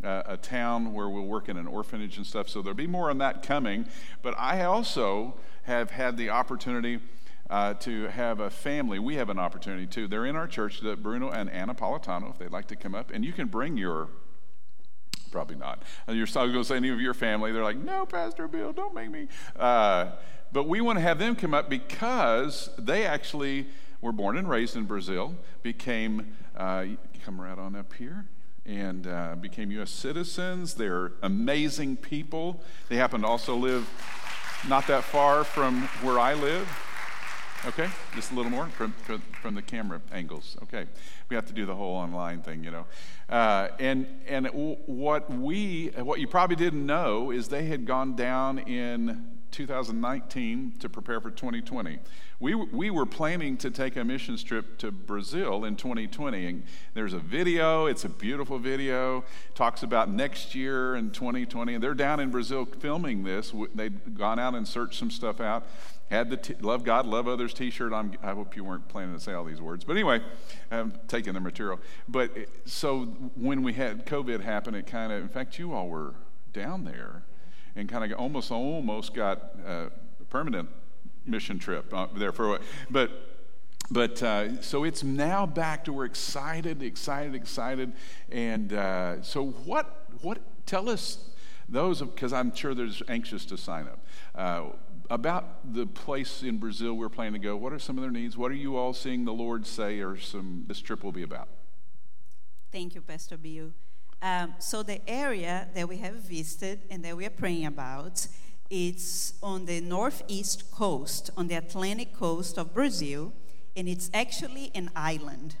a 0.03 0.37
town 0.37 0.93
where 0.93 1.09
we'll 1.09 1.25
work 1.25 1.49
in 1.49 1.57
an 1.57 1.67
orphanage 1.67 2.17
and 2.17 2.25
stuff. 2.25 2.47
So 2.49 2.61
there'll 2.61 2.75
be 2.75 2.87
more 2.87 3.09
on 3.09 3.17
that 3.17 3.41
coming. 3.41 3.87
But 4.21 4.35
I 4.37 4.63
also 4.63 5.35
have 5.63 5.91
had 5.91 6.17
the 6.17 6.29
opportunity 6.29 6.99
uh, 7.49 7.73
to 7.75 8.07
have 8.07 8.39
a 8.39 8.49
family. 8.49 8.99
We 8.99 9.15
have 9.15 9.29
an 9.29 9.39
opportunity 9.39 9.87
too. 9.87 10.07
They're 10.07 10.25
in 10.25 10.35
our 10.35 10.47
church, 10.47 10.81
Bruno 11.01 11.31
and 11.31 11.49
Anna 11.49 11.73
Politano, 11.73 12.29
if 12.29 12.37
they'd 12.37 12.51
like 12.51 12.67
to 12.67 12.75
come 12.75 12.93
up. 12.93 13.11
And 13.11 13.25
you 13.25 13.33
can 13.33 13.47
bring 13.47 13.77
your 13.77 14.09
probably 15.31 15.55
not. 15.55 15.83
And 16.07 16.17
you're 16.17 16.27
going 16.27 16.53
to 16.53 16.63
say 16.63 16.77
any 16.77 16.89
of 16.89 17.01
your 17.01 17.13
family. 17.13 17.51
They're 17.51 17.63
like, 17.63 17.77
no, 17.77 18.05
Pastor 18.05 18.47
Bill, 18.47 18.71
don't 18.71 18.93
make 18.93 19.11
me. 19.11 19.27
Uh, 19.57 20.11
but 20.53 20.67
we 20.69 20.79
want 20.79 20.97
to 20.97 21.01
have 21.01 21.19
them 21.19 21.35
come 21.35 21.53
up 21.53 21.69
because 21.69 22.69
they 22.77 23.05
actually 23.05 23.67
were 24.01 24.11
born 24.11 24.37
and 24.37 24.49
raised 24.49 24.75
in 24.75 24.85
Brazil, 24.85 25.35
became, 25.63 26.35
uh, 26.55 26.85
come 27.23 27.39
right 27.41 27.57
on 27.57 27.75
up 27.75 27.93
here, 27.93 28.25
and 28.65 29.07
uh, 29.07 29.35
became 29.39 29.71
U.S. 29.71 29.89
citizens. 29.89 30.73
They're 30.73 31.13
amazing 31.21 31.97
people. 31.97 32.61
They 32.89 32.97
happen 32.97 33.21
to 33.21 33.27
also 33.27 33.55
live 33.55 33.89
not 34.67 34.87
that 34.87 35.03
far 35.03 35.43
from 35.43 35.83
where 36.01 36.19
I 36.19 36.33
live. 36.33 36.67
Okay, 37.65 37.89
just 38.13 38.31
a 38.31 38.35
little 38.35 38.51
more 38.51 38.67
from, 38.67 38.93
from 39.41 39.55
the 39.55 39.61
camera 39.61 39.99
angles. 40.11 40.57
Okay, 40.63 40.85
we 41.29 41.35
have 41.35 41.45
to 41.47 41.53
do 41.53 41.65
the 41.65 41.75
whole 41.75 41.95
online 41.95 42.41
thing, 42.41 42.63
you 42.63 42.69
know. 42.69 42.85
Uh, 43.29 43.69
and 43.79 44.05
and 44.27 44.47
what 44.85 45.29
we, 45.31 45.87
what 45.97 46.19
you 46.19 46.27
probably 46.27 46.55
didn't 46.55 46.85
know 46.85 47.31
is 47.31 47.47
they 47.47 47.65
had 47.65 47.85
gone 47.85 48.15
down 48.15 48.59
in 48.59 49.36
2019 49.51 50.73
to 50.79 50.89
prepare 50.89 51.19
for 51.19 51.31
2020. 51.31 51.99
We, 52.39 52.53
we 52.53 52.89
were 52.89 53.05
planning 53.05 53.57
to 53.57 53.71
take 53.71 53.95
a 53.95 54.03
missions 54.03 54.43
trip 54.43 54.77
to 54.79 54.91
Brazil 54.91 55.65
in 55.65 55.75
2020. 55.75 56.45
And 56.45 56.63
there's 56.93 57.13
a 57.13 57.19
video, 57.19 57.87
it's 57.87 58.05
a 58.05 58.09
beautiful 58.09 58.59
video, 58.59 59.23
talks 59.55 59.83
about 59.83 60.09
next 60.09 60.53
year 60.53 60.95
in 60.95 61.11
2020. 61.11 61.75
And 61.75 61.83
they're 61.83 61.93
down 61.93 62.19
in 62.19 62.29
Brazil 62.29 62.65
filming 62.65 63.23
this. 63.23 63.53
They'd 63.73 64.17
gone 64.17 64.39
out 64.39 64.53
and 64.53 64.67
searched 64.67 64.99
some 64.99 65.09
stuff 65.09 65.41
out. 65.41 65.65
Had 66.11 66.29
the 66.29 66.37
t- 66.37 66.55
Love 66.61 66.83
God, 66.83 67.05
Love 67.05 67.27
Others 67.27 67.53
t 67.53 67.69
shirt. 67.69 67.91
i 67.91 68.05
hope 68.33 68.55
you 68.55 68.63
weren't 68.63 68.87
planning 68.87 69.13
to 69.13 69.19
say 69.19 69.33
all 69.33 69.43
these 69.43 69.59
words. 69.59 69.83
But 69.83 69.93
anyway, 69.93 70.21
I'm 70.71 70.93
taking 71.07 71.33
the 71.33 71.39
material. 71.39 71.79
But 72.07 72.31
so 72.65 73.05
when 73.35 73.61
we 73.61 73.73
had 73.73 74.05
COVID 74.05 74.41
happen, 74.41 74.73
it 74.75 74.87
kind 74.87 75.11
of, 75.11 75.21
in 75.21 75.29
fact, 75.29 75.59
you 75.59 75.73
all 75.73 75.89
were 75.89 76.13
down 76.53 76.85
there 76.85 77.23
and 77.77 77.87
kind 77.87 78.11
of 78.11 78.19
almost 78.19 78.51
almost 78.51 79.13
got 79.13 79.37
a 79.65 79.91
permanent 80.29 80.67
mission 81.25 81.59
trip 81.59 81.93
uh, 81.93 82.07
there 82.15 82.31
for 82.31 82.45
a 82.45 82.49
while. 82.49 82.59
but 82.89 83.11
but 83.89 84.21
uh, 84.21 84.61
so 84.61 84.83
it's 84.83 85.03
now 85.03 85.45
back 85.45 85.85
to 85.85 85.93
we're 85.93 86.05
excited 86.05 86.81
excited 86.81 87.35
excited 87.35 87.93
and 88.31 88.73
uh, 88.73 89.21
so 89.21 89.45
what 89.45 90.05
what 90.21 90.39
tell 90.65 90.89
us 90.89 91.29
those 91.69 92.01
because 92.01 92.33
i'm 92.33 92.53
sure 92.53 92.73
there's 92.73 93.03
anxious 93.07 93.45
to 93.45 93.57
sign 93.57 93.87
up 93.87 93.99
uh, 94.35 94.65
about 95.09 95.73
the 95.73 95.85
place 95.85 96.43
in 96.43 96.57
brazil 96.57 96.93
we're 96.93 97.09
planning 97.09 97.41
to 97.41 97.47
go. 97.47 97.55
What 97.55 97.71
are 97.71 97.79
some 97.79 97.97
of 97.97 98.01
their 98.01 98.11
needs? 98.11 98.35
What 98.35 98.51
are 98.51 98.55
you 98.55 98.75
all 98.75 98.93
seeing 98.93 99.23
the 99.23 99.33
lord 99.33 99.65
say 99.65 99.99
or 99.99 100.17
some 100.17 100.65
this 100.67 100.81
trip 100.81 101.03
will 101.03 101.13
be 101.13 101.23
about? 101.23 101.47
Thank 102.71 102.95
you 102.95 103.01
pastor 103.01 103.37
bill 103.37 103.71
um, 104.21 104.55
so 104.59 104.83
the 104.83 104.99
area 105.09 105.67
that 105.75 105.87
we 105.87 105.97
have 105.97 106.15
visited 106.15 106.79
and 106.89 107.03
that 107.05 107.15
we 107.15 107.25
are 107.25 107.31
praying 107.31 107.65
about, 107.65 108.27
it's 108.69 109.33
on 109.41 109.65
the 109.65 109.79
northeast 109.79 110.71
coast, 110.71 111.29
on 111.37 111.47
the 111.47 111.55
Atlantic 111.55 112.13
coast 112.13 112.57
of 112.57 112.73
Brazil, 112.73 113.31
and 113.75 113.87
it's 113.87 114.09
actually 114.13 114.71
an 114.73 114.89
island. 114.95 115.55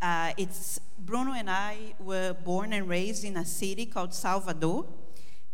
Uh, 0.00 0.32
it's 0.36 0.80
Bruno 0.98 1.32
and 1.32 1.50
I 1.50 1.94
were 2.00 2.32
born 2.32 2.72
and 2.72 2.88
raised 2.88 3.24
in 3.24 3.36
a 3.36 3.44
city 3.44 3.86
called 3.86 4.14
Salvador, 4.14 4.86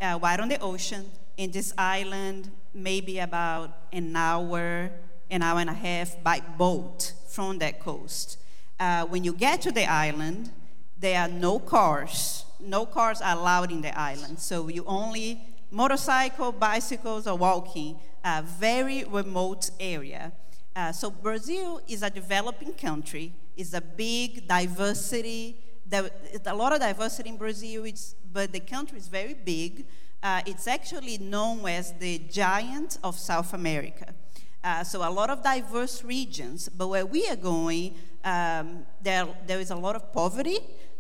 uh, 0.01 0.19
right 0.23 0.39
on 0.39 0.49
the 0.49 0.61
ocean. 0.61 1.11
In 1.37 1.51
this 1.51 1.75
island, 1.77 2.51
maybe 2.73 3.19
about 3.19 3.77
an 3.93 4.15
hour, 4.15 4.91
an 5.31 5.43
hour 5.43 5.59
and 5.59 5.71
a 5.71 5.75
half 5.75 6.23
by 6.23 6.41
boat 6.41 7.13
from 7.29 7.59
that 7.59 7.81
coast. 7.81 8.39
Uh, 8.81 9.05
when 9.07 9.25
you 9.25 9.33
get 9.33 9.61
to 9.63 9.73
the 9.73 9.85
island, 9.85 10.51
there 10.99 11.21
are 11.21 11.29
no 11.29 11.59
cars. 11.59 12.45
No 12.61 12.87
cars 12.87 13.21
are 13.21 13.37
allowed 13.37 13.71
in 13.71 13.83
the 13.83 13.99
island. 13.99 14.39
So 14.39 14.69
you 14.69 14.85
only 14.87 15.41
motorcycle, 15.71 16.53
bicycles, 16.53 17.27
or 17.27 17.37
walking. 17.37 17.99
A 18.25 18.43
very 18.43 19.05
remote 19.05 19.71
area. 19.79 20.33
Uh, 20.75 20.93
so 20.93 21.11
Brazil 21.11 21.81
is 21.89 22.03
a 22.03 22.11
developing 22.11 22.73
country. 22.73 23.33
It's 23.57 23.75
a 23.75 23.81
big 23.81 24.47
diversity. 24.47 25.57
There, 25.87 26.11
a 26.45 26.55
lot 26.55 26.73
of 26.73 26.81
diversity 26.81 27.31
in 27.31 27.37
Brazil, 27.37 27.85
it's, 27.85 28.15
but 28.33 28.53
the 28.53 28.61
country 28.61 28.99
is 28.99 29.09
very 29.09 29.35
big. 29.35 29.87
Uh, 30.23 30.43
it's 30.47 30.67
actually 30.67 31.19
known 31.19 31.67
as 31.67 31.93
the 31.95 32.19
giant 32.31 32.99
of 33.03 33.17
South 33.17 33.55
America. 33.55 34.15
Uh, 34.63 34.83
so 34.83 35.09
a 35.09 35.11
lot 35.11 35.31
of 35.31 35.43
diverse 35.43 36.03
regions, 36.03 36.69
but 36.69 36.89
where 36.89 37.07
we 37.07 37.27
are 37.29 37.37
going, 37.37 37.95
um, 38.25 38.85
there, 39.01 39.27
there 39.47 39.61
is 39.61 39.71
a 39.71 39.77
lot 39.77 39.95
of 39.95 40.13
poverty, 40.13 40.59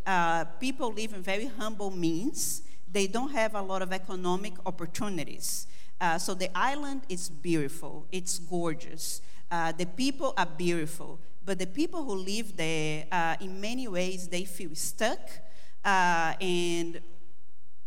uh, 0.09 0.47
people 0.59 0.90
live 0.90 1.12
in 1.12 1.23
very 1.23 1.51
humble 1.59 1.90
means. 1.90 2.62
They 2.90 3.07
don't 3.07 3.31
have 3.33 3.55
a 3.55 3.61
lot 3.61 3.83
of 3.83 3.92
economic 3.92 4.55
opportunities. 4.64 5.66
Uh, 6.01 6.16
so 6.16 6.33
the 6.33 6.49
island 6.57 7.03
is 7.11 7.29
beautiful, 7.29 8.07
it's 8.11 8.38
gorgeous. 8.38 9.21
Uh, 9.51 9.73
the 9.73 9.85
people 9.85 10.33
are 10.38 10.47
beautiful, 10.47 11.18
but 11.44 11.59
the 11.59 11.66
people 11.66 12.05
who 12.05 12.14
live 12.14 12.57
there, 12.57 13.05
uh, 13.12 13.37
in 13.40 13.61
many 13.61 13.87
ways, 13.87 14.29
they 14.29 14.44
feel 14.47 14.75
stuck. 14.75 15.21
Uh, 15.85 16.33
and 16.40 17.01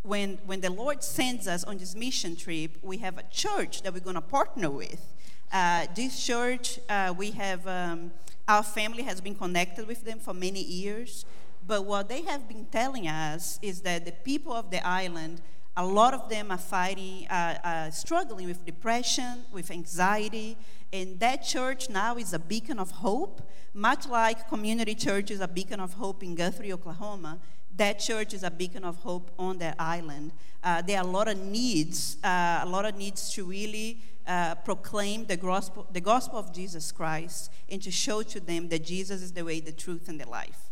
when, 0.03 0.37
when 0.45 0.61
the 0.61 0.69
Lord 0.69 1.03
sends 1.03 1.47
us 1.47 1.63
on 1.63 1.77
this 1.77 1.95
mission 1.95 2.35
trip, 2.35 2.77
we 2.83 2.99
have 2.99 3.17
a 3.17 3.23
church 3.31 3.81
that 3.81 3.93
we're 3.93 3.99
going 3.99 4.15
to 4.15 4.21
partner 4.21 4.69
with. 4.69 5.03
Uh, 5.51 5.87
this 5.95 6.23
church, 6.23 6.79
we 7.17 7.31
have, 7.31 7.65
um, 7.65 8.11
our 8.47 8.63
family 8.63 9.01
has 9.03 9.21
been 9.21 9.35
connected 9.35 9.87
with 9.87 10.03
them 10.05 10.19
for 10.19 10.35
many 10.35 10.61
years. 10.61 11.25
But 11.65 11.85
what 11.85 12.09
they 12.09 12.23
have 12.23 12.47
been 12.47 12.65
telling 12.65 13.07
us 13.07 13.59
is 13.61 13.81
that 13.81 14.05
the 14.05 14.11
people 14.11 14.53
of 14.53 14.71
the 14.71 14.85
island, 14.85 15.41
a 15.77 15.85
lot 15.85 16.13
of 16.13 16.29
them 16.29 16.51
are 16.51 16.57
fighting, 16.57 17.27
uh, 17.29 17.57
uh, 17.63 17.91
struggling 17.91 18.47
with 18.47 18.65
depression, 18.65 19.45
with 19.51 19.71
anxiety, 19.71 20.57
and 20.91 21.19
that 21.19 21.43
church 21.43 21.89
now 21.89 22.17
is 22.17 22.33
a 22.33 22.39
beacon 22.39 22.79
of 22.79 22.91
hope, 22.91 23.41
much 23.73 24.07
like 24.07 24.49
community 24.49 24.95
church 24.95 25.31
is 25.31 25.39
a 25.39 25.47
beacon 25.47 25.79
of 25.79 25.93
hope 25.93 26.23
in 26.23 26.35
Guthrie, 26.35 26.73
Oklahoma. 26.73 27.39
That 27.77 27.99
church 27.99 28.33
is 28.33 28.43
a 28.43 28.51
beacon 28.51 28.83
of 28.83 28.97
hope 28.97 29.31
on 29.39 29.59
that 29.59 29.75
island. 29.79 30.33
Uh, 30.61 30.81
there 30.81 30.97
are 30.97 31.05
a 31.05 31.07
lot 31.07 31.29
of 31.29 31.37
needs, 31.39 32.17
uh, 32.23 32.59
a 32.61 32.67
lot 32.67 32.85
of 32.85 32.97
needs 32.97 33.31
to 33.33 33.45
really 33.45 34.01
uh, 34.27 34.55
proclaim 34.55 35.25
the 35.25 35.37
gospel, 35.37 35.87
the 35.91 36.01
gospel 36.01 36.37
of 36.37 36.53
Jesus 36.53 36.91
Christ 36.91 37.51
and 37.69 37.81
to 37.81 37.91
show 37.91 38.21
to 38.23 38.39
them 38.39 38.67
that 38.69 38.83
Jesus 38.83 39.21
is 39.21 39.31
the 39.31 39.43
way, 39.43 39.61
the 39.61 39.71
truth, 39.71 40.09
and 40.09 40.19
the 40.19 40.27
life. 40.27 40.70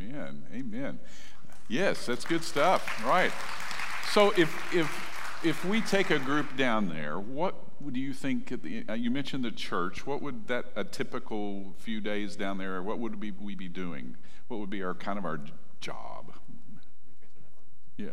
Amen. 0.00 0.44
Amen. 0.54 0.98
Yes, 1.68 2.06
that's 2.06 2.24
good 2.24 2.42
stuff. 2.42 3.04
Right. 3.04 3.32
So 4.12 4.30
if 4.36 4.74
if 4.74 5.44
if 5.44 5.64
we 5.64 5.80
take 5.80 6.10
a 6.10 6.18
group 6.18 6.56
down 6.56 6.88
there, 6.88 7.18
what 7.18 7.54
do 7.92 8.00
you 8.00 8.12
think? 8.12 8.62
The, 8.62 8.84
uh, 8.88 8.94
you 8.94 9.10
mentioned 9.10 9.44
the 9.44 9.50
church. 9.50 10.06
What 10.06 10.22
would 10.22 10.48
that 10.48 10.66
a 10.74 10.84
typical 10.84 11.74
few 11.78 12.00
days 12.00 12.36
down 12.36 12.58
there? 12.58 12.82
What 12.82 12.98
would 12.98 13.20
we, 13.20 13.30
we 13.30 13.54
be 13.54 13.68
doing? 13.68 14.16
What 14.48 14.60
would 14.60 14.70
be 14.70 14.82
our 14.82 14.94
kind 14.94 15.18
of 15.18 15.24
our 15.24 15.40
job? 15.80 16.32
Yeah. 17.96 18.08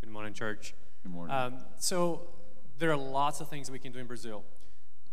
Good 0.00 0.10
morning, 0.10 0.32
church. 0.32 0.74
Good 1.02 1.12
morning. 1.12 1.34
Um, 1.34 1.58
so 1.78 2.28
there 2.78 2.90
are 2.90 2.96
lots 2.96 3.40
of 3.40 3.48
things 3.48 3.70
we 3.70 3.78
can 3.78 3.92
do 3.92 3.98
in 3.98 4.06
Brazil. 4.06 4.44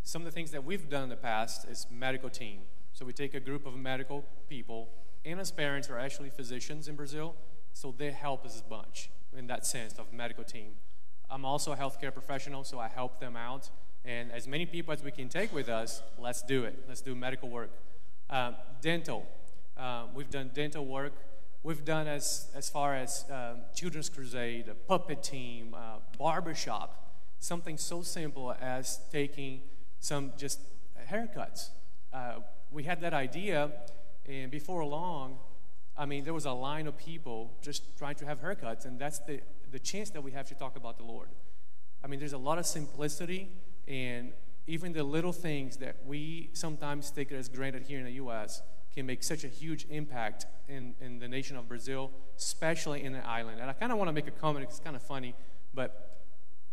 Some 0.03 0.21
of 0.21 0.25
the 0.25 0.31
things 0.31 0.51
that 0.51 0.63
we've 0.63 0.89
done 0.89 1.03
in 1.03 1.09
the 1.09 1.15
past 1.15 1.67
is 1.67 1.85
medical 1.91 2.29
team. 2.29 2.61
So 2.93 3.05
we 3.05 3.13
take 3.13 3.33
a 3.33 3.39
group 3.39 3.65
of 3.65 3.75
medical 3.75 4.23
people, 4.49 4.89
and 5.27 5.41
as 5.41 5.51
parents 5.51 5.89
are 5.89 5.99
actually 5.99 6.29
physicians 6.29 6.87
in 6.87 6.95
Brazil, 6.95 7.35
so 7.73 7.93
they 7.95 8.11
help 8.11 8.45
us 8.45 8.61
a 8.65 8.69
bunch 8.69 9.09
in 9.37 9.47
that 9.47 9.65
sense 9.65 9.99
of 9.99 10.13
medical 10.13 10.43
team. 10.43 10.71
I'm 11.29 11.43
also 11.43 11.73
a 11.73 11.75
healthcare 11.75 12.13
professional, 12.13 12.63
so 12.63 12.79
I 12.79 12.87
help 12.87 13.19
them 13.19 13.35
out. 13.35 13.69
And 14.05 14.31
as 14.31 14.47
many 14.47 14.65
people 14.65 14.93
as 14.93 15.03
we 15.03 15.11
can 15.11 15.27
take 15.27 15.53
with 15.53 15.67
us, 15.67 16.01
let's 16.17 16.41
do 16.41 16.63
it. 16.63 16.85
Let's 16.87 17.01
do 17.01 17.13
medical 17.13 17.49
work. 17.49 17.71
Um, 18.29 18.55
dental. 18.81 19.27
Um, 19.75 20.13
we've 20.15 20.29
done 20.29 20.51
dental 20.53 20.85
work. 20.85 21.11
We've 21.61 21.83
done 21.83 22.07
as, 22.07 22.47
as 22.55 22.69
far 22.69 22.95
as 22.95 23.25
um, 23.29 23.63
Children's 23.75 24.09
Crusade, 24.09 24.69
a 24.69 24.75
puppet 24.75 25.21
team, 25.21 25.75
uh, 25.75 25.97
barbershop, 26.17 27.13
something 27.39 27.77
so 27.77 28.01
simple 28.01 28.55
as 28.61 29.01
taking 29.11 29.61
some 29.99 30.31
just 30.37 30.61
haircuts. 31.11 31.69
Uh, 32.13 32.35
we 32.71 32.83
had 32.83 33.01
that 33.01 33.13
idea, 33.13 33.71
and 34.27 34.51
before 34.51 34.83
long, 34.85 35.37
I 35.97 36.05
mean, 36.05 36.23
there 36.23 36.33
was 36.33 36.45
a 36.45 36.51
line 36.51 36.87
of 36.87 36.97
people 36.97 37.53
just 37.61 37.97
trying 37.97 38.15
to 38.15 38.25
have 38.25 38.41
haircuts, 38.41 38.85
and 38.85 38.99
that's 38.99 39.19
the 39.19 39.41
the 39.71 39.79
chance 39.79 40.09
that 40.11 40.23
we 40.23 40.31
have 40.31 40.47
to 40.47 40.55
talk 40.55 40.75
about 40.75 40.97
the 40.97 41.03
Lord. 41.03 41.29
I 42.03 42.07
mean, 42.07 42.19
there's 42.19 42.33
a 42.33 42.37
lot 42.37 42.57
of 42.57 42.65
simplicity 42.65 43.49
and 43.87 44.31
even 44.67 44.91
the 44.91 45.03
little 45.03 45.31
things 45.31 45.77
that 45.77 45.95
we 46.05 46.49
sometimes 46.53 47.09
take 47.09 47.31
as 47.31 47.47
granted 47.47 47.83
here 47.83 47.99
in 47.99 48.05
the 48.05 48.13
U.S. 48.13 48.61
can 48.93 49.05
make 49.05 49.23
such 49.23 49.43
a 49.43 49.47
huge 49.47 49.85
impact 49.89 50.45
in, 50.67 50.93
in 50.99 51.19
the 51.19 51.27
nation 51.27 51.55
of 51.55 51.69
Brazil, 51.69 52.11
especially 52.37 53.03
in 53.03 53.13
the 53.13 53.25
island. 53.25 53.61
And 53.61 53.69
I 53.69 53.73
kind 53.73 53.91
of 53.91 53.97
want 53.97 54.09
to 54.09 54.13
make 54.13 54.27
a 54.27 54.31
comment, 54.31 54.65
it's 54.65 54.79
kind 54.79 54.95
of 54.95 55.01
funny, 55.01 55.35
but 55.73 56.25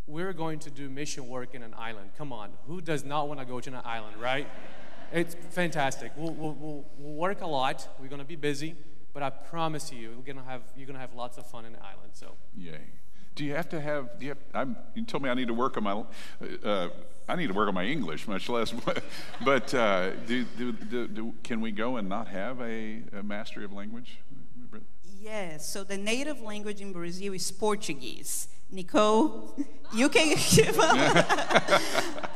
we're 0.06 0.32
going 0.32 0.58
to 0.60 0.70
do 0.70 0.90
mission 0.90 1.28
work 1.28 1.54
in 1.54 1.62
an 1.62 1.74
island. 1.78 2.10
Come 2.18 2.32
on, 2.32 2.50
who 2.66 2.80
does 2.80 3.04
not 3.04 3.28
want 3.28 3.40
to 3.40 3.46
go 3.46 3.60
to 3.60 3.70
an 3.70 3.80
island, 3.84 4.16
right? 4.20 4.48
It's 5.12 5.34
fantastic. 5.50 6.12
We'll, 6.16 6.32
we'll, 6.32 6.84
we'll, 6.98 7.14
work 7.14 7.40
a 7.40 7.46
lot, 7.46 7.88
we're 8.00 8.08
going 8.08 8.20
to 8.20 8.26
be 8.26 8.36
busy, 8.36 8.74
but 9.12 9.22
I 9.22 9.30
promise 9.30 9.92
you, 9.92 10.10
you're 10.10 10.34
gonna 10.34 10.46
have 10.46 10.62
you're 10.76 10.86
gonna 10.86 10.98
have 10.98 11.14
lots 11.14 11.38
of 11.38 11.46
fun 11.46 11.64
in 11.64 11.72
the 11.72 11.82
island. 11.82 12.10
So. 12.14 12.32
Yay. 12.56 12.80
Do 13.36 13.44
you 13.44 13.54
have 13.54 13.68
to 13.70 13.80
have? 13.80 14.18
Do 14.18 14.26
you, 14.26 14.30
have, 14.30 14.38
I'm, 14.52 14.76
you 14.94 15.04
told 15.04 15.22
me 15.22 15.30
I 15.30 15.34
need 15.34 15.48
to 15.48 15.54
work 15.54 15.76
on 15.76 15.84
my. 15.84 16.04
Uh, 16.62 16.88
I 17.28 17.36
need 17.36 17.46
to 17.46 17.54
work 17.54 17.68
on 17.68 17.74
my 17.74 17.84
English, 17.84 18.28
much 18.28 18.48
less. 18.48 18.74
but 19.44 19.72
uh, 19.72 20.10
do, 20.26 20.44
do, 20.58 20.72
do, 20.72 21.34
can 21.42 21.60
we 21.60 21.72
go 21.72 21.96
and 21.96 22.08
not 22.08 22.28
have 22.28 22.60
a, 22.60 23.02
a 23.16 23.22
mastery 23.22 23.64
of 23.64 23.72
language? 23.72 24.18
Yes. 25.24 25.66
So 25.66 25.84
the 25.84 25.96
native 25.96 26.42
language 26.42 26.82
in 26.82 26.92
Brazil 26.92 27.32
is 27.32 27.50
Portuguese. 27.50 28.46
Nicole, 28.70 29.56
you 29.94 30.10
can 30.10 30.36
give 30.54 30.78
up. 30.78 31.26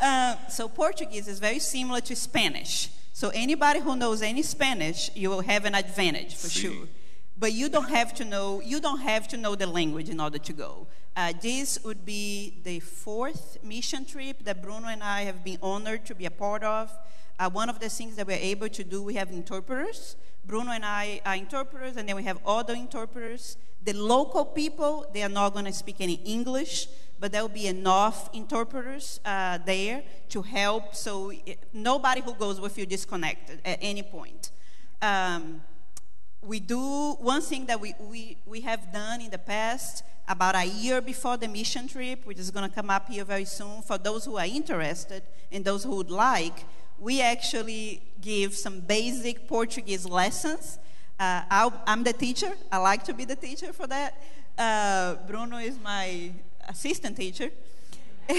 uh, 0.02 0.48
so 0.48 0.68
Portuguese 0.68 1.28
is 1.28 1.38
very 1.38 1.58
similar 1.58 2.00
to 2.00 2.16
Spanish. 2.16 2.88
So 3.12 3.28
anybody 3.34 3.80
who 3.80 3.94
knows 3.94 4.22
any 4.22 4.40
Spanish, 4.40 5.10
you 5.14 5.28
will 5.28 5.42
have 5.42 5.66
an 5.66 5.74
advantage 5.74 6.34
for 6.34 6.48
sure. 6.48 6.88
But 7.36 7.52
you 7.52 7.68
don't 7.68 7.90
have 7.90 8.14
to 8.14 8.24
know 8.24 8.62
you 8.62 8.80
don't 8.80 9.00
have 9.00 9.28
to 9.28 9.36
know 9.36 9.54
the 9.54 9.66
language 9.66 10.08
in 10.08 10.18
order 10.18 10.38
to 10.38 10.52
go. 10.54 10.86
Uh, 11.14 11.34
this 11.42 11.78
would 11.84 12.06
be 12.06 12.54
the 12.64 12.80
fourth 12.80 13.58
mission 13.62 14.06
trip 14.06 14.44
that 14.44 14.62
Bruno 14.62 14.88
and 14.88 15.02
I 15.02 15.22
have 15.24 15.44
been 15.44 15.58
honored 15.62 16.06
to 16.06 16.14
be 16.14 16.24
a 16.24 16.30
part 16.30 16.62
of. 16.62 16.90
Uh, 17.38 17.48
one 17.50 17.68
of 17.68 17.78
the 17.78 17.88
things 17.88 18.16
that 18.16 18.26
we're 18.26 18.36
able 18.36 18.68
to 18.68 18.82
do, 18.82 19.02
we 19.02 19.14
have 19.14 19.30
interpreters. 19.30 20.16
Bruno 20.44 20.72
and 20.72 20.84
I 20.84 21.20
are 21.24 21.36
interpreters, 21.36 21.96
and 21.96 22.08
then 22.08 22.16
we 22.16 22.24
have 22.24 22.38
other 22.44 22.74
interpreters. 22.74 23.56
The 23.84 23.92
local 23.92 24.44
people, 24.44 25.06
they 25.12 25.22
are 25.22 25.28
not 25.28 25.52
going 25.52 25.66
to 25.66 25.72
speak 25.72 25.96
any 26.00 26.14
English, 26.24 26.88
but 27.20 27.32
there 27.32 27.42
will 27.42 27.48
be 27.48 27.66
enough 27.66 28.30
interpreters 28.32 29.20
uh, 29.24 29.58
there 29.64 30.02
to 30.28 30.42
help 30.42 30.94
so 30.94 31.30
it, 31.30 31.58
nobody 31.72 32.20
who 32.20 32.34
goes 32.34 32.60
with 32.60 32.78
you 32.78 32.86
disconnected 32.86 33.60
at 33.64 33.78
any 33.80 34.02
point. 34.02 34.50
Um, 35.02 35.62
we 36.42 36.60
do 36.60 37.14
one 37.14 37.42
thing 37.42 37.66
that 37.66 37.80
we, 37.80 37.94
we, 37.98 38.38
we 38.46 38.60
have 38.60 38.92
done 38.92 39.20
in 39.20 39.30
the 39.30 39.38
past 39.38 40.04
about 40.28 40.54
a 40.54 40.64
year 40.64 41.00
before 41.00 41.36
the 41.36 41.48
mission 41.48 41.88
trip 41.88 42.24
which 42.24 42.38
is 42.38 42.50
going 42.50 42.68
to 42.68 42.74
come 42.74 42.90
up 42.90 43.08
here 43.08 43.24
very 43.24 43.44
soon 43.44 43.82
for 43.82 43.98
those 43.98 44.24
who 44.24 44.36
are 44.36 44.46
interested 44.46 45.22
and 45.50 45.64
those 45.64 45.84
who 45.84 45.96
would 45.96 46.10
like 46.10 46.64
we 47.00 47.20
actually 47.20 48.02
give 48.20 48.54
some 48.54 48.80
basic 48.80 49.48
portuguese 49.48 50.04
lessons 50.06 50.78
uh, 51.20 51.42
i 51.50 51.70
am 51.86 52.04
the 52.04 52.12
teacher 52.12 52.52
i 52.72 52.78
like 52.78 53.04
to 53.04 53.14
be 53.14 53.24
the 53.24 53.36
teacher 53.36 53.72
for 53.72 53.86
that 53.86 54.14
uh, 54.58 55.14
bruno 55.26 55.56
is 55.58 55.78
my 55.82 56.32
assistant 56.68 57.16
teacher. 57.16 57.50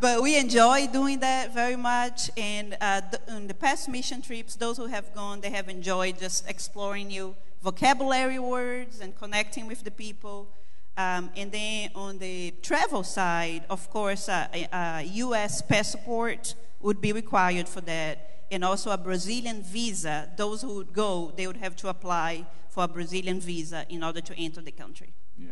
but 0.00 0.22
we 0.22 0.38
enjoy 0.38 0.86
doing 0.86 1.20
that 1.20 1.52
very 1.54 1.76
much. 1.76 2.30
And 2.36 2.76
uh, 2.80 3.02
in 3.28 3.46
the 3.46 3.54
past 3.54 3.88
mission 3.88 4.22
trips, 4.22 4.56
those 4.56 4.78
who 4.78 4.86
have 4.86 5.14
gone, 5.14 5.40
they 5.40 5.50
have 5.50 5.68
enjoyed 5.68 6.18
just 6.18 6.48
exploring 6.48 7.08
new 7.08 7.36
vocabulary 7.62 8.38
words 8.38 9.00
and 9.00 9.16
connecting 9.16 9.66
with 9.66 9.84
the 9.84 9.90
people. 9.90 10.48
Um, 10.96 11.30
and 11.36 11.52
then 11.52 11.90
on 11.94 12.18
the 12.18 12.54
travel 12.62 13.02
side, 13.02 13.64
of 13.68 13.90
course, 13.90 14.30
uh, 14.30 14.48
a 14.72 15.02
U.S. 15.02 15.60
passport 15.60 16.54
would 16.80 17.00
be 17.00 17.12
required 17.12 17.68
for 17.68 17.80
that, 17.82 18.44
and 18.50 18.64
also 18.64 18.90
a 18.90 18.98
Brazilian 18.98 19.62
visa. 19.62 20.30
Those 20.36 20.62
who 20.62 20.74
would 20.76 20.92
go, 20.92 21.32
they 21.36 21.46
would 21.46 21.56
have 21.56 21.76
to 21.76 21.88
apply 21.88 22.46
for 22.68 22.84
a 22.84 22.88
Brazilian 22.88 23.40
visa 23.40 23.86
in 23.88 24.04
order 24.04 24.20
to 24.20 24.34
enter 24.38 24.60
the 24.60 24.72
country. 24.72 25.12
Yeah. 25.38 25.48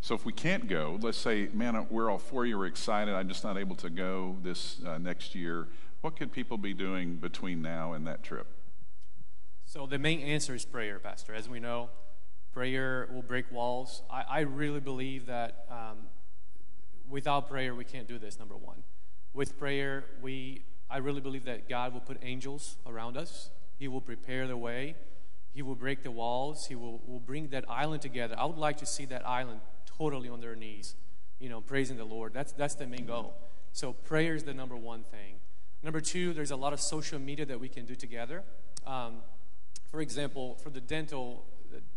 So 0.00 0.14
if 0.14 0.24
we 0.24 0.32
can't 0.32 0.68
go, 0.68 0.98
let's 1.00 1.18
say, 1.18 1.48
man, 1.52 1.86
we're 1.90 2.10
all 2.10 2.18
for 2.18 2.46
you, 2.46 2.58
we're 2.58 2.66
excited, 2.66 3.14
I'm 3.14 3.28
just 3.28 3.44
not 3.44 3.56
able 3.56 3.76
to 3.76 3.90
go 3.90 4.36
this 4.42 4.80
uh, 4.86 4.98
next 4.98 5.34
year. 5.34 5.68
What 6.00 6.16
could 6.16 6.30
people 6.30 6.58
be 6.58 6.74
doing 6.74 7.16
between 7.16 7.62
now 7.62 7.94
and 7.94 8.06
that 8.06 8.22
trip? 8.22 8.46
So 9.64 9.86
the 9.86 9.98
main 9.98 10.20
answer 10.20 10.54
is 10.54 10.64
prayer, 10.64 10.98
Pastor. 10.98 11.34
As 11.34 11.48
we 11.48 11.60
know, 11.60 11.90
prayer 12.52 13.08
will 13.12 13.22
break 13.22 13.50
walls. 13.50 14.02
I, 14.10 14.24
I 14.28 14.40
really 14.40 14.80
believe 14.80 15.26
that 15.26 15.66
um, 15.70 15.98
without 17.08 17.48
prayer, 17.48 17.74
we 17.74 17.84
can't 17.84 18.06
do 18.06 18.18
this, 18.18 18.38
number 18.38 18.56
one. 18.56 18.82
With 19.34 19.58
prayer, 19.58 20.04
we, 20.22 20.64
I 20.90 20.98
really 20.98 21.20
believe 21.20 21.44
that 21.44 21.68
God 21.68 21.92
will 21.92 22.00
put 22.00 22.18
angels 22.22 22.76
around 22.86 23.16
us. 23.16 23.50
He 23.78 23.88
will 23.88 24.00
prepare 24.00 24.46
the 24.46 24.56
way. 24.56 24.96
He 25.52 25.62
will 25.62 25.74
break 25.74 26.02
the 26.02 26.10
walls. 26.10 26.66
He 26.66 26.74
will, 26.74 27.00
will 27.06 27.20
bring 27.20 27.48
that 27.48 27.64
island 27.68 28.02
together. 28.02 28.34
I 28.38 28.44
would 28.44 28.58
like 28.58 28.78
to 28.78 28.86
see 28.86 29.04
that 29.06 29.26
island 29.26 29.60
totally 29.86 30.28
on 30.28 30.40
their 30.40 30.54
knees, 30.54 30.94
you 31.38 31.48
know, 31.48 31.60
praising 31.60 31.96
the 31.96 32.04
Lord. 32.04 32.32
That's, 32.32 32.52
that's 32.52 32.74
the 32.74 32.86
main 32.86 33.06
goal. 33.06 33.34
So 33.72 33.92
prayer 33.92 34.34
is 34.34 34.44
the 34.44 34.54
number 34.54 34.76
one 34.76 35.04
thing. 35.04 35.36
Number 35.82 36.00
two, 36.00 36.32
there's 36.32 36.50
a 36.50 36.56
lot 36.56 36.72
of 36.72 36.80
social 36.80 37.18
media 37.18 37.46
that 37.46 37.60
we 37.60 37.68
can 37.68 37.84
do 37.84 37.94
together. 37.94 38.42
Um, 38.86 39.18
for 39.90 40.00
example, 40.00 40.56
for 40.62 40.70
the 40.70 40.80
dental, 40.80 41.44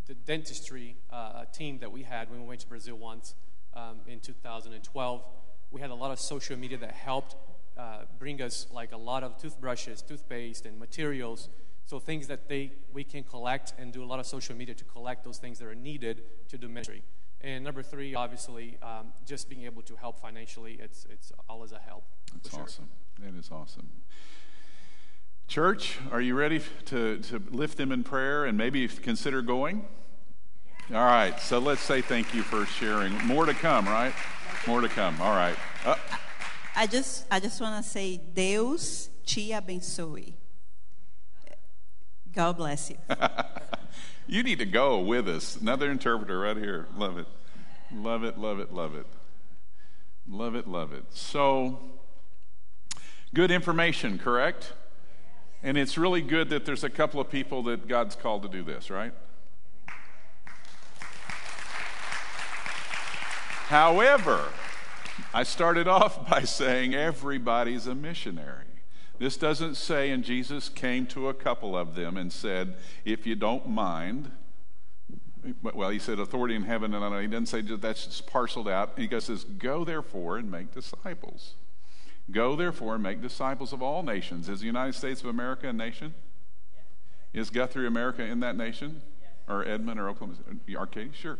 the, 0.07 0.13
dentistry 0.13 0.97
uh, 1.11 1.45
team 1.53 1.79
that 1.79 1.91
we 1.91 2.03
had 2.03 2.29
when 2.29 2.41
we 2.41 2.47
went 2.47 2.59
to 2.61 2.67
Brazil 2.67 2.95
once 2.95 3.33
um, 3.73 4.01
in 4.07 4.19
2012, 4.19 5.23
we 5.71 5.81
had 5.81 5.89
a 5.89 5.95
lot 5.95 6.11
of 6.11 6.19
social 6.19 6.57
media 6.57 6.77
that 6.77 6.91
helped 6.91 7.35
uh, 7.77 8.03
bring 8.19 8.41
us 8.41 8.67
like 8.71 8.91
a 8.91 8.97
lot 8.97 9.23
of 9.23 9.37
toothbrushes, 9.37 10.01
toothpaste, 10.01 10.65
and 10.65 10.77
materials. 10.77 11.49
So 11.85 11.99
things 11.99 12.27
that 12.27 12.47
they 12.47 12.73
we 12.93 13.03
can 13.03 13.23
collect 13.23 13.73
and 13.79 13.91
do 13.91 14.03
a 14.03 14.05
lot 14.05 14.19
of 14.19 14.25
social 14.25 14.55
media 14.55 14.75
to 14.75 14.83
collect 14.83 15.23
those 15.23 15.37
things 15.37 15.59
that 15.59 15.67
are 15.67 15.75
needed 15.75 16.23
to 16.49 16.57
do 16.57 16.67
ministry. 16.67 17.03
And 17.43 17.63
number 17.63 17.81
three, 17.81 18.13
obviously, 18.13 18.77
um, 18.83 19.13
just 19.25 19.49
being 19.49 19.65
able 19.65 19.81
to 19.83 19.95
help 19.95 20.19
financially, 20.19 20.77
it's, 20.79 21.07
it's 21.09 21.31
always 21.49 21.71
a 21.71 21.79
help. 21.79 22.03
That's 22.33 22.53
sure. 22.53 22.63
awesome. 22.63 22.89
That 23.19 23.35
is 23.35 23.49
awesome. 23.51 23.89
Church, 25.47 25.97
are 26.11 26.21
you 26.21 26.35
ready 26.35 26.61
to, 26.85 27.17
to 27.17 27.43
lift 27.49 27.77
them 27.77 27.91
in 27.91 28.03
prayer 28.03 28.45
and 28.45 28.57
maybe 28.57 28.87
consider 28.87 29.41
going? 29.41 29.85
All 30.89 30.97
right, 31.05 31.39
so 31.39 31.59
let's 31.59 31.81
say 31.81 32.01
thank 32.01 32.33
you 32.33 32.43
for 32.43 32.65
sharing. 32.65 33.13
More 33.25 33.45
to 33.45 33.53
come, 33.53 33.85
right? 33.85 34.13
More 34.67 34.81
to 34.81 34.89
come. 34.89 35.21
All 35.21 35.33
right. 35.33 35.55
Uh, 35.85 35.95
I 36.75 36.85
just, 36.85 37.25
I 37.31 37.39
just 37.39 37.61
want 37.61 37.81
to 37.81 37.89
say, 37.89 38.19
Deus 38.33 39.09
te 39.25 39.51
abençoe. 39.51 40.33
God 42.33 42.57
bless 42.57 42.89
you. 42.89 42.97
you 44.27 44.43
need 44.43 44.59
to 44.59 44.65
go 44.65 44.99
with 44.99 45.29
us. 45.29 45.55
Another 45.55 45.89
interpreter 45.89 46.39
right 46.39 46.57
here. 46.57 46.87
Love 46.97 47.17
it. 47.17 47.27
Love 47.93 48.23
it, 48.23 48.37
love 48.37 48.59
it, 48.59 48.73
love 48.73 48.95
it. 48.95 49.05
Love 50.27 50.55
it, 50.55 50.67
love 50.67 50.91
it. 50.91 51.05
So, 51.11 51.79
good 53.33 53.51
information, 53.51 54.17
correct? 54.17 54.73
And 55.63 55.77
it's 55.77 55.97
really 55.97 56.21
good 56.21 56.49
that 56.49 56.65
there's 56.65 56.83
a 56.83 56.89
couple 56.89 57.19
of 57.21 57.29
people 57.29 57.63
that 57.63 57.87
God's 57.87 58.15
called 58.15 58.43
to 58.43 58.49
do 58.49 58.63
this, 58.63 58.89
right? 58.89 59.13
However, 63.71 64.49
I 65.33 65.43
started 65.43 65.87
off 65.87 66.29
by 66.29 66.41
saying 66.41 66.93
everybody's 66.93 67.87
a 67.87 67.95
missionary. 67.95 68.65
This 69.17 69.37
doesn't 69.37 69.75
say, 69.75 70.11
and 70.11 70.25
Jesus 70.25 70.67
came 70.67 71.05
to 71.07 71.29
a 71.29 71.33
couple 71.33 71.77
of 71.77 71.95
them 71.95 72.17
and 72.17 72.33
said, 72.33 72.75
if 73.05 73.25
you 73.25 73.35
don't 73.35 73.69
mind, 73.69 74.29
well, 75.61 75.89
he 75.89 75.99
said 75.99 76.19
authority 76.19 76.53
in 76.53 76.63
heaven 76.63 76.93
and 76.93 77.01
on 77.01 77.21
He 77.21 77.27
doesn't 77.27 77.45
say 77.45 77.61
that's 77.61 78.07
just 78.07 78.27
parceled 78.27 78.67
out. 78.67 78.91
He 78.97 79.07
goes, 79.07 79.23
says, 79.23 79.45
go 79.45 79.85
therefore 79.85 80.35
and 80.35 80.51
make 80.51 80.73
disciples. 80.73 81.53
Go 82.29 82.57
therefore 82.57 82.95
and 82.95 83.03
make 83.03 83.21
disciples 83.21 83.71
of 83.71 83.81
all 83.81 84.03
nations. 84.03 84.49
Is 84.49 84.59
the 84.59 84.65
United 84.65 84.95
States 84.95 85.21
of 85.21 85.27
America 85.27 85.69
a 85.69 85.73
nation? 85.73 86.13
Is 87.31 87.49
Guthrie 87.49 87.87
America 87.87 88.21
in 88.21 88.41
that 88.41 88.57
nation? 88.57 89.01
Or 89.47 89.65
Edmond 89.65 89.97
or 89.97 90.09
Oklahoma? 90.09 90.39
Arcady? 90.77 91.11
Sure. 91.13 91.37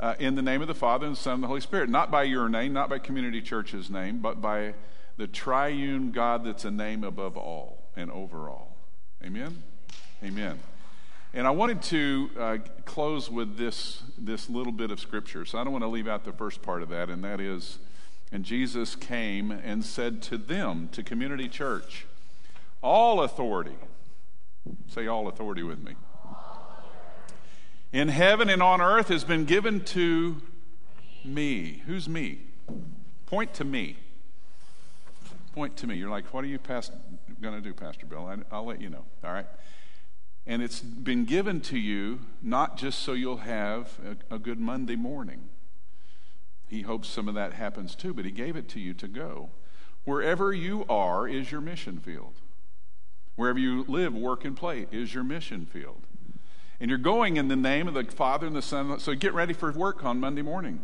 Uh, 0.00 0.14
in 0.20 0.36
the 0.36 0.42
name 0.42 0.62
of 0.62 0.68
the 0.68 0.74
Father 0.74 1.06
and 1.06 1.16
the 1.16 1.20
Son 1.20 1.34
and 1.34 1.42
the 1.42 1.48
Holy 1.48 1.60
Spirit. 1.60 1.88
Not 1.88 2.10
by 2.10 2.22
your 2.22 2.48
name, 2.48 2.72
not 2.72 2.88
by 2.88 3.00
Community 3.00 3.42
Church's 3.42 3.90
name, 3.90 4.20
but 4.20 4.40
by 4.40 4.74
the 5.16 5.26
triune 5.26 6.12
God 6.12 6.44
that's 6.44 6.64
a 6.64 6.70
name 6.70 7.02
above 7.02 7.36
all 7.36 7.90
and 7.96 8.10
over 8.12 8.48
all. 8.48 8.76
Amen? 9.24 9.62
Amen. 10.22 10.60
And 11.34 11.46
I 11.46 11.50
wanted 11.50 11.82
to 11.82 12.30
uh, 12.38 12.58
close 12.84 13.28
with 13.28 13.58
this, 13.58 14.02
this 14.16 14.48
little 14.48 14.72
bit 14.72 14.90
of 14.90 15.00
scripture. 15.00 15.44
So 15.44 15.58
I 15.58 15.64
don't 15.64 15.72
want 15.72 15.84
to 15.84 15.88
leave 15.88 16.08
out 16.08 16.24
the 16.24 16.32
first 16.32 16.62
part 16.62 16.82
of 16.82 16.88
that, 16.88 17.10
and 17.10 17.22
that 17.24 17.40
is, 17.40 17.78
and 18.30 18.44
Jesus 18.44 18.94
came 18.94 19.50
and 19.50 19.84
said 19.84 20.22
to 20.22 20.38
them, 20.38 20.88
to 20.92 21.02
Community 21.02 21.48
Church, 21.48 22.06
all 22.82 23.22
authority, 23.22 23.76
say 24.86 25.06
all 25.06 25.28
authority 25.28 25.62
with 25.64 25.82
me, 25.82 25.96
in 27.92 28.08
heaven 28.08 28.48
and 28.48 28.62
on 28.62 28.80
earth 28.80 29.08
has 29.08 29.24
been 29.24 29.44
given 29.44 29.80
to 29.86 30.42
me. 31.24 31.82
Who's 31.86 32.08
me? 32.08 32.40
Point 33.26 33.54
to 33.54 33.64
me 33.64 33.96
point 35.58 35.76
to 35.76 35.88
me. 35.88 35.96
You're 35.96 36.08
like, 36.08 36.32
what 36.32 36.44
are 36.44 36.46
you 36.46 36.60
going 37.40 37.54
to 37.54 37.60
do, 37.60 37.74
Pastor 37.74 38.06
Bill? 38.06 38.26
I, 38.26 38.36
I'll 38.54 38.64
let 38.64 38.80
you 38.80 38.88
know. 38.88 39.04
All 39.24 39.32
right. 39.32 39.46
And 40.46 40.62
it's 40.62 40.78
been 40.78 41.24
given 41.24 41.60
to 41.62 41.76
you 41.76 42.20
not 42.40 42.76
just 42.76 43.00
so 43.00 43.12
you'll 43.12 43.38
have 43.38 43.98
a, 44.30 44.36
a, 44.36 44.38
good 44.38 44.60
Monday 44.60 44.94
morning. 44.94 45.48
He 46.68 46.82
hopes 46.82 47.08
some 47.08 47.26
of 47.26 47.34
that 47.34 47.54
happens 47.54 47.96
too, 47.96 48.14
but 48.14 48.24
He 48.24 48.30
gave 48.30 48.54
it 48.54 48.68
to 48.68 48.78
you 48.78 48.94
to 48.94 49.08
go. 49.08 49.50
Wherever 50.04 50.52
you 50.52 50.84
are 50.88 51.26
is 51.26 51.50
your 51.50 51.60
mission 51.60 51.98
field. 51.98 52.34
Wherever 53.34 53.58
you 53.58 53.84
live, 53.88 54.14
work, 54.14 54.44
and 54.44 54.56
play 54.56 54.86
is 54.92 55.12
your 55.12 55.24
mission 55.24 55.66
field. 55.66 56.06
And 56.80 56.88
you're 56.88 56.98
going 56.98 57.36
in 57.36 57.48
the 57.48 57.56
name 57.56 57.88
of 57.88 57.94
the 57.94 58.04
Father 58.04 58.46
and 58.46 58.54
the 58.54 58.62
Son. 58.62 59.00
So 59.00 59.14
get 59.14 59.34
ready 59.34 59.52
for 59.52 59.72
work 59.72 60.04
on 60.04 60.20
Monday 60.20 60.42
morning. 60.42 60.82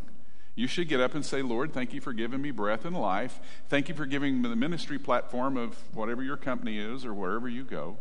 You 0.56 0.66
should 0.68 0.88
get 0.88 1.00
up 1.00 1.14
and 1.14 1.24
say, 1.24 1.42
Lord, 1.42 1.72
thank 1.72 1.92
you 1.92 2.00
for 2.00 2.12
giving 2.12 2.40
me 2.40 2.50
breath 2.50 2.84
and 2.84 2.96
life. 2.96 3.40
Thank 3.68 3.88
you 3.88 3.94
for 3.94 4.06
giving 4.06 4.40
me 4.40 4.48
the 4.48 4.56
ministry 4.56 4.98
platform 4.98 5.56
of 5.56 5.76
whatever 5.92 6.22
your 6.22 6.36
company 6.36 6.78
is 6.78 7.04
or 7.04 7.12
wherever 7.12 7.48
you 7.48 7.64
go. 7.64 7.96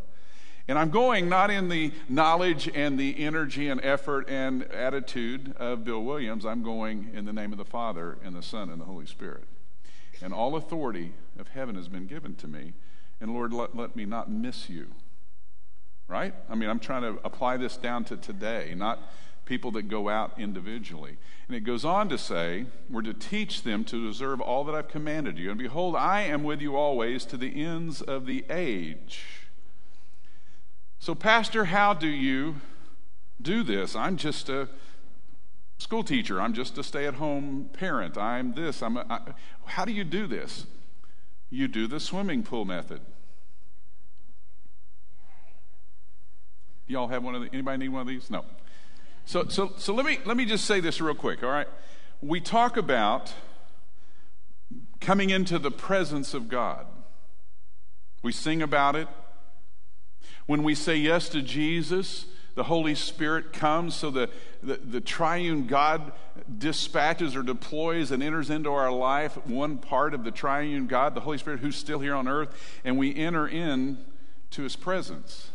And 0.67 0.77
I'm 0.77 0.91
going 0.91 1.27
not 1.27 1.51
in 1.51 1.67
the 1.67 1.91
knowledge 2.07 2.69
and 2.73 2.97
the 2.97 3.19
energy 3.19 3.67
and 3.67 3.83
effort 3.83 4.29
and 4.29 4.63
attitude 4.71 5.53
of 5.57 5.83
Bill 5.83 6.01
Williams. 6.03 6.45
I'm 6.45 6.63
going 6.63 7.09
in 7.13 7.25
the 7.25 7.33
name 7.33 7.51
of 7.51 7.57
the 7.57 7.65
Father 7.65 8.17
and 8.23 8.35
the 8.35 8.43
Son 8.43 8.69
and 8.69 8.79
the 8.79 8.85
Holy 8.85 9.05
Spirit. 9.05 9.43
And 10.21 10.33
all 10.33 10.55
authority 10.55 11.13
of 11.37 11.49
heaven 11.49 11.75
has 11.75 11.89
been 11.89 12.05
given 12.05 12.35
to 12.35 12.47
me. 12.47 12.73
And 13.19 13.33
Lord, 13.33 13.51
let, 13.51 13.75
let 13.75 13.95
me 13.95 14.05
not 14.05 14.31
miss 14.31 14.69
you. 14.69 14.87
Right? 16.07 16.33
I 16.49 16.55
mean, 16.55 16.69
I'm 16.69 16.79
trying 16.79 17.01
to 17.03 17.19
apply 17.23 17.57
this 17.57 17.77
down 17.77 18.03
to 18.05 18.17
today, 18.17 18.73
not 18.75 18.99
people 19.45 19.71
that 19.71 19.83
go 19.83 20.09
out 20.09 20.39
individually. 20.39 21.17
And 21.47 21.55
it 21.55 21.61
goes 21.61 21.83
on 21.83 22.09
to 22.09 22.17
say, 22.17 22.65
We're 22.89 23.01
to 23.03 23.13
teach 23.13 23.63
them 23.63 23.83
to 23.85 24.07
observe 24.07 24.41
all 24.41 24.63
that 24.65 24.75
I've 24.75 24.87
commanded 24.87 25.37
you. 25.37 25.49
And 25.49 25.59
behold, 25.59 25.95
I 25.95 26.21
am 26.21 26.43
with 26.43 26.61
you 26.61 26.75
always 26.75 27.25
to 27.25 27.37
the 27.37 27.63
ends 27.63 28.01
of 28.01 28.25
the 28.25 28.45
age. 28.49 29.23
So, 30.99 31.15
Pastor, 31.15 31.65
how 31.65 31.93
do 31.93 32.07
you 32.07 32.55
do 33.41 33.63
this? 33.63 33.95
I'm 33.95 34.15
just 34.15 34.47
a 34.49 34.69
school 35.77 36.03
teacher. 36.03 36.39
I'm 36.39 36.53
just 36.53 36.77
a 36.77 36.83
stay 36.83 37.05
at 37.05 37.15
home 37.15 37.69
parent. 37.73 38.17
I'm 38.17 38.53
this. 38.53 38.81
I'm 38.81 38.97
a, 38.97 39.05
I, 39.09 39.19
how 39.65 39.83
do 39.83 39.91
you 39.91 40.03
do 40.03 40.27
this? 40.27 40.65
You 41.49 41.67
do 41.67 41.87
the 41.87 41.99
swimming 41.99 42.43
pool 42.43 42.65
method. 42.65 43.01
Y'all 46.93 47.07
have 47.07 47.23
one 47.23 47.33
of 47.33 47.41
the, 47.41 47.49
anybody 47.51 47.79
need 47.79 47.89
one 47.89 48.01
of 48.01 48.07
these? 48.07 48.29
No. 48.29 48.45
So, 49.25 49.47
so, 49.47 49.73
so 49.77 49.95
let, 49.95 50.05
me, 50.05 50.19
let 50.25 50.37
me 50.37 50.45
just 50.45 50.65
say 50.65 50.79
this 50.79 51.01
real 51.01 51.15
quick, 51.15 51.41
all 51.41 51.49
right? 51.49 51.67
We 52.21 52.39
talk 52.39 52.77
about 52.77 53.33
coming 55.01 55.31
into 55.31 55.57
the 55.57 55.71
presence 55.71 56.35
of 56.35 56.49
God. 56.49 56.85
We 58.21 58.31
sing 58.31 58.61
about 58.61 58.95
it. 58.95 59.07
When 60.45 60.61
we 60.61 60.75
say 60.75 60.95
yes 60.95 61.29
to 61.29 61.41
Jesus, 61.41 62.27
the 62.53 62.65
Holy 62.65 62.93
Spirit 62.93 63.53
comes, 63.53 63.95
so 63.95 64.11
the, 64.11 64.29
the, 64.61 64.75
the, 64.75 65.01
triune 65.01 65.65
God 65.65 66.11
dispatches 66.59 67.35
or 67.35 67.41
deploys 67.41 68.11
and 68.11 68.21
enters 68.21 68.51
into 68.51 68.69
our 68.69 68.91
life 68.91 69.35
one 69.47 69.79
part 69.79 70.13
of 70.13 70.23
the 70.23 70.31
triune 70.31 70.85
God, 70.85 71.15
the 71.15 71.21
Holy 71.21 71.39
Spirit 71.39 71.61
who's 71.61 71.75
still 71.75 71.99
here 71.99 72.13
on 72.13 72.27
earth, 72.27 72.79
and 72.85 72.99
we 72.99 73.15
enter 73.15 73.47
in 73.47 73.97
to 74.51 74.61
his 74.61 74.75
presence. 74.75 75.49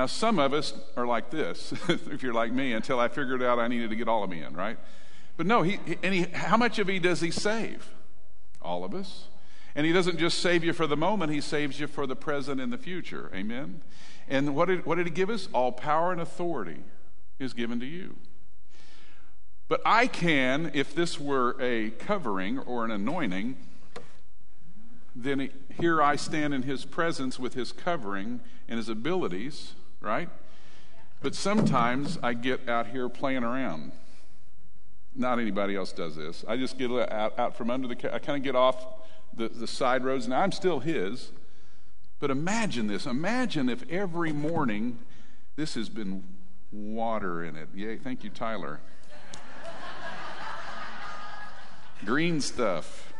Now, 0.00 0.06
some 0.06 0.38
of 0.38 0.54
us 0.54 0.72
are 0.96 1.06
like 1.06 1.28
this, 1.28 1.74
if 1.90 2.22
you're 2.22 2.32
like 2.32 2.54
me, 2.54 2.72
until 2.72 2.98
I 2.98 3.08
figured 3.08 3.42
out 3.42 3.58
I 3.58 3.68
needed 3.68 3.90
to 3.90 3.96
get 3.96 4.08
all 4.08 4.24
of 4.24 4.30
me 4.30 4.42
in, 4.42 4.54
right? 4.54 4.78
But 5.36 5.46
no, 5.46 5.60
he, 5.60 5.78
and 6.02 6.14
he, 6.14 6.22
how 6.22 6.56
much 6.56 6.78
of 6.78 6.88
he 6.88 6.98
does 6.98 7.20
he 7.20 7.30
save? 7.30 7.86
All 8.62 8.82
of 8.82 8.94
us. 8.94 9.26
And 9.74 9.84
he 9.84 9.92
doesn't 9.92 10.16
just 10.16 10.38
save 10.38 10.64
you 10.64 10.72
for 10.72 10.86
the 10.86 10.96
moment, 10.96 11.34
he 11.34 11.42
saves 11.42 11.78
you 11.78 11.86
for 11.86 12.06
the 12.06 12.16
present 12.16 12.62
and 12.62 12.72
the 12.72 12.78
future. 12.78 13.30
Amen? 13.34 13.82
And 14.26 14.56
what 14.56 14.68
did, 14.68 14.86
what 14.86 14.94
did 14.94 15.06
he 15.06 15.12
give 15.12 15.28
us? 15.28 15.50
All 15.52 15.70
power 15.70 16.12
and 16.12 16.20
authority 16.22 16.82
is 17.38 17.52
given 17.52 17.78
to 17.80 17.86
you. 17.86 18.16
But 19.68 19.82
I 19.84 20.06
can, 20.06 20.70
if 20.72 20.94
this 20.94 21.20
were 21.20 21.60
a 21.60 21.90
covering 21.90 22.58
or 22.58 22.86
an 22.86 22.90
anointing, 22.90 23.58
then 25.14 25.50
here 25.78 26.00
I 26.00 26.16
stand 26.16 26.54
in 26.54 26.62
his 26.62 26.86
presence 26.86 27.38
with 27.38 27.52
his 27.52 27.70
covering 27.70 28.40
and 28.66 28.78
his 28.78 28.88
abilities 28.88 29.74
right? 30.00 30.28
But 31.22 31.34
sometimes 31.34 32.18
I 32.22 32.34
get 32.34 32.68
out 32.68 32.88
here 32.88 33.08
playing 33.08 33.44
around. 33.44 33.92
Not 35.14 35.38
anybody 35.38 35.76
else 35.76 35.92
does 35.92 36.16
this. 36.16 36.44
I 36.48 36.56
just 36.56 36.78
get 36.78 36.90
out, 36.90 37.38
out 37.38 37.56
from 37.56 37.70
under 37.70 37.88
the, 37.88 38.14
I 38.14 38.18
kind 38.18 38.38
of 38.38 38.42
get 38.42 38.56
off 38.56 38.86
the, 39.36 39.48
the 39.48 39.66
side 39.66 40.04
roads. 40.04 40.24
and 40.24 40.34
I'm 40.34 40.52
still 40.52 40.80
his. 40.80 41.30
But 42.20 42.30
imagine 42.30 42.86
this. 42.86 43.06
Imagine 43.06 43.68
if 43.68 43.88
every 43.90 44.32
morning 44.32 44.98
this 45.56 45.74
has 45.74 45.88
been 45.88 46.24
water 46.70 47.44
in 47.44 47.56
it. 47.56 47.68
Yay, 47.74 47.96
thank 47.96 48.24
you, 48.24 48.30
Tyler. 48.30 48.80
Green 52.04 52.40
stuff. 52.40 53.12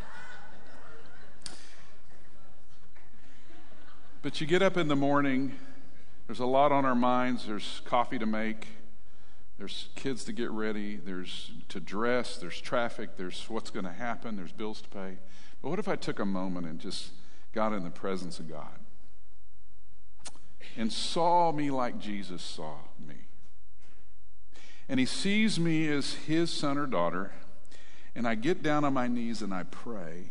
But 4.22 4.40
you 4.40 4.46
get 4.46 4.62
up 4.62 4.76
in 4.76 4.88
the 4.88 4.96
morning 4.96 5.56
there's 6.30 6.38
a 6.38 6.46
lot 6.46 6.70
on 6.70 6.84
our 6.84 6.94
minds. 6.94 7.44
There's 7.44 7.82
coffee 7.84 8.16
to 8.16 8.24
make, 8.24 8.68
there's 9.58 9.88
kids 9.96 10.22
to 10.26 10.32
get 10.32 10.48
ready, 10.52 10.94
there's 10.94 11.50
to 11.70 11.80
dress, 11.80 12.36
there's 12.36 12.60
traffic, 12.60 13.16
there's 13.16 13.46
what's 13.48 13.70
going 13.70 13.84
to 13.84 13.90
happen, 13.90 14.36
there's 14.36 14.52
bills 14.52 14.80
to 14.82 14.88
pay. 14.90 15.18
But 15.60 15.70
what 15.70 15.80
if 15.80 15.88
I 15.88 15.96
took 15.96 16.20
a 16.20 16.24
moment 16.24 16.68
and 16.68 16.78
just 16.78 17.10
got 17.52 17.72
in 17.72 17.82
the 17.82 17.90
presence 17.90 18.38
of 18.38 18.48
God 18.48 18.78
and 20.76 20.92
saw 20.92 21.50
me 21.50 21.72
like 21.72 21.98
Jesus 21.98 22.42
saw 22.42 22.76
me? 23.04 23.16
and 24.88 25.00
he 25.00 25.06
sees 25.06 25.58
me 25.58 25.88
as 25.88 26.14
his 26.14 26.48
son 26.48 26.78
or 26.78 26.86
daughter, 26.86 27.32
and 28.14 28.24
I 28.28 28.36
get 28.36 28.62
down 28.62 28.84
on 28.84 28.94
my 28.94 29.08
knees 29.08 29.42
and 29.42 29.52
I 29.52 29.64
pray. 29.64 30.30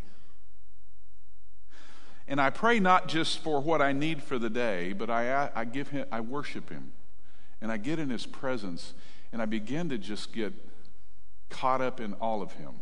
And 2.30 2.39
I 2.39 2.51
pray 2.51 2.80
not 2.80 3.07
just 3.07 3.39
for 3.39 3.59
what 3.59 3.82
I 3.82 3.91
need 3.91 4.21
for 4.21 4.38
the 4.38 4.51
day, 4.51 4.93
but 4.93 5.09
I, 5.09 5.49
I 5.55 5.65
give 5.65 5.89
him, 5.89 6.05
I 6.11 6.21
worship 6.21 6.69
him. 6.69 6.91
And 7.59 7.71
I 7.71 7.77
get 7.77 7.97
in 7.97 8.11
his 8.11 8.27
presence 8.27 8.93
and 9.34 9.41
I 9.41 9.45
begin 9.45 9.89
to 9.89 9.97
just 9.97 10.32
get 10.32 10.53
caught 11.49 11.82
up 11.82 11.99
in 11.99 12.13
all 12.13 12.43
of 12.43 12.53
him. 12.53 12.75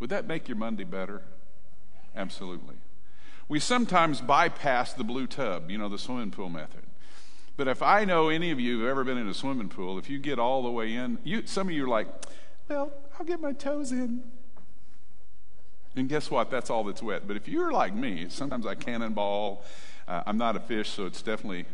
Would 0.00 0.10
that 0.10 0.26
make 0.26 0.48
your 0.48 0.56
Monday 0.56 0.82
better? 0.82 1.22
Absolutely. 2.16 2.74
We 3.48 3.60
sometimes 3.60 4.20
bypass 4.20 4.92
the 4.92 5.04
blue 5.04 5.28
tub, 5.28 5.70
you 5.70 5.78
know, 5.78 5.88
the 5.88 5.98
swimming 5.98 6.32
pool 6.32 6.48
method. 6.48 6.82
But 7.56 7.68
if 7.68 7.82
I 7.82 8.04
know 8.04 8.30
any 8.30 8.50
of 8.50 8.58
you 8.58 8.80
who've 8.80 8.88
ever 8.88 9.04
been 9.04 9.16
in 9.16 9.28
a 9.28 9.34
swimming 9.34 9.68
pool, 9.68 9.96
if 9.96 10.10
you 10.10 10.18
get 10.18 10.40
all 10.40 10.64
the 10.64 10.70
way 10.70 10.92
in, 10.94 11.18
you, 11.22 11.46
some 11.46 11.68
of 11.68 11.74
you 11.74 11.84
are 11.84 11.88
like, 11.88 12.08
well, 12.68 12.92
I'll 13.16 13.24
get 13.24 13.40
my 13.40 13.52
toes 13.52 13.92
in. 13.92 14.24
And 15.96 16.08
guess 16.08 16.30
what? 16.30 16.50
That's 16.50 16.70
all 16.70 16.84
that's 16.84 17.02
wet. 17.02 17.26
But 17.26 17.36
if 17.36 17.48
you're 17.48 17.70
like 17.70 17.94
me, 17.94 18.26
sometimes 18.28 18.66
I 18.66 18.74
cannonball. 18.74 19.64
Uh, 20.08 20.22
I'm 20.26 20.38
not 20.38 20.56
a 20.56 20.60
fish, 20.60 20.90
so 20.90 21.06
it's 21.06 21.22
definitely 21.22 21.66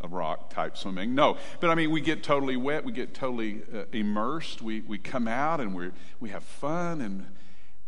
a 0.00 0.08
rock 0.08 0.50
type 0.50 0.76
swimming. 0.76 1.14
No, 1.14 1.36
but 1.60 1.70
I 1.70 1.74
mean, 1.74 1.90
we 1.90 2.00
get 2.00 2.22
totally 2.22 2.56
wet, 2.56 2.84
we 2.84 2.92
get 2.92 3.14
totally 3.14 3.62
uh, 3.74 3.84
immersed, 3.92 4.60
we, 4.60 4.80
we 4.80 4.98
come 4.98 5.26
out 5.26 5.60
and 5.60 5.74
we 5.74 5.90
we 6.20 6.30
have 6.30 6.42
fun, 6.42 7.00
and, 7.00 7.26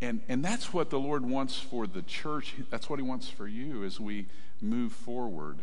and, 0.01 0.21
and 0.29 0.45
that's 0.45 0.73
what 0.73 0.91
the 0.91 0.99
Lord 0.99 1.27
wants 1.27 1.59
for 1.59 1.87
the 1.87 2.03
church. 2.03 2.55
That's 2.71 2.89
what 2.89 2.99
He 2.99 3.03
wants 3.03 3.29
for 3.29 3.47
you 3.47 3.85
as 3.85 4.01
we 4.01 4.27
move 4.61 4.93
forward. 4.93 5.59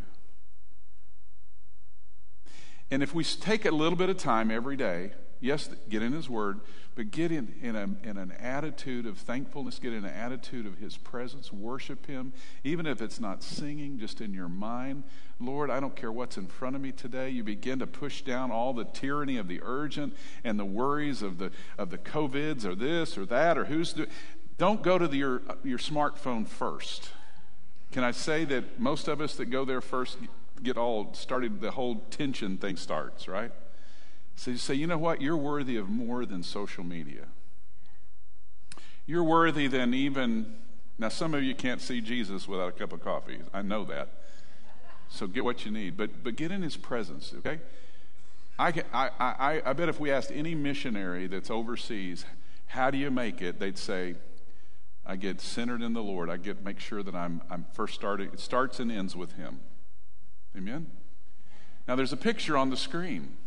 And 2.91 3.01
if 3.01 3.15
we 3.15 3.23
take 3.23 3.65
a 3.65 3.71
little 3.71 3.97
bit 3.97 4.09
of 4.09 4.17
time 4.17 4.51
every 4.51 4.77
day, 4.77 5.13
yes, 5.39 5.69
get 5.89 6.01
in 6.01 6.13
His 6.13 6.29
Word, 6.29 6.59
but 6.95 7.11
get 7.11 7.31
in, 7.31 7.53
in, 7.61 7.75
a, 7.75 7.83
in 8.03 8.17
an 8.17 8.31
attitude 8.39 9.05
of 9.05 9.17
thankfulness, 9.17 9.79
get 9.79 9.93
in 9.93 10.05
an 10.05 10.13
attitude 10.13 10.65
of 10.65 10.77
His 10.77 10.97
presence, 10.97 11.51
worship 11.51 12.05
Him, 12.07 12.33
even 12.63 12.85
if 12.85 13.01
it's 13.01 13.19
not 13.19 13.43
singing, 13.43 13.99
just 13.99 14.21
in 14.21 14.33
your 14.33 14.49
mind. 14.49 15.03
Lord, 15.39 15.69
I 15.69 15.79
don't 15.79 15.95
care 15.95 16.11
what's 16.11 16.37
in 16.37 16.47
front 16.47 16.75
of 16.75 16.81
me 16.81 16.91
today. 16.91 17.29
You 17.29 17.43
begin 17.43 17.79
to 17.79 17.87
push 17.87 18.21
down 18.21 18.51
all 18.51 18.73
the 18.73 18.85
tyranny 18.85 19.37
of 19.37 19.47
the 19.47 19.59
urgent 19.63 20.15
and 20.43 20.57
the 20.57 20.65
worries 20.65 21.21
of 21.21 21.37
the, 21.37 21.51
of 21.77 21.89
the 21.89 21.97
COVIDs 21.97 22.65
or 22.65 22.75
this 22.75 23.17
or 23.17 23.25
that 23.25 23.57
or 23.57 23.65
who's 23.65 23.93
doing. 23.93 24.09
Don't 24.57 24.81
go 24.81 24.97
to 24.97 25.07
the, 25.07 25.17
your, 25.17 25.41
your 25.63 25.77
smartphone 25.77 26.47
first. 26.47 27.09
Can 27.91 28.03
I 28.03 28.11
say 28.11 28.45
that 28.45 28.79
most 28.79 29.07
of 29.09 29.19
us 29.19 29.35
that 29.35 29.45
go 29.45 29.65
there 29.65 29.81
first 29.81 30.17
get 30.63 30.77
all 30.77 31.13
started, 31.13 31.61
the 31.61 31.71
whole 31.71 32.03
tension 32.09 32.57
thing 32.57 32.77
starts, 32.77 33.27
right? 33.27 33.51
So 34.35 34.51
you 34.51 34.57
say, 34.57 34.73
you 34.73 34.87
know 34.87 34.97
what? 34.97 35.21
You're 35.21 35.37
worthy 35.37 35.77
of 35.77 35.89
more 35.89 36.25
than 36.25 36.43
social 36.43 36.83
media. 36.83 37.27
You're 39.05 39.23
worthy 39.23 39.67
than 39.67 39.93
even, 39.93 40.55
now 40.97 41.09
some 41.09 41.33
of 41.33 41.43
you 41.43 41.55
can't 41.55 41.81
see 41.81 42.01
Jesus 42.01 42.47
without 42.47 42.69
a 42.69 42.71
cup 42.71 42.91
of 42.91 43.03
coffee. 43.03 43.39
I 43.53 43.61
know 43.61 43.85
that. 43.85 44.09
So 45.09 45.27
get 45.27 45.45
what 45.45 45.65
you 45.65 45.71
need, 45.71 45.95
but, 45.95 46.23
but 46.23 46.35
get 46.35 46.51
in 46.51 46.61
his 46.61 46.75
presence, 46.75 47.33
okay? 47.37 47.59
I, 48.57 48.71
can, 48.71 48.83
I, 48.93 49.09
I, 49.19 49.61
I 49.65 49.73
bet 49.73 49.89
if 49.89 49.99
we 49.99 50.11
asked 50.11 50.31
any 50.33 50.55
missionary 50.55 51.27
that's 51.27 51.51
overseas, 51.51 52.25
how 52.67 52.89
do 52.89 52.97
you 52.97 53.11
make 53.11 53.41
it? 53.41 53.59
They'd 53.59 53.77
say, 53.77 54.15
I 55.05 55.15
get 55.17 55.39
centered 55.39 55.81
in 55.81 55.93
the 55.93 56.01
Lord. 56.01 56.29
I 56.29 56.37
get 56.37 56.63
make 56.63 56.79
sure 56.79 57.03
that 57.03 57.13
I'm, 57.13 57.41
I'm 57.49 57.65
first 57.73 57.93
starting, 57.93 58.29
it 58.33 58.39
starts 58.39 58.79
and 58.79 58.91
ends 58.91 59.15
with 59.15 59.33
him. 59.33 59.59
Amen? 60.57 60.87
Now 61.87 61.95
there's 61.95 62.13
a 62.13 62.17
picture 62.17 62.57
on 62.57 62.71
the 62.71 62.77
screen. 62.77 63.37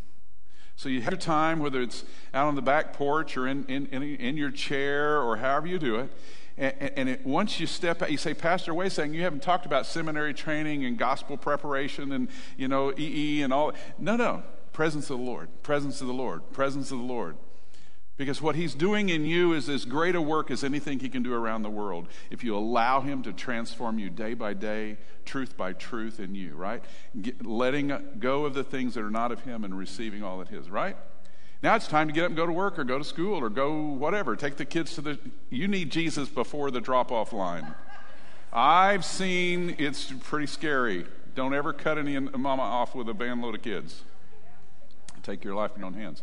So 0.79 0.89
you 0.89 1.01
have 1.01 1.12
your 1.12 1.18
time, 1.18 1.59
whether 1.59 1.83
it's 1.83 2.05
out 2.33 2.47
on 2.47 2.55
the 2.55 2.62
back 2.62 2.93
porch 2.93 3.37
or 3.37 3.49
in, 3.49 3.64
in, 3.64 3.87
in, 3.87 4.01
in 4.01 4.37
your 4.37 4.53
chair 4.53 5.20
or 5.20 5.37
however 5.37 5.66
you 5.66 5.76
do 5.76 5.97
it. 5.97 6.12
And, 6.57 6.93
and 6.97 7.09
it, 7.09 7.26
once 7.26 7.59
you 7.59 7.66
step 7.66 8.01
out, 8.01 8.12
you 8.12 8.16
say, 8.16 8.33
Pastor, 8.33 8.81
a 8.81 8.89
second, 8.89 9.14
you 9.14 9.24
haven't 9.24 9.43
talked 9.43 9.66
about 9.66 9.87
seminary 9.87 10.33
training 10.33 10.85
and 10.85 10.97
gospel 10.97 11.37
preparation 11.37 12.12
and, 12.12 12.29
you 12.57 12.68
know, 12.68 12.93
EE 12.97 13.43
and 13.43 13.53
all. 13.53 13.72
No, 13.99 14.14
no. 14.14 14.45
Presence 14.72 15.11
of 15.11 15.18
the 15.18 15.24
Lord, 15.24 15.49
presence 15.64 16.01
of 16.01 16.07
the 16.07 16.12
Lord, 16.12 16.49
presence 16.53 16.93
of 16.93 16.99
the 16.99 17.05
Lord. 17.05 17.37
Because 18.19 18.43
what 18.43 18.57
he's 18.57 18.75
doing 18.75 19.11
in 19.11 19.25
you 19.25 19.53
is 19.53 19.69
as 19.69 19.85
great 19.85 20.16
a 20.16 20.21
work 20.21 20.51
as 20.51 20.64
anything 20.64 20.99
he 20.99 21.09
can 21.09 21.23
do 21.23 21.33
around 21.33 21.62
the 21.62 21.71
world. 21.71 22.09
If 22.31 22.43
you 22.43 22.57
allow 22.57 23.01
him 23.01 23.23
to 23.23 23.33
transform 23.33 24.01
you 24.01 24.11
day 24.11 24.35
by 24.35 24.55
day, 24.55 24.99
truth 25.25 25.57
by 25.57 25.73
truth 25.73 26.19
in 26.19 26.35
you, 26.35 26.57
right? 26.57 26.83
Get, 27.23 27.47
letting 27.47 27.97
go 28.19 28.45
of 28.45 28.55
the 28.55 28.64
things 28.64 28.95
that 28.95 29.05
are 29.05 29.11
not 29.11 29.31
of 29.31 29.43
him 29.43 29.62
and 29.62 29.79
receiving 29.79 30.25
all 30.25 30.39
that 30.41 30.51
is, 30.53 30.69
right? 30.69 30.97
Now 31.62 31.77
it's 31.77 31.87
time 31.87 32.09
to 32.09 32.12
get 32.12 32.25
up 32.25 32.31
and 32.31 32.37
go 32.37 32.45
to 32.45 32.53
work 32.53 32.77
or 32.77 32.83
go 32.83 32.99
to 32.99 33.05
school 33.05 33.39
or 33.39 33.49
go 33.49 33.73
whatever. 33.83 34.35
Take 34.35 34.57
the 34.57 34.64
kids 34.64 34.97
to 34.97 35.01
the. 35.01 35.19
You 35.49 35.69
need 35.69 35.91
Jesus 35.91 36.29
before 36.29 36.73
the 36.73 36.81
drop 36.81 37.12
off 37.12 37.33
line. 37.33 37.73
I've 38.53 39.05
seen 39.05 39.77
it's 39.79 40.12
pretty 40.25 40.47
scary. 40.47 41.07
Don't 41.37 41.55
ever 41.55 41.73
cut 41.73 41.99
any 41.99 42.19
mama 42.19 42.62
off 42.62 42.97
with 42.97 43.09
a 43.09 43.12
van 43.12 43.41
load 43.41 43.55
of 43.55 43.62
kids. 43.62 44.03
Take 45.23 45.45
your 45.45 45.55
life 45.55 45.73
in 45.75 45.81
your 45.81 45.87
own 45.87 45.95
hands 45.95 46.23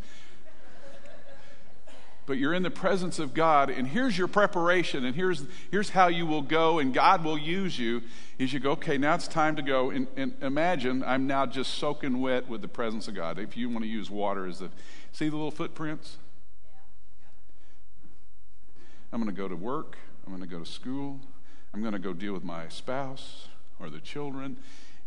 but 2.26 2.38
you're 2.38 2.54
in 2.54 2.64
the 2.64 2.72
presence 2.72 3.20
of 3.20 3.34
God, 3.34 3.70
and 3.70 3.88
here's 3.88 4.18
your 4.18 4.28
preparation, 4.28 5.06
and 5.06 5.16
here's, 5.16 5.44
here's 5.70 5.90
how 5.90 6.08
you 6.08 6.26
will 6.26 6.42
go, 6.42 6.80
and 6.80 6.94
God 6.94 7.24
will 7.24 7.38
use 7.38 7.78
you. 7.78 8.02
Is 8.40 8.52
you 8.52 8.60
go, 8.60 8.72
okay, 8.72 8.98
now 8.98 9.14
it's 9.16 9.28
time 9.28 9.56
to 9.58 9.62
go, 9.62 9.92
and, 9.92 10.08
and 10.18 10.34
imagine 10.42 11.04
I'm 11.04 11.28
now 11.28 11.46
just 11.46 11.76
soaking 11.76 12.20
wet 12.22 12.50
with 12.50 12.62
the 12.62 12.68
presence 12.68 13.08
of 13.08 13.14
God. 13.14 13.38
If 13.38 13.56
you 13.56 13.70
want 13.70 13.84
to 13.84 13.90
use 13.90 14.10
water 14.10 14.48
as 14.48 14.60
the, 14.60 14.72
see 15.12 15.30
the 15.30 15.36
little 15.36 15.52
footprints? 15.52 16.18
I'm 19.14 19.22
going 19.22 19.34
to 19.34 19.42
go 19.42 19.48
to 19.48 19.56
work, 19.56 19.98
I'm 20.26 20.32
going 20.32 20.42
to 20.42 20.54
go 20.54 20.60
to 20.60 20.70
school, 20.70 21.22
I'm 21.74 21.82
going 21.82 21.94
to 21.94 22.00
go 22.00 22.12
deal 22.12 22.34
with 22.34 22.44
my 22.44 22.68
spouse 22.70 23.48
or 23.80 23.90
the 23.90 24.00
children, 24.00 24.58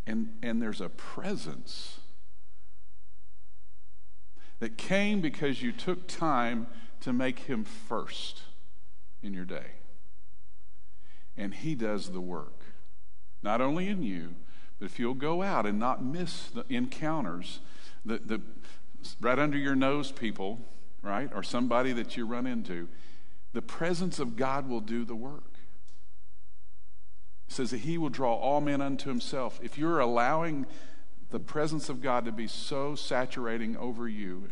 and, 0.06 0.34
and 0.42 0.62
there's 0.62 0.80
a 0.80 0.88
presence 0.88 1.98
that 4.60 4.76
came 4.76 5.20
because 5.20 5.62
you 5.62 5.72
took 5.72 6.06
time 6.06 6.66
to 7.00 7.12
make 7.12 7.40
him 7.40 7.64
first 7.64 8.42
in 9.22 9.34
your 9.34 9.44
day. 9.44 9.72
And 11.36 11.54
he 11.54 11.74
does 11.74 12.10
the 12.10 12.20
work, 12.20 12.62
not 13.42 13.60
only 13.60 13.88
in 13.88 14.02
you, 14.02 14.34
but 14.78 14.86
if 14.86 14.98
you'll 14.98 15.14
go 15.14 15.42
out 15.42 15.66
and 15.66 15.78
not 15.78 16.04
miss 16.04 16.48
the 16.48 16.64
encounters, 16.68 17.60
the, 18.04 18.18
the 18.18 18.40
right 19.20 19.38
under 19.38 19.58
your 19.58 19.74
nose 19.76 20.12
people, 20.12 20.60
right, 21.02 21.30
or 21.34 21.42
somebody 21.42 21.92
that 21.92 22.16
you 22.16 22.26
run 22.26 22.46
into, 22.46 22.88
the 23.52 23.62
presence 23.62 24.18
of 24.18 24.36
God 24.36 24.68
will 24.68 24.80
do 24.80 25.04
the 25.04 25.14
work. 25.14 25.58
It 27.48 27.54
says 27.54 27.70
that 27.70 27.78
he 27.78 27.98
will 27.98 28.10
draw 28.10 28.34
all 28.34 28.60
men 28.60 28.80
unto 28.80 29.08
himself. 29.08 29.58
If 29.62 29.78
you're 29.78 30.00
allowing 30.00 30.66
the 31.30 31.40
presence 31.40 31.88
of 31.88 32.02
God 32.02 32.24
to 32.24 32.32
be 32.32 32.46
so 32.46 32.94
saturating 32.94 33.76
over 33.76 34.08
you, 34.08 34.48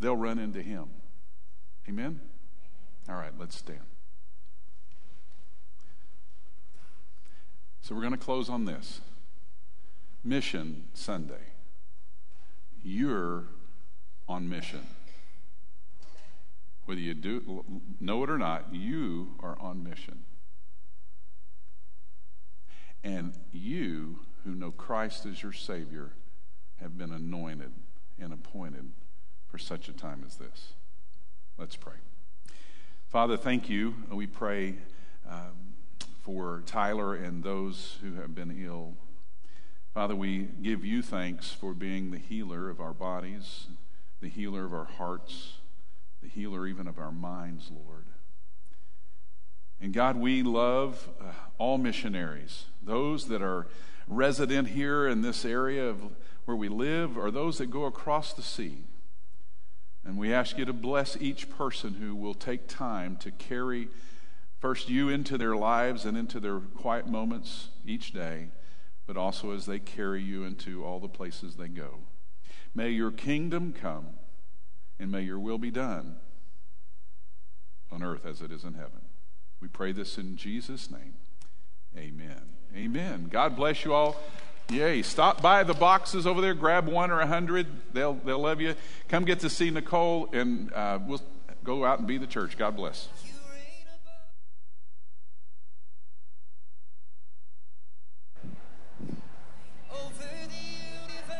they'll 0.00 0.16
run 0.16 0.38
into 0.38 0.62
him. 0.62 0.86
Amen? 1.88 2.20
All 3.08 3.16
right, 3.16 3.32
let's 3.38 3.56
stand. 3.56 3.80
So 7.80 7.94
we're 7.94 8.02
going 8.02 8.12
to 8.12 8.18
close 8.18 8.48
on 8.48 8.64
this 8.64 9.00
Mission 10.22 10.84
Sunday. 10.94 11.52
You're 12.82 13.44
on 14.28 14.48
mission. 14.48 14.86
Whether 16.84 17.00
you 17.00 17.14
do 17.14 17.64
know 18.00 18.22
it 18.24 18.30
or 18.30 18.38
not, 18.38 18.74
you 18.74 19.34
are 19.40 19.58
on 19.60 19.82
mission. 19.82 20.24
And 23.02 23.34
you 23.52 24.20
who 24.44 24.54
know 24.54 24.70
Christ 24.70 25.26
as 25.26 25.42
your 25.42 25.52
Savior 25.52 26.12
have 26.80 26.96
been 26.96 27.12
anointed 27.12 27.72
and 28.18 28.32
appointed 28.32 28.90
for 29.50 29.58
such 29.58 29.88
a 29.88 29.92
time 29.92 30.22
as 30.26 30.36
this. 30.36 30.74
Let's 31.58 31.76
pray. 31.76 31.94
Father, 33.08 33.36
thank 33.36 33.68
you. 33.68 33.94
We 34.10 34.26
pray 34.26 34.76
um, 35.28 35.74
for 36.22 36.62
Tyler 36.66 37.16
and 37.16 37.42
those 37.42 37.98
who 38.02 38.14
have 38.14 38.34
been 38.34 38.56
ill. 38.64 38.94
Father, 39.92 40.14
we 40.14 40.48
give 40.62 40.84
you 40.84 41.02
thanks 41.02 41.50
for 41.50 41.74
being 41.74 42.12
the 42.12 42.18
healer 42.18 42.70
of 42.70 42.80
our 42.80 42.92
bodies, 42.92 43.66
the 44.20 44.28
healer 44.28 44.64
of 44.64 44.72
our 44.72 44.84
hearts, 44.84 45.54
the 46.22 46.28
healer 46.28 46.68
even 46.68 46.86
of 46.86 46.98
our 46.98 47.10
minds, 47.10 47.70
Lord. 47.70 48.04
And 49.80 49.92
God, 49.92 50.16
we 50.16 50.44
love 50.44 51.08
uh, 51.20 51.32
all 51.58 51.78
missionaries, 51.78 52.66
those 52.80 53.26
that 53.26 53.42
are 53.42 53.66
resident 54.06 54.68
here 54.68 55.08
in 55.08 55.22
this 55.22 55.44
area 55.44 55.88
of 55.88 56.00
where 56.44 56.56
we 56.56 56.68
live, 56.68 57.18
or 57.18 57.30
those 57.30 57.58
that 57.58 57.70
go 57.70 57.86
across 57.86 58.32
the 58.32 58.42
sea. 58.42 58.84
And 60.04 60.16
we 60.16 60.32
ask 60.32 60.56
you 60.58 60.64
to 60.64 60.72
bless 60.72 61.16
each 61.16 61.50
person 61.50 61.94
who 61.94 62.14
will 62.14 62.34
take 62.34 62.68
time 62.68 63.16
to 63.18 63.30
carry 63.30 63.88
first 64.58 64.88
you 64.88 65.08
into 65.08 65.38
their 65.38 65.56
lives 65.56 66.04
and 66.04 66.16
into 66.16 66.40
their 66.40 66.60
quiet 66.60 67.06
moments 67.06 67.68
each 67.86 68.12
day, 68.12 68.48
but 69.06 69.16
also 69.16 69.52
as 69.52 69.66
they 69.66 69.78
carry 69.78 70.22
you 70.22 70.44
into 70.44 70.84
all 70.84 71.00
the 71.00 71.08
places 71.08 71.56
they 71.56 71.68
go. 71.68 71.98
May 72.74 72.90
your 72.90 73.10
kingdom 73.10 73.72
come 73.72 74.06
and 74.98 75.10
may 75.10 75.22
your 75.22 75.38
will 75.38 75.58
be 75.58 75.70
done 75.70 76.16
on 77.90 78.02
earth 78.02 78.24
as 78.24 78.40
it 78.40 78.52
is 78.52 78.64
in 78.64 78.74
heaven. 78.74 79.00
We 79.60 79.68
pray 79.68 79.92
this 79.92 80.16
in 80.16 80.36
Jesus' 80.36 80.90
name. 80.90 81.14
Amen. 81.96 82.42
Amen. 82.76 83.28
God 83.30 83.56
bless 83.56 83.84
you 83.84 83.92
all. 83.92 84.16
Yay. 84.70 85.02
Stop 85.02 85.42
by 85.42 85.64
the 85.64 85.74
boxes 85.74 86.26
over 86.28 86.40
there, 86.40 86.54
grab 86.54 86.86
one 86.86 87.10
or 87.10 87.20
a 87.20 87.26
hundred. 87.26 87.66
They'll, 87.92 88.14
they'll 88.14 88.38
love 88.38 88.60
you. 88.60 88.74
Come 89.08 89.24
get 89.24 89.40
to 89.40 89.50
see 89.50 89.70
Nicole, 89.70 90.28
and 90.32 90.72
uh, 90.72 91.00
we'll 91.04 91.20
go 91.64 91.84
out 91.84 91.98
and 91.98 92.06
be 92.06 92.18
the 92.18 92.26
church. 92.26 92.56
God 92.56 92.76
bless. 92.76 93.08